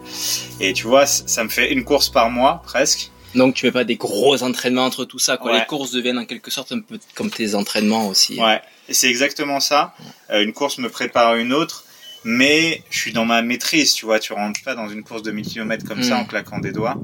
Et 0.59 0.73
tu 0.73 0.87
vois, 0.87 1.05
ça 1.05 1.43
me 1.43 1.49
fait 1.49 1.71
une 1.71 1.83
course 1.83 2.09
par 2.09 2.31
mois, 2.31 2.63
presque. 2.65 3.11
Donc 3.35 3.55
tu 3.55 3.61
fais 3.61 3.71
pas 3.71 3.83
des 3.83 3.95
gros 3.95 4.41
entraînements 4.43 4.85
entre 4.85 5.05
tout 5.05 5.19
ça, 5.19 5.37
quoi. 5.37 5.51
Ouais. 5.53 5.59
Les 5.59 5.65
courses 5.65 5.91
deviennent 5.91 6.19
en 6.19 6.25
quelque 6.25 6.51
sorte 6.51 6.71
un 6.71 6.79
peu 6.79 6.99
comme 7.15 7.29
tes 7.31 7.55
entraînements 7.55 8.07
aussi. 8.07 8.39
Ouais, 8.39 8.61
et 8.89 8.93
c'est 8.93 9.07
exactement 9.09 9.59
ça. 9.59 9.93
Euh, 10.29 10.43
une 10.43 10.53
course 10.53 10.77
me 10.77 10.89
prépare 10.89 11.29
à 11.29 11.35
une 11.37 11.53
autre, 11.53 11.85
mais 12.23 12.83
je 12.89 12.99
suis 12.99 13.11
dans 13.13 13.25
ma 13.25 13.41
maîtrise, 13.41 13.93
tu 13.93 14.05
vois. 14.05 14.19
Tu 14.19 14.33
rentres 14.33 14.61
pas 14.63 14.75
dans 14.75 14.87
une 14.89 15.03
course 15.03 15.23
de 15.23 15.31
1000 15.31 15.45
km 15.47 15.85
comme 15.85 16.03
ça 16.03 16.15
Mm. 16.15 16.19
en 16.19 16.25
claquant 16.25 16.59
des 16.59 16.71
doigts. 16.71 16.95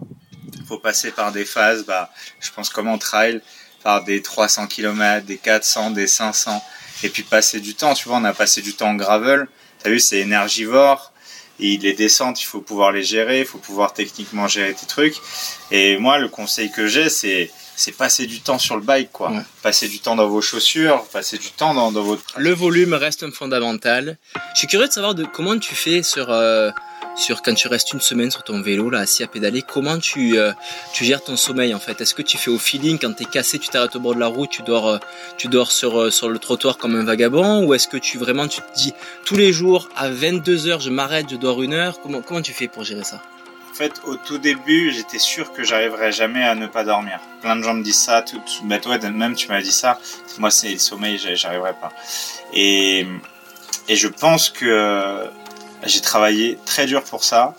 Faut 0.67 0.77
passer 0.79 1.11
par 1.11 1.31
des 1.31 1.45
phases, 1.45 1.85
bah, 1.85 2.11
je 2.39 2.51
pense 2.51 2.69
comme 2.69 2.87
en 2.87 2.97
trail, 2.99 3.41
par 3.83 4.03
des 4.03 4.21
300 4.21 4.67
km, 4.67 5.25
des 5.25 5.37
400, 5.37 5.91
des 5.91 6.05
500, 6.07 6.61
et 7.03 7.09
puis 7.09 7.23
passer 7.23 7.59
du 7.59 7.73
temps. 7.75 7.93
Tu 7.95 8.07
vois, 8.07 8.17
on 8.17 8.23
a 8.23 8.33
passé 8.33 8.61
du 8.61 8.73
temps 8.73 8.89
en 8.89 8.95
gravel. 8.95 9.47
T'as 9.81 9.89
vu, 9.89 9.99
c'est 9.99 10.19
énergivore. 10.19 11.11
Et 11.59 11.77
les 11.77 11.93
descentes, 11.93 12.41
il 12.41 12.45
faut 12.45 12.61
pouvoir 12.61 12.91
les 12.91 13.03
gérer, 13.03 13.39
il 13.41 13.45
faut 13.45 13.57
pouvoir 13.57 13.93
techniquement 13.93 14.47
gérer 14.47 14.73
tes 14.73 14.85
trucs. 14.85 15.15
Et 15.71 15.97
moi, 15.97 16.17
le 16.17 16.29
conseil 16.29 16.71
que 16.71 16.87
j'ai, 16.87 17.09
c'est 17.09 17.51
c'est 17.79 17.93
passer 17.93 18.25
du 18.25 18.41
temps 18.41 18.59
sur 18.59 18.75
le 18.75 18.81
bike, 18.81 19.09
quoi. 19.13 19.31
Ouais. 19.31 19.41
Passer 19.61 19.87
du 19.87 19.99
temps 19.99 20.17
dans 20.17 20.27
vos 20.27 20.41
chaussures, 20.41 21.05
passer 21.13 21.37
du 21.37 21.49
temps 21.51 21.73
dans, 21.73 21.93
dans 21.93 22.03
votre 22.03 22.23
Le 22.37 22.53
volume 22.53 22.93
reste 22.93 23.23
un 23.23 23.31
fondamental. 23.31 24.17
Je 24.53 24.59
suis 24.59 24.67
curieux 24.67 24.87
de 24.87 24.91
savoir 24.91 25.15
de 25.15 25.23
comment 25.23 25.57
tu 25.57 25.75
fais 25.75 26.03
sur 26.03 26.29
euh, 26.29 26.71
sur 27.15 27.41
quand 27.41 27.53
tu 27.53 27.67
restes 27.67 27.93
une 27.93 27.99
semaine 27.99 28.31
sur 28.31 28.43
ton 28.43 28.61
vélo 28.61 28.89
là 28.89 28.99
assis 28.99 29.23
à 29.23 29.27
pédaler. 29.27 29.61
Comment 29.61 29.99
tu 29.99 30.37
euh, 30.37 30.53
tu 30.93 31.05
gères 31.05 31.23
ton 31.23 31.35
sommeil 31.35 31.73
en 31.73 31.79
fait? 31.79 31.99
Est-ce 32.01 32.15
que 32.15 32.21
tu 32.21 32.37
fais 32.37 32.49
au 32.49 32.57
feeling 32.57 32.97
quand 32.99 33.13
t'es 33.13 33.25
cassé, 33.25 33.59
tu 33.59 33.69
t'arrêtes 33.69 33.95
au 33.95 33.99
bord 33.99 34.15
de 34.15 34.19
la 34.19 34.27
route, 34.27 34.49
tu 34.49 34.63
dors 34.63 34.87
euh, 34.87 34.97
tu 35.37 35.47
dors 35.47 35.71
sur 35.71 35.99
euh, 35.99 36.11
sur 36.11 36.29
le 36.29 36.39
trottoir 36.39 36.77
comme 36.77 36.95
un 36.95 37.03
vagabond? 37.03 37.65
Ou 37.65 37.73
est-ce 37.73 37.87
que 37.87 37.97
tu 37.97 38.17
vraiment 38.17 38.47
tu 38.47 38.61
te 38.61 38.73
dis 38.75 38.93
tous 39.25 39.35
les 39.35 39.53
jours 39.53 39.89
à 39.95 40.09
22 40.09 40.67
heures 40.67 40.79
je 40.79 40.89
m'arrête, 40.89 41.27
je 41.29 41.35
dors 41.35 41.61
une 41.61 41.73
heure? 41.73 41.99
Comment 42.01 42.21
comment 42.21 42.41
tu 42.41 42.53
fais 42.53 42.67
pour 42.67 42.83
gérer 42.83 43.03
ça? 43.03 43.21
En 43.71 43.73
fait, 43.75 44.01
au 44.03 44.15
tout 44.15 44.39
début, 44.39 44.91
j'étais 44.91 45.19
sûr 45.19 45.53
que 45.53 45.63
j'arriverais 45.63 46.11
jamais 46.11 46.43
à 46.43 46.53
ne 46.53 46.67
pas 46.67 46.83
dormir. 46.83 47.21
Plein 47.41 47.55
de 47.55 47.61
gens 47.61 47.73
me 47.73 47.81
disent 47.81 48.01
ça, 48.01 48.21
tout, 48.21 48.41
bah 48.65 48.77
toi, 48.79 48.97
même 48.97 49.35
tu 49.35 49.47
m'as 49.47 49.61
dit 49.61 49.71
ça. 49.71 49.97
Moi, 50.37 50.51
c'est 50.51 50.73
le 50.73 50.79
sommeil, 50.79 51.17
j'arriverai 51.17 51.71
pas. 51.79 51.89
Et, 52.51 53.07
et 53.87 53.95
je 53.95 54.09
pense 54.09 54.49
que 54.49 55.29
j'ai 55.85 56.01
travaillé 56.01 56.57
très 56.65 56.85
dur 56.85 57.03
pour 57.03 57.23
ça. 57.23 57.55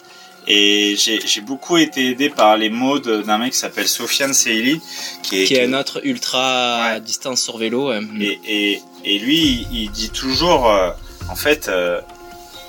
Et 0.47 0.97
j'ai 0.97 1.41
beaucoup 1.43 1.77
été 1.77 2.09
aidé 2.11 2.29
par 2.31 2.57
les 2.57 2.71
mots 2.71 2.99
d'un 2.99 3.39
mec 3.39 3.53
qui 3.53 3.59
s'appelle 3.59 3.87
Sofiane 3.87 4.33
Seili, 4.35 4.81
qui 5.23 5.43
est, 5.43 5.45
Qui 5.45 5.55
est 5.55 5.65
un 5.65 5.75
autre 5.79 6.01
ultra 6.05 6.95
Ouais. 6.95 7.01
distance 7.01 7.43
sur 7.43 7.59
vélo. 7.59 7.91
ouais. 7.91 8.01
et, 8.19 8.41
et, 8.49 8.83
et 9.05 9.19
lui, 9.19 9.67
il, 9.71 9.83
il 9.85 9.91
dit 9.91 10.11
toujours, 10.11 10.69
euh, 10.69 10.91
en 11.29 11.37
fait, 11.37 11.69
euh, 11.69 12.01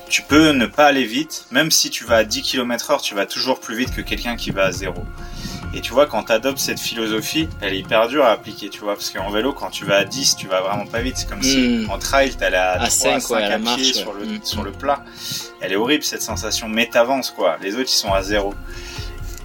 tu 0.09 0.21
peux 0.21 0.51
ne 0.51 0.65
pas 0.65 0.85
aller 0.87 1.05
vite, 1.05 1.45
même 1.49 1.71
si 1.71 1.89
tu 1.89 2.03
vas 2.03 2.17
à 2.17 2.23
10 2.25 2.41
km 2.43 2.91
heure, 2.91 3.01
tu 3.01 3.15
vas 3.15 3.25
toujours 3.25 3.59
plus 3.61 3.75
vite 3.77 3.95
que 3.95 4.01
quelqu'un 4.01 4.35
qui 4.35 4.51
va 4.51 4.65
à 4.65 4.71
zéro. 4.73 5.03
Et 5.73 5.79
tu 5.81 5.93
vois, 5.93 6.05
quand 6.05 6.23
tu 6.23 6.31
adoptes 6.33 6.57
cette 6.59 6.79
philosophie, 6.79 7.47
elle 7.61 7.73
est 7.73 7.79
hyper 7.79 8.07
dure 8.09 8.25
à 8.25 8.31
appliquer, 8.31 8.69
tu 8.69 8.81
vois, 8.81 8.93
parce 8.95 9.09
qu'en 9.09 9.29
vélo, 9.29 9.53
quand 9.53 9.69
tu 9.69 9.85
vas 9.85 9.97
à 9.97 10.03
10, 10.03 10.35
tu 10.35 10.47
vas 10.47 10.59
vraiment 10.61 10.85
pas 10.85 10.99
vite. 11.01 11.15
C'est 11.17 11.29
comme 11.29 11.41
si 11.41 11.85
Mm. 11.85 11.89
en 11.89 11.97
trail, 11.97 12.35
t'allais 12.35 12.57
à, 12.57 12.71
À 12.73 12.77
3, 12.77 12.89
cinq, 12.89 13.19
5 13.21 13.35
ouais, 13.35 13.43
à 13.43 13.49
la 13.49 13.55
à 13.55 13.57
pied 13.57 13.65
marche, 13.67 13.79
ouais. 13.81 13.93
sur, 13.93 14.13
le, 14.13 14.25
Mm. 14.25 14.39
sur 14.43 14.63
le 14.63 14.71
plat. 14.71 15.03
Elle 15.61 15.71
est 15.71 15.75
horrible, 15.77 16.03
cette 16.03 16.21
sensation, 16.23 16.67
mais 16.67 16.87
t'avances, 16.87 17.31
quoi. 17.31 17.57
Les 17.61 17.75
autres, 17.75 17.89
ils 17.89 17.97
sont 17.97 18.11
à 18.13 18.21
zéro. 18.21 18.53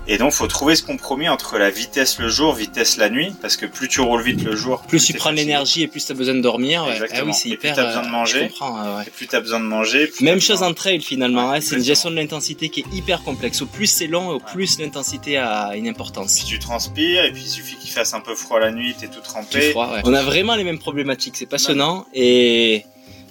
Et 0.09 0.19
donc, 0.19 0.33
faut 0.33 0.47
trouver 0.47 0.77
ce 0.77 0.83
compromis 0.85 1.29
entre 1.29 1.59
la 1.59 1.69
vitesse 1.71 2.19
le 2.21 2.29
jour, 2.29 2.55
vitesse 2.55 2.97
la 2.97 3.09
nuit, 3.11 3.33
parce 3.43 3.57
que 3.57 3.67
plus 3.67 3.89
tu 3.89 4.01
roules 4.01 4.23
vite 4.23 4.43
le 4.45 4.55
jour, 4.55 4.83
Plus 4.89 5.05
tu 5.05 5.15
prends 5.15 5.33
l'énergie 5.33 5.83
et 5.83 5.89
plus 5.89 6.05
tu 6.07 6.13
as 6.13 6.15
besoin 6.15 6.35
de 6.35 6.41
dormir. 6.41 6.83
ouais. 6.85 6.91
Ah 6.91 6.95
Exactement. 6.95 7.33
oui, 7.33 7.35
c'est 7.35 7.57
plus 7.57 7.73
t'as 7.73 7.85
besoin 7.87 8.03
de 8.03 8.07
euh, 8.07 8.11
manger. 8.11 8.41
Ouais. 8.61 9.03
Et 9.07 9.11
plus 9.11 9.27
t'as 9.27 9.41
besoin 9.41 9.59
de 9.61 9.65
manger. 9.65 10.07
plus 10.07 10.25
Même 10.25 10.41
chose 10.41 10.63
en 10.63 10.73
trail 10.75 11.01
finalement, 11.01 11.51
Ouais, 11.51 11.57
hein, 11.57 11.61
c'est 11.61 11.75
une 11.75 11.79
exactement. 11.81 11.85
gestion 11.87 12.11
de 12.11 12.17
l'intensité 12.17 12.69
qui 12.69 12.81
est 12.81 12.95
hyper 12.97 13.23
complexe. 13.25 13.63
Au 13.63 13.67
plus 13.67 13.87
c'est 13.89 14.07
long, 14.07 14.29
au 14.29 14.39
plus 14.39 14.79
l'intensité 14.79 15.39
a 15.39 15.75
une 15.75 15.83
Puis 15.83 15.91
importance. 15.91 16.45
tu 16.45 16.59
transpires, 16.61 17.25
et 17.25 17.33
puis 17.33 17.43
il 17.43 17.49
suffit 17.51 17.77
qu'il 17.77 17.91
fasse 17.91 18.15
un 18.15 18.21
peu 18.21 18.35
froid 18.37 18.61
la 18.61 18.71
nuit, 18.71 18.95
t'es 18.99 19.09
tout 19.09 19.21
trempé. 19.21 19.71
froid, 19.73 19.91
ouais. 19.93 20.03
On 20.05 20.15
a 20.15 20.23
vraiment 20.23 20.55
les 20.55 20.65
mêmes 20.65 20.79
problématiques, 20.79 21.37
c'est 21.37 21.47
passionnant 21.47 22.07
et 22.15 22.85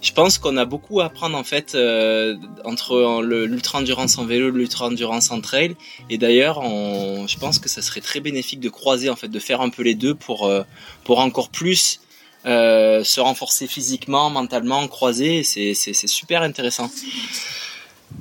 je 0.05 0.13
pense 0.13 0.37
qu'on 0.37 0.55
a 0.57 0.65
beaucoup 0.65 1.01
à 1.01 1.05
apprendre 1.05 1.35
en 1.37 1.43
fait 1.43 1.73
euh, 1.73 2.35
entre 2.63 3.21
le- 3.23 3.45
l'ultra 3.47 3.79
endurance 3.79 4.17
en 4.19 4.25
vélo, 4.25 4.49
l'ultra 4.51 4.85
endurance 4.85 5.31
en 5.31 5.41
trail. 5.41 5.75
Et 6.11 6.17
d'ailleurs, 6.17 6.61
je 6.63 7.37
pense 7.37 7.57
que 7.59 7.67
ça 7.69 7.81
serait 7.81 8.01
très 8.01 8.19
bénéfique 8.19 8.59
de 8.59 8.69
croiser 8.69 9.09
en 9.09 9.15
fait, 9.15 9.27
de 9.29 9.39
faire 9.39 9.61
un 9.61 9.69
peu 9.69 9.81
les 9.83 9.95
deux 9.95 10.13
pour 10.15 10.45
euh, 10.45 10.61
pour 11.03 11.19
encore 11.19 11.49
plus 11.49 11.99
euh, 12.45 13.03
se 13.03 13.19
renforcer 13.19 13.65
physiquement, 13.65 14.29
mentalement, 14.29 14.87
croiser, 14.87 15.41
c'est 15.43 15.73
super 16.19 16.43
intéressant. 16.43 16.91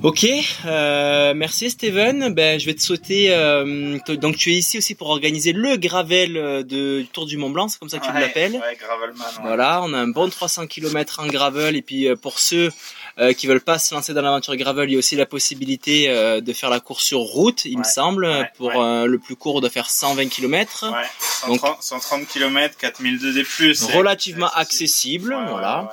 Ok, 0.03 0.27
euh, 0.65 1.33
merci 1.35 1.69
Steven. 1.69 2.33
Ben, 2.33 2.59
je 2.59 2.65
vais 2.65 2.73
te 2.73 2.81
souhaiter. 2.81 3.33
euh, 3.33 3.97
donc, 4.17 4.35
tu 4.35 4.51
es 4.51 4.55
ici 4.57 4.77
aussi 4.77 4.93
pour 4.93 5.09
organiser 5.09 5.53
le 5.53 5.77
gravel 5.77 6.37
euh, 6.37 6.63
de, 6.63 7.01
du 7.01 7.07
Tour 7.07 7.25
du 7.25 7.37
Mont 7.37 7.49
Blanc, 7.49 7.69
c'est 7.69 7.79
comme 7.79 7.89
ça 7.89 7.97
que 7.99 8.05
tu 8.05 8.11
l'appelles. 8.13 8.53
Ouais, 8.53 8.77
Gravelman. 8.79 9.15
ouais. 9.25 9.41
Voilà, 9.43 9.81
on 9.83 9.93
a 9.93 9.97
un 9.99 10.07
bon 10.07 10.29
300 10.29 10.67
km 10.67 11.21
en 11.21 11.27
gravel 11.27 11.75
et 11.75 11.81
puis 11.81 12.07
pour 12.21 12.39
ceux 12.39 12.71
euh, 13.19 13.31
qui 13.33 13.47
veulent 13.47 13.61
pas 13.61 13.79
se 13.79 13.95
lancer 13.95 14.13
dans 14.13 14.21
l'aventure 14.21 14.55
gravel, 14.57 14.89
il 14.89 14.93
y 14.93 14.95
a 14.95 14.99
aussi 14.99 15.15
la 15.15 15.25
possibilité 15.25 16.07
de 16.41 16.53
faire 16.53 16.69
la 16.69 16.81
course 16.81 17.03
sur 17.05 17.19
route, 17.19 17.63
il 17.65 17.79
me 17.79 17.83
semble. 17.83 18.27
pour 18.57 18.71
le 18.73 19.17
plus 19.17 19.35
court, 19.37 19.61
de 19.61 19.69
faire 19.69 19.89
120 19.89 20.27
km. 20.27 20.85
Ouais, 20.91 21.47
Donc- 21.47 21.61
130, 21.61 21.81
130 21.81 22.27
km, 22.27 22.75
4002 22.77 23.33
des 23.33 23.43
plus. 23.43 23.83
Relativement 23.85 24.49
accessible, 24.53 25.35
voilà. 25.49 25.89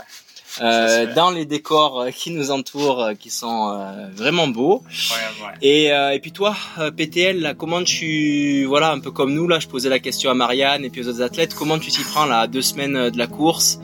Euh, 0.61 1.13
dans 1.15 1.31
les 1.31 1.47
décors 1.47 2.01
euh, 2.01 2.11
qui 2.11 2.31
nous 2.31 2.51
entourent, 2.51 3.03
euh, 3.03 3.15
qui 3.15 3.31
sont 3.31 3.71
euh, 3.71 4.09
vraiment 4.15 4.49
beaux. 4.49 4.83
Ouais. 4.87 5.53
Et, 5.63 5.93
euh, 5.93 6.11
et 6.11 6.19
puis 6.19 6.33
toi, 6.33 6.55
PTL, 6.97 7.41
là, 7.41 7.55
comment 7.55 7.83
tu, 7.83 8.65
voilà, 8.67 8.93
un 8.93 9.01
peu 9.01 9.11
comme 9.11 9.33
nous, 9.33 9.49
là, 9.49 9.59
je 9.59 9.69
posais 9.69 9.89
la 9.89 9.99
question 9.99 10.31
à 10.31 10.35
Marianne 10.35 10.85
et 10.85 10.91
puis 10.91 11.03
aux 11.03 11.09
autres 11.09 11.23
athlètes, 11.23 11.55
comment 11.55 11.79
tu 11.79 11.91
t'y 11.91 12.03
prends 12.03 12.27
là, 12.27 12.41
à 12.41 12.47
deux 12.47 12.63
semaines 12.63 13.11
de 13.11 13.19
la 13.19 13.27
course 13.27 13.79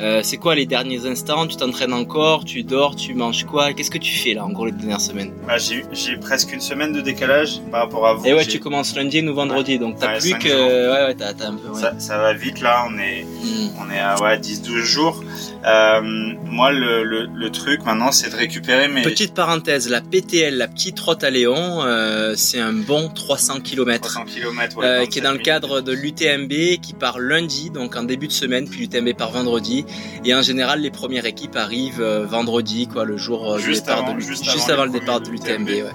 Euh, 0.00 0.20
C'est 0.22 0.36
quoi 0.38 0.54
les 0.54 0.66
derniers 0.66 1.06
instants? 1.06 1.46
Tu 1.46 1.56
t'entraînes 1.56 1.92
encore? 1.92 2.44
Tu 2.44 2.62
dors? 2.62 2.96
Tu 2.96 3.14
manges 3.14 3.44
quoi? 3.44 3.72
Qu'est-ce 3.72 3.90
que 3.90 3.98
tu 3.98 4.12
fais 4.16 4.34
là, 4.34 4.44
en 4.44 4.50
gros, 4.50 4.66
les 4.66 4.72
dernières 4.72 5.00
semaines? 5.00 5.32
Bah, 5.46 5.56
j'ai 5.58 6.16
presque 6.16 6.52
une 6.52 6.60
semaine 6.60 6.92
de 6.92 7.00
décalage 7.00 7.60
par 7.70 7.82
rapport 7.82 8.06
à 8.06 8.14
vous. 8.14 8.26
Et 8.26 8.34
ouais, 8.34 8.44
tu 8.46 8.58
commences 8.60 8.94
lundi 8.96 9.22
ou 9.26 9.34
vendredi, 9.34 9.78
donc 9.78 9.98
t'as 9.98 10.14
Ouais, 10.14 10.18
plus 10.18 10.34
que, 10.34 10.48
ouais, 10.48 11.06
ouais, 11.08 11.14
t'as, 11.14 11.30
un 11.46 11.54
peu, 11.54 11.68
ouais. 11.70 11.80
Ça, 11.80 11.94
ça 11.98 12.18
va 12.18 12.32
vite 12.34 12.60
là, 12.60 12.86
on 12.88 12.98
est, 12.98 13.24
Hmm. 13.24 13.68
on 13.80 13.90
est 13.92 13.98
à 14.00 14.20
ouais, 14.20 14.38
10-12 14.38 14.82
jours. 14.82 15.22
Euh, 15.66 16.00
moi, 16.44 16.72
le, 16.72 17.04
le, 17.04 17.26
le 17.32 17.50
truc 17.50 17.84
maintenant, 17.84 18.10
c'est 18.12 18.30
de 18.30 18.36
récupérer 18.36 18.88
mes 18.88 19.02
Petite 19.02 19.34
parenthèse, 19.34 19.88
la 19.88 20.00
PTL, 20.00 20.56
la 20.56 20.68
petite 20.68 20.96
trotte 20.96 21.24
à 21.24 21.30
Léon, 21.30 21.82
euh, 21.82 22.34
c'est 22.36 22.60
un 22.60 22.72
bon 22.72 23.08
300 23.08 23.60
km. 23.60 24.08
300 24.08 24.24
km. 24.26 24.78
Euh, 24.82 25.06
qui 25.06 25.18
est 25.18 25.22
dans 25.22 25.32
le 25.32 25.38
cadre 25.38 25.80
de 25.80 25.92
l'UTMB, 25.92 26.80
qui 26.82 26.94
part 26.98 27.18
lundi, 27.18 27.70
donc 27.70 27.96
en 27.96 28.02
début 28.02 28.26
de 28.28 28.32
semaine, 28.32 28.68
puis 28.68 28.80
l'UTMB 28.80 29.14
part 29.16 29.30
vendredi. 29.32 29.83
Et 30.24 30.34
en 30.34 30.42
général, 30.42 30.80
les 30.80 30.90
premières 30.90 31.26
équipes 31.26 31.56
arrivent 31.56 32.00
euh, 32.00 32.24
vendredi, 32.26 32.86
quoi, 32.86 33.04
le 33.04 33.16
jour 33.16 33.52
euh, 33.54 33.58
Juste 33.58 33.86
départ 33.86 34.04
avant, 34.04 34.14
de 34.14 34.20
juste 34.20 34.44
juste 34.44 34.70
avant 34.70 34.82
avant 34.82 34.92
le 34.92 34.98
départ 34.98 35.20
de 35.20 35.30
l'UTMB. 35.30 35.44
UTMB, 35.44 35.68
Ouais. 35.68 35.82
ouais. 35.82 35.90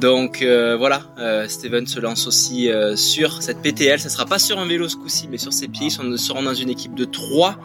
Donc 0.00 0.40
euh, 0.40 0.76
voilà, 0.78 1.02
euh, 1.18 1.46
Steven 1.46 1.86
se 1.86 2.00
lance 2.00 2.26
aussi 2.26 2.70
euh, 2.70 2.96
sur 2.96 3.42
cette 3.42 3.60
PTL. 3.60 4.00
Ça 4.00 4.08
sera 4.08 4.24
pas 4.24 4.38
sur 4.38 4.58
un 4.58 4.66
vélo 4.66 4.88
ce 4.88 4.96
coup-ci, 4.96 5.28
mais 5.30 5.36
sur 5.36 5.52
ses 5.52 5.68
pieds. 5.68 5.88
Ils 5.88 6.18
seront 6.18 6.42
dans 6.42 6.54
une 6.54 6.70
équipe 6.70 6.94
de 6.94 7.04
trois. 7.04 7.56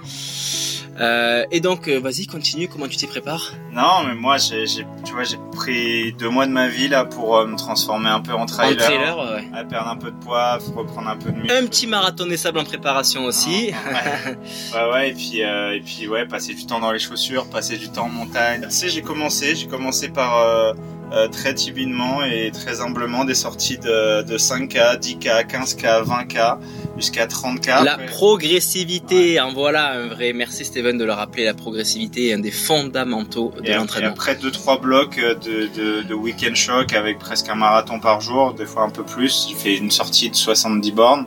Euh, 0.99 1.43
et 1.51 1.59
donc, 1.59 1.87
euh, 1.87 1.99
vas-y, 1.99 2.25
continue. 2.25 2.67
Comment 2.67 2.87
tu 2.87 2.95
t'y 2.97 3.07
prépares? 3.07 3.53
Non, 3.73 4.03
mais 4.05 4.15
moi, 4.15 4.37
j'ai, 4.37 4.65
tu 4.65 5.13
vois, 5.13 5.23
j'ai 5.23 5.37
pris 5.51 6.13
deux 6.13 6.29
mois 6.29 6.45
de 6.45 6.51
ma 6.51 6.67
vie 6.67 6.87
là 6.87 7.03
pour 7.05 7.37
euh, 7.37 7.45
me 7.47 7.57
transformer 7.57 8.09
un 8.09 8.21
peu 8.21 8.33
en 8.33 8.43
En 8.43 8.45
trailer, 8.45 8.77
trailer, 8.77 9.17
ouais. 9.17 9.43
à 9.53 9.63
perdre 9.65 9.89
un 9.89 9.97
peu 9.97 10.11
de 10.11 10.17
poids, 10.17 10.57
reprendre 10.75 11.09
un 11.09 11.17
peu 11.17 11.31
de 11.31 11.37
muscle. 11.37 11.53
Un 11.53 11.67
petit 11.67 11.87
marathon 11.87 12.25
des 12.25 12.37
sables 12.37 12.59
en 12.59 12.63
préparation 12.63 13.25
aussi. 13.25 13.71
Ouais, 13.71 14.37
ouais, 14.73 14.91
ouais, 14.91 15.09
et 15.09 15.13
puis, 15.13 15.43
euh, 15.43 15.75
et 15.75 15.81
puis, 15.81 16.07
ouais, 16.07 16.25
passer 16.25 16.53
du 16.53 16.65
temps 16.65 16.79
dans 16.79 16.91
les 16.91 16.99
chaussures, 16.99 17.47
passer 17.49 17.77
du 17.77 17.89
temps 17.89 18.05
en 18.05 18.09
montagne. 18.09 18.61
Tu 18.63 18.71
sais, 18.71 18.89
j'ai 18.89 19.01
commencé, 19.01 19.55
j'ai 19.55 19.67
commencé 19.67 20.07
par 20.09 20.37
euh, 20.37 20.73
euh, 21.11 21.27
très 21.27 21.53
timidement 21.53 22.23
et 22.23 22.51
très 22.51 22.81
humblement 22.81 23.25
des 23.25 23.35
sorties 23.35 23.77
de, 23.77 24.23
de 24.23 24.37
5K, 24.37 24.97
10K, 24.99 25.45
15K, 25.47 26.03
20K, 26.03 26.57
jusqu'à 26.95 27.27
30K. 27.27 27.83
La 27.83 27.97
progressivité, 27.97 29.39
en 29.39 29.51
voilà 29.51 29.93
un 29.93 30.07
vrai. 30.07 30.33
Merci 30.33 30.65
Steven 30.65 30.97
de 30.97 31.05
le 31.05 31.13
rappeler. 31.13 31.45
La 31.45 31.53
progressivité 31.53 32.29
est 32.29 32.33
un 32.33 32.39
des 32.39 32.51
fondamentaux 32.51 33.53
de 33.61 33.71
l'entraînement. 33.73 34.11
après 34.11 34.35
deux 34.35 34.51
trois 34.51 34.79
blocs 34.79 35.19
de, 35.19 35.67
de, 35.75 36.03
de 36.03 36.13
week-end 36.13 36.55
choc 36.55 36.93
avec 36.93 37.19
presque 37.19 37.49
un 37.49 37.55
marathon 37.55 37.99
par 37.99 38.21
jour, 38.21 38.53
des 38.53 38.65
fois 38.65 38.83
un 38.83 38.89
peu 38.89 39.03
plus. 39.03 39.47
J'ai 39.49 39.55
fait 39.55 39.75
une 39.75 39.91
sortie 39.91 40.29
de 40.29 40.35
70 40.35 40.91
bornes 40.91 41.25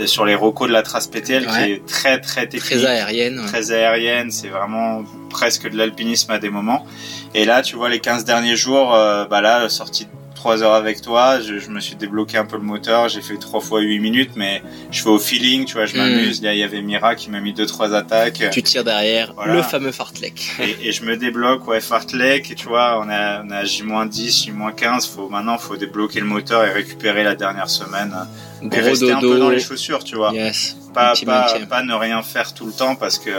euh, 0.00 0.06
sur 0.06 0.24
les 0.24 0.34
rocos 0.34 0.66
de 0.66 0.72
la 0.72 0.82
trace 0.82 1.06
PTL 1.06 1.46
qui 1.46 1.72
est 1.72 1.86
très 1.86 2.20
très 2.20 2.46
technique. 2.46 2.80
Très 2.80 2.84
aérienne. 2.84 3.42
très 3.46 3.72
aérienne, 3.72 4.30
c'est 4.30 4.48
vraiment 4.48 5.04
presque 5.30 5.68
de 5.70 5.76
l'alpinisme 5.76 6.30
à 6.32 6.38
des 6.38 6.50
moments. 6.50 6.86
Et 7.34 7.44
là, 7.44 7.62
tu 7.62 7.76
vois, 7.76 7.88
les 7.88 8.00
15 8.00 8.24
derniers 8.24 8.56
jours, 8.56 8.94
euh, 8.94 9.26
bah 9.26 9.40
là, 9.40 9.68
sortie 9.68 10.04
de 10.06 10.10
3 10.46 10.62
heures 10.62 10.74
avec 10.74 11.00
toi, 11.00 11.40
je, 11.40 11.58
je 11.58 11.70
me 11.70 11.80
suis 11.80 11.96
débloqué 11.96 12.38
un 12.38 12.44
peu 12.44 12.56
le 12.56 12.62
moteur, 12.62 13.08
j'ai 13.08 13.20
fait 13.20 13.36
3 13.36 13.60
fois 13.60 13.80
8 13.80 13.98
minutes, 13.98 14.30
mais 14.36 14.62
je 14.92 15.02
fais 15.02 15.08
au 15.08 15.18
feeling, 15.18 15.64
tu 15.64 15.72
vois, 15.74 15.86
je 15.86 15.94
Mm. 15.94 15.98
m'amuse. 15.98 16.40
Là, 16.40 16.54
il 16.54 16.60
y 16.60 16.62
avait 16.62 16.82
Mira 16.82 17.16
qui 17.16 17.30
m'a 17.30 17.40
mis 17.40 17.52
2-3 17.52 17.92
attaques. 17.94 18.44
Tu 18.52 18.62
tires 18.62 18.84
derrière 18.84 19.32
Voilà. 19.34 19.54
le 19.54 19.62
fameux 19.62 19.90
fartlek. 19.90 20.52
Et, 20.60 20.88
et 20.88 20.92
je 20.92 21.02
me 21.04 21.16
débloque, 21.16 21.66
ouais, 21.66 21.80
fartlek, 21.80 22.48
et 22.52 22.54
tu 22.54 22.68
vois, 22.68 23.02
on 23.04 23.08
a, 23.10 23.42
on 23.42 23.50
a 23.50 23.64
J-10, 23.64 24.44
J-15, 24.44 25.10
faut, 25.12 25.28
maintenant, 25.28 25.58
faut 25.58 25.76
débloquer 25.76 26.20
le 26.20 26.26
moteur 26.26 26.64
et 26.64 26.70
récupérer 26.70 27.24
la 27.24 27.34
dernière 27.34 27.68
semaine. 27.68 28.14
Et 28.62 28.68
Gros 28.68 28.80
rester 28.82 29.10
un 29.10 29.18
peu 29.20 29.40
dans 29.40 29.50
les 29.50 29.58
chaussures, 29.58 30.04
tu 30.04 30.14
vois 30.14 30.32
Yes. 30.32 30.76
pas, 30.94 31.14
pas, 31.26 31.54
pas 31.68 31.82
ne 31.82 31.92
rien 31.94 32.22
faire 32.22 32.54
tout 32.54 32.66
le 32.66 32.72
temps 32.72 32.94
parce 32.94 33.18
que 33.18 33.30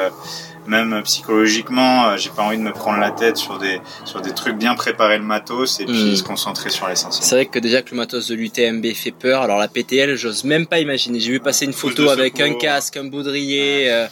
même 0.68 1.02
psychologiquement, 1.04 2.08
euh, 2.10 2.18
j'ai 2.18 2.30
pas 2.30 2.44
envie 2.44 2.58
de 2.58 2.62
me 2.62 2.72
prendre 2.74 3.00
la 3.00 3.12
tête 3.12 3.38
sur 3.38 3.58
des, 3.58 3.80
sur 4.06 4.22
des 4.22 4.34
trucs 4.34 4.58
bien 4.58 4.76
préparer 4.76 5.18
le 5.18 5.24
matos 5.24 5.80
et 5.80 5.86
puis 5.86 6.12
Mm. 6.12 6.16
se 6.16 6.24
concentrer 6.24 6.70
sur 6.70 6.88
l'essentiel. 6.88 7.24
C'est 7.24 7.36
vrai 7.36 7.46
que 7.46 7.60
déjà 7.60 7.82
que 7.82 7.92
le 7.92 7.98
matos 7.98 8.28
de 8.28 8.36
l'UTMB 8.36 8.86
fait 8.94 9.12
peur. 9.12 9.42
Alors 9.42 9.58
la 9.60 9.68
PTL, 9.68 10.16
j'ose 10.16 10.44
même 10.44 10.68
pas 10.68 10.80
imaginer. 10.80 11.20
J'ai 11.20 11.32
vu 11.32 11.40
passer 11.40 11.66
une 11.66 11.74
photo 11.74 12.10
avec 12.10 12.40
un 12.42 12.54
casque, 12.54 12.98
un 12.98 13.06
baudrier. 13.06 13.90
euh, 13.92 14.08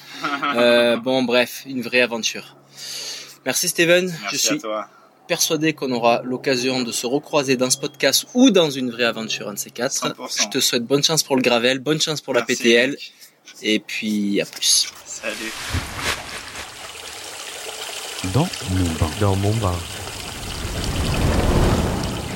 euh, 0.56 0.98
bon, 0.98 1.24
bref, 1.24 1.64
une 1.68 1.82
vraie 1.82 2.02
aventure. 2.02 2.56
Merci 3.46 3.68
Steven. 3.68 4.06
Merci 4.06 4.28
Je 4.32 4.38
suis 4.38 4.56
à 4.56 4.60
toi. 4.60 4.88
persuadé 5.28 5.74
qu'on 5.74 5.92
aura 5.92 6.22
l'occasion 6.24 6.82
de 6.82 6.92
se 6.92 7.06
recroiser 7.06 7.58
dans 7.58 7.70
ce 7.70 7.78
podcast 7.78 8.26
ou 8.34 8.50
dans 8.50 8.70
une 8.70 8.90
vraie 8.92 9.04
aventure, 9.06 9.50
un 9.50 9.54
de 9.54 9.60
ces 9.60 9.70
quatre. 9.72 9.94
100%. 9.94 10.44
Je 10.44 10.50
te 10.50 10.60
souhaite 10.60 10.84
bonne 10.86 11.04
chance 11.04 11.22
pour 11.24 11.36
le 11.36 11.42
gravel, 11.42 11.80
bonne 11.80 12.02
chance 12.02 12.22
pour 12.22 12.34
la 12.34 12.42
PTL, 12.44 12.98
et 13.62 13.80
puis 13.80 14.42
à 14.42 14.46
plus. 14.46 14.88
Salut. 15.06 15.52
Dans 18.34 18.48
mon 18.72 18.86
bain. 19.00 19.12
Dans 19.20 19.36
mon 19.36 19.54
bain. 19.56 19.76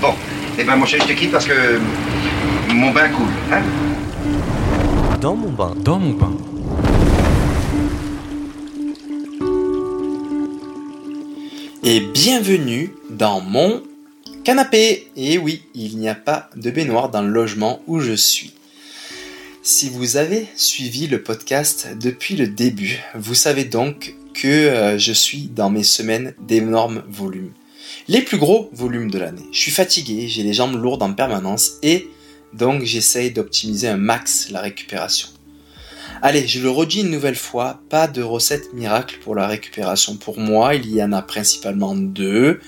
Bon, 0.01 0.13
eh 0.57 0.63
ben 0.63 0.75
mon 0.75 0.85
chéri, 0.85 1.03
je 1.07 1.13
te 1.13 1.19
quitte 1.19 1.31
parce 1.31 1.45
que 1.45 1.79
mon 2.73 2.91
bain 2.91 3.09
coule, 3.09 3.27
hein? 3.51 3.61
Dans 5.21 5.35
mon 5.35 5.51
bain. 5.51 5.73
Dans 5.77 5.99
mon 5.99 6.13
bain. 6.13 6.33
et 11.91 12.01
bienvenue 12.01 12.93
dans 13.09 13.41
mon 13.41 13.81
canapé. 14.43 15.07
Et 15.15 15.39
oui, 15.39 15.63
il 15.73 15.97
n'y 15.97 16.07
a 16.07 16.13
pas 16.13 16.49
de 16.55 16.69
baignoire 16.69 17.09
dans 17.09 17.23
le 17.23 17.29
logement 17.29 17.81
où 17.87 17.99
je 17.99 18.13
suis. 18.13 18.53
Si 19.63 19.89
vous 19.89 20.15
avez 20.15 20.47
suivi 20.55 21.07
le 21.07 21.23
podcast 21.23 21.87
depuis 21.99 22.35
le 22.35 22.47
début, 22.47 22.99
vous 23.15 23.33
savez 23.33 23.63
donc 23.63 24.13
que 24.41 24.47
euh, 24.47 24.97
je 24.97 25.11
suis 25.11 25.49
dans 25.53 25.69
mes 25.69 25.83
semaines 25.83 26.33
d'énormes 26.39 27.03
volumes. 27.09 27.51
Les 28.07 28.21
plus 28.21 28.37
gros 28.37 28.69
volumes 28.73 29.11
de 29.11 29.19
l'année. 29.19 29.45
Je 29.51 29.59
suis 29.59 29.71
fatigué, 29.71 30.27
j'ai 30.27 30.43
les 30.43 30.53
jambes 30.53 30.81
lourdes 30.81 31.03
en 31.03 31.13
permanence 31.13 31.73
et 31.83 32.07
donc 32.53 32.83
j'essaye 32.83 33.31
d'optimiser 33.31 33.87
un 33.89 33.97
max 33.97 34.49
la 34.49 34.61
récupération. 34.61 35.27
Allez, 36.21 36.47
je 36.47 36.61
le 36.61 36.69
redis 36.69 37.01
une 37.01 37.11
nouvelle 37.11 37.35
fois, 37.35 37.81
pas 37.89 38.07
de 38.07 38.21
recette 38.21 38.73
miracle 38.73 39.17
pour 39.21 39.35
la 39.35 39.47
récupération. 39.47 40.15
Pour 40.15 40.37
moi, 40.39 40.75
il 40.75 40.89
y 40.89 41.03
en 41.03 41.11
a 41.11 41.21
principalement 41.21 41.95
deux. 41.95 42.59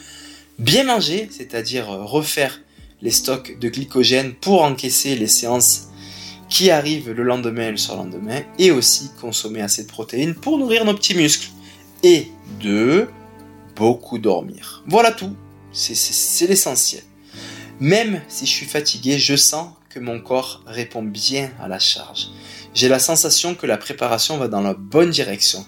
Bien 0.59 0.83
manger, 0.83 1.27
c'est-à-dire 1.31 1.87
refaire 1.87 2.61
les 3.01 3.11
stocks 3.11 3.57
de 3.59 3.69
glycogène 3.69 4.33
pour 4.33 4.63
encaisser 4.63 5.15
les 5.15 5.27
séances 5.27 5.87
qui 6.49 6.69
arrivent 6.69 7.11
le 7.11 7.23
lendemain 7.23 7.69
et 7.69 7.71
le 7.71 7.77
surlendemain, 7.77 8.41
et 8.59 8.71
aussi 8.71 9.09
consommer 9.19 9.61
assez 9.61 9.83
de 9.83 9.87
protéines 9.87 10.35
pour 10.35 10.57
nourrir 10.57 10.85
nos 10.85 10.93
petits 10.93 11.15
muscles. 11.15 11.47
Et 12.03 12.31
deux, 12.59 13.09
beaucoup 13.75 14.17
dormir. 14.17 14.83
Voilà 14.87 15.11
tout, 15.11 15.35
c'est 15.71 16.47
l'essentiel. 16.47 17.03
Même 17.79 18.21
si 18.27 18.47
je 18.47 18.51
suis 18.51 18.65
fatigué, 18.65 19.19
je 19.19 19.35
sens 19.35 19.69
que 19.89 19.99
mon 19.99 20.19
corps 20.19 20.63
répond 20.65 21.03
bien 21.03 21.51
à 21.61 21.67
la 21.67 21.77
charge. 21.77 22.29
J'ai 22.73 22.87
la 22.87 22.97
sensation 22.97 23.53
que 23.53 23.67
la 23.67 23.77
préparation 23.77 24.37
va 24.37 24.47
dans 24.47 24.61
la 24.61 24.73
bonne 24.73 25.11
direction. 25.11 25.63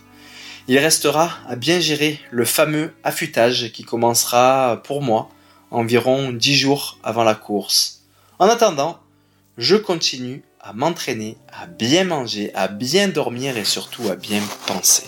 Il 0.68 0.80
restera 0.80 1.38
à 1.48 1.56
bien 1.56 1.80
gérer 1.80 2.20
le 2.32 2.46
fameux 2.46 2.94
affûtage 3.04 3.72
qui 3.72 3.84
commencera 3.84 4.82
pour 4.84 5.04
moi 5.04 5.30
environ 5.70 6.32
10 6.32 6.56
jours 6.56 6.98
avant 7.04 7.24
la 7.24 7.36
course. 7.36 8.02
En 8.40 8.48
attendant, 8.48 9.00
je 9.60 9.76
continue 9.76 10.44
à 10.60 10.74
m'entraîner, 10.74 11.38
à 11.52 11.68
bien 11.68 12.06
manger, 12.06 12.52
à 12.56 12.68
bien 12.70 13.08
dormir 13.08 13.58
et 13.58 13.66
surtout 13.66 14.10
à 14.10 14.16
bien 14.16 14.42
penser. 14.66 15.04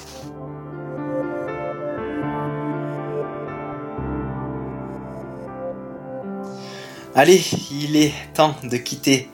Allez, 7.18 7.42
il 7.72 7.96
est 7.96 8.14
temps 8.34 8.58
de 8.62 8.76
quitter 8.76 9.30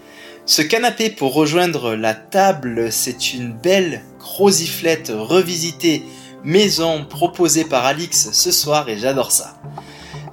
Ce 0.46 0.62
canapé 0.62 1.10
pour 1.10 1.34
rejoindre 1.34 1.96
la 1.96 2.14
table, 2.14 2.92
c'est 2.92 3.34
une 3.34 3.54
belle 3.54 4.04
croziflette 4.20 5.12
revisitée 5.12 6.04
maison 6.44 7.04
proposée 7.06 7.66
par 7.66 7.84
Alix 7.86 8.34
ce 8.34 8.52
soir 8.52 8.88
et 8.88 9.00
j'adore 9.00 9.32
ça. 9.32 9.60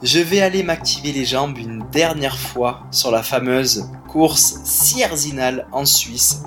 Je 0.03 0.19
vais 0.19 0.43
aller 0.43 0.63
m'activer 0.63 1.11
les 1.11 1.25
jambes 1.25 1.57
une 1.57 1.87
dernière 1.91 2.39
fois 2.39 2.83
sur 2.91 3.11
la 3.11 3.23
fameuse 3.23 3.89
course 4.09 4.61
Sierzinal 4.65 5.69
en 5.73 5.87
Suisse. 5.87 6.43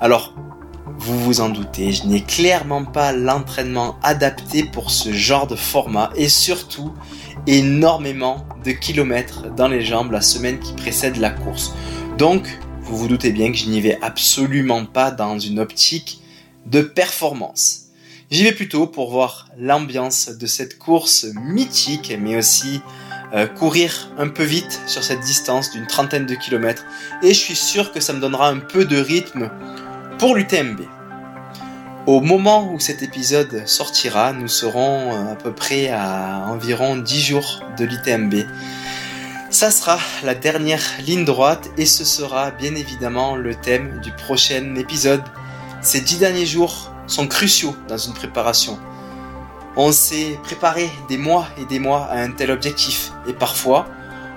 Alors, 0.00 0.34
vous 0.98 1.18
vous 1.18 1.40
en 1.40 1.48
doutez, 1.48 1.90
je 1.90 2.04
n'ai 2.04 2.22
clairement 2.22 2.84
pas 2.84 3.12
l'entraînement 3.12 3.96
adapté 4.04 4.62
pour 4.62 4.92
ce 4.92 5.12
genre 5.12 5.48
de 5.48 5.56
format 5.56 6.10
et 6.14 6.28
surtout 6.28 6.92
énormément 7.46 8.46
de 8.64 8.72
kilomètres 8.72 9.54
dans 9.54 9.68
les 9.68 9.82
jambes 9.82 10.12
la 10.12 10.20
semaine 10.20 10.58
qui 10.58 10.72
précède 10.72 11.16
la 11.16 11.30
course. 11.30 11.74
Donc, 12.18 12.46
vous 12.82 12.96
vous 12.96 13.08
doutez 13.08 13.30
bien 13.30 13.50
que 13.50 13.58
je 13.58 13.66
n'y 13.66 13.80
vais 13.80 13.98
absolument 14.02 14.84
pas 14.84 15.10
dans 15.10 15.38
une 15.38 15.58
optique 15.58 16.20
de 16.66 16.82
performance. 16.82 17.86
J'y 18.30 18.44
vais 18.44 18.52
plutôt 18.52 18.86
pour 18.86 19.10
voir 19.10 19.48
l'ambiance 19.58 20.28
de 20.28 20.46
cette 20.46 20.78
course 20.78 21.26
mythique, 21.34 22.12
mais 22.18 22.36
aussi 22.36 22.80
euh, 23.34 23.46
courir 23.46 24.10
un 24.18 24.28
peu 24.28 24.44
vite 24.44 24.80
sur 24.86 25.02
cette 25.02 25.20
distance 25.20 25.72
d'une 25.72 25.86
trentaine 25.86 26.26
de 26.26 26.34
kilomètres. 26.34 26.84
Et 27.22 27.28
je 27.28 27.38
suis 27.38 27.56
sûr 27.56 27.92
que 27.92 28.00
ça 28.00 28.12
me 28.12 28.20
donnera 28.20 28.48
un 28.48 28.58
peu 28.58 28.84
de 28.84 28.96
rythme 28.96 29.50
pour 30.18 30.34
l'UTMB. 30.34 30.80
Au 32.06 32.20
moment 32.20 32.70
où 32.70 32.78
cet 32.78 33.02
épisode 33.02 33.66
sortira, 33.66 34.34
nous 34.34 34.46
serons 34.46 35.14
euh, 35.14 35.32
à 35.32 35.36
peu 35.36 35.54
près 35.54 35.88
à 35.88 36.44
environ 36.48 36.96
10 36.96 37.20
jours 37.22 37.62
de 37.78 37.86
l'UTMB. 37.86 38.46
Ça 39.48 39.70
sera 39.70 39.98
la 40.22 40.34
dernière 40.34 40.82
ligne 41.06 41.24
droite 41.24 41.70
et 41.78 41.86
ce 41.86 42.04
sera 42.04 42.50
bien 42.50 42.74
évidemment 42.74 43.36
le 43.36 43.54
thème 43.54 44.00
du 44.02 44.12
prochain 44.12 44.74
épisode. 44.74 45.22
Ces 45.80 46.02
10 46.02 46.18
derniers 46.18 46.44
jours 46.44 46.92
sont 47.06 47.26
cruciaux 47.26 47.74
dans 47.88 47.96
une 47.96 48.12
préparation. 48.12 48.78
On 49.74 49.90
s'est 49.90 50.38
préparé 50.42 50.90
des 51.08 51.16
mois 51.16 51.46
et 51.56 51.64
des 51.64 51.78
mois 51.78 52.04
à 52.10 52.18
un 52.18 52.32
tel 52.32 52.50
objectif 52.50 53.12
et 53.26 53.32
parfois 53.32 53.86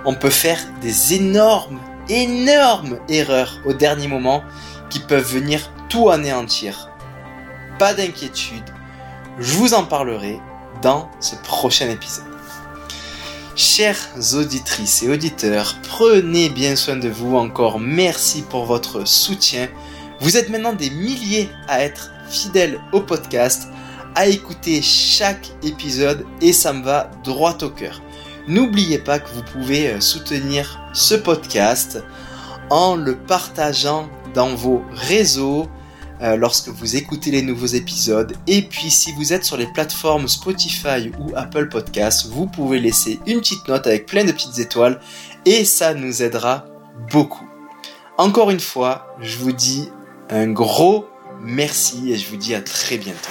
on 0.06 0.14
peut 0.14 0.30
faire 0.30 0.58
des 0.80 1.12
énormes, 1.12 1.80
énormes 2.08 2.98
erreurs 3.10 3.60
au 3.66 3.74
dernier 3.74 4.08
moment 4.08 4.42
qui 4.88 5.00
peuvent 5.00 5.34
venir 5.34 5.70
tout 5.90 6.08
anéantir. 6.08 6.87
Pas 7.78 7.94
d'inquiétude, 7.94 8.64
je 9.38 9.52
vous 9.52 9.72
en 9.72 9.84
parlerai 9.84 10.40
dans 10.82 11.08
ce 11.20 11.36
prochain 11.36 11.88
épisode. 11.88 12.24
Chères 13.54 14.08
auditrices 14.34 15.04
et 15.04 15.08
auditeurs, 15.08 15.76
prenez 15.84 16.48
bien 16.48 16.74
soin 16.74 16.96
de 16.96 17.08
vous 17.08 17.36
encore. 17.36 17.78
Merci 17.78 18.42
pour 18.42 18.64
votre 18.64 19.06
soutien. 19.06 19.68
Vous 20.20 20.36
êtes 20.36 20.48
maintenant 20.48 20.72
des 20.72 20.90
milliers 20.90 21.48
à 21.68 21.84
être 21.84 22.10
fidèles 22.28 22.80
au 22.92 23.00
podcast, 23.00 23.68
à 24.16 24.26
écouter 24.26 24.82
chaque 24.82 25.48
épisode 25.62 26.26
et 26.40 26.52
ça 26.52 26.72
me 26.72 26.82
va 26.82 27.12
droit 27.22 27.56
au 27.62 27.70
cœur. 27.70 28.02
N'oubliez 28.48 28.98
pas 28.98 29.20
que 29.20 29.30
vous 29.30 29.44
pouvez 29.44 29.90
euh, 29.90 30.00
soutenir 30.00 30.80
ce 30.94 31.14
podcast 31.14 32.02
en 32.70 32.96
le 32.96 33.16
partageant 33.16 34.08
dans 34.34 34.56
vos 34.56 34.82
réseaux 34.90 35.68
euh, 36.22 36.36
lorsque 36.36 36.68
vous 36.68 36.96
écoutez 36.96 37.30
les 37.30 37.42
nouveaux 37.42 37.66
épisodes. 37.66 38.34
Et 38.46 38.62
puis 38.62 38.90
si 38.90 39.12
vous 39.12 39.32
êtes 39.32 39.44
sur 39.44 39.56
les 39.56 39.66
plateformes 39.66 40.28
Spotify 40.28 41.10
ou 41.20 41.32
Apple 41.36 41.68
Podcasts, 41.68 42.26
vous 42.26 42.46
pouvez 42.46 42.78
laisser 42.78 43.20
une 43.26 43.40
petite 43.40 43.68
note 43.68 43.86
avec 43.86 44.06
plein 44.06 44.24
de 44.24 44.32
petites 44.32 44.58
étoiles 44.58 45.00
et 45.44 45.64
ça 45.64 45.94
nous 45.94 46.22
aidera 46.22 46.64
beaucoup. 47.10 47.48
Encore 48.16 48.50
une 48.50 48.60
fois, 48.60 49.14
je 49.20 49.38
vous 49.38 49.52
dis 49.52 49.88
un 50.30 50.48
gros 50.50 51.06
merci 51.40 52.12
et 52.12 52.16
je 52.16 52.28
vous 52.28 52.36
dis 52.36 52.54
à 52.54 52.60
très 52.60 52.98
bientôt. 52.98 53.30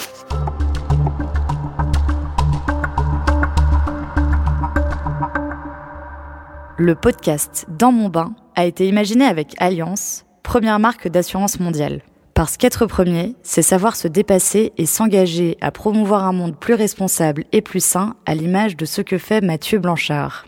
Le 6.79 6.93
podcast 6.93 7.65
Dans 7.69 7.91
mon 7.91 8.07
bain 8.07 8.35
a 8.55 8.65
été 8.65 8.87
imaginé 8.87 9.25
avec 9.25 9.55
Alliance, 9.57 10.25
première 10.43 10.79
marque 10.79 11.07
d'assurance 11.07 11.59
mondiale. 11.59 12.01
Parce 12.37 12.55
qu'être 12.55 12.85
premier, 12.85 13.33
c'est 13.41 13.63
savoir 13.63 13.95
se 13.95 14.07
dépasser 14.07 14.71
et 14.77 14.85
s'engager 14.85 15.57
à 15.59 15.71
promouvoir 15.71 16.23
un 16.23 16.33
monde 16.33 16.55
plus 16.55 16.75
responsable 16.75 17.45
et 17.51 17.63
plus 17.63 17.83
sain 17.83 18.15
à 18.27 18.35
l'image 18.35 18.77
de 18.77 18.85
ce 18.85 19.01
que 19.01 19.17
fait 19.17 19.41
Mathieu 19.41 19.79
Blanchard. 19.79 20.45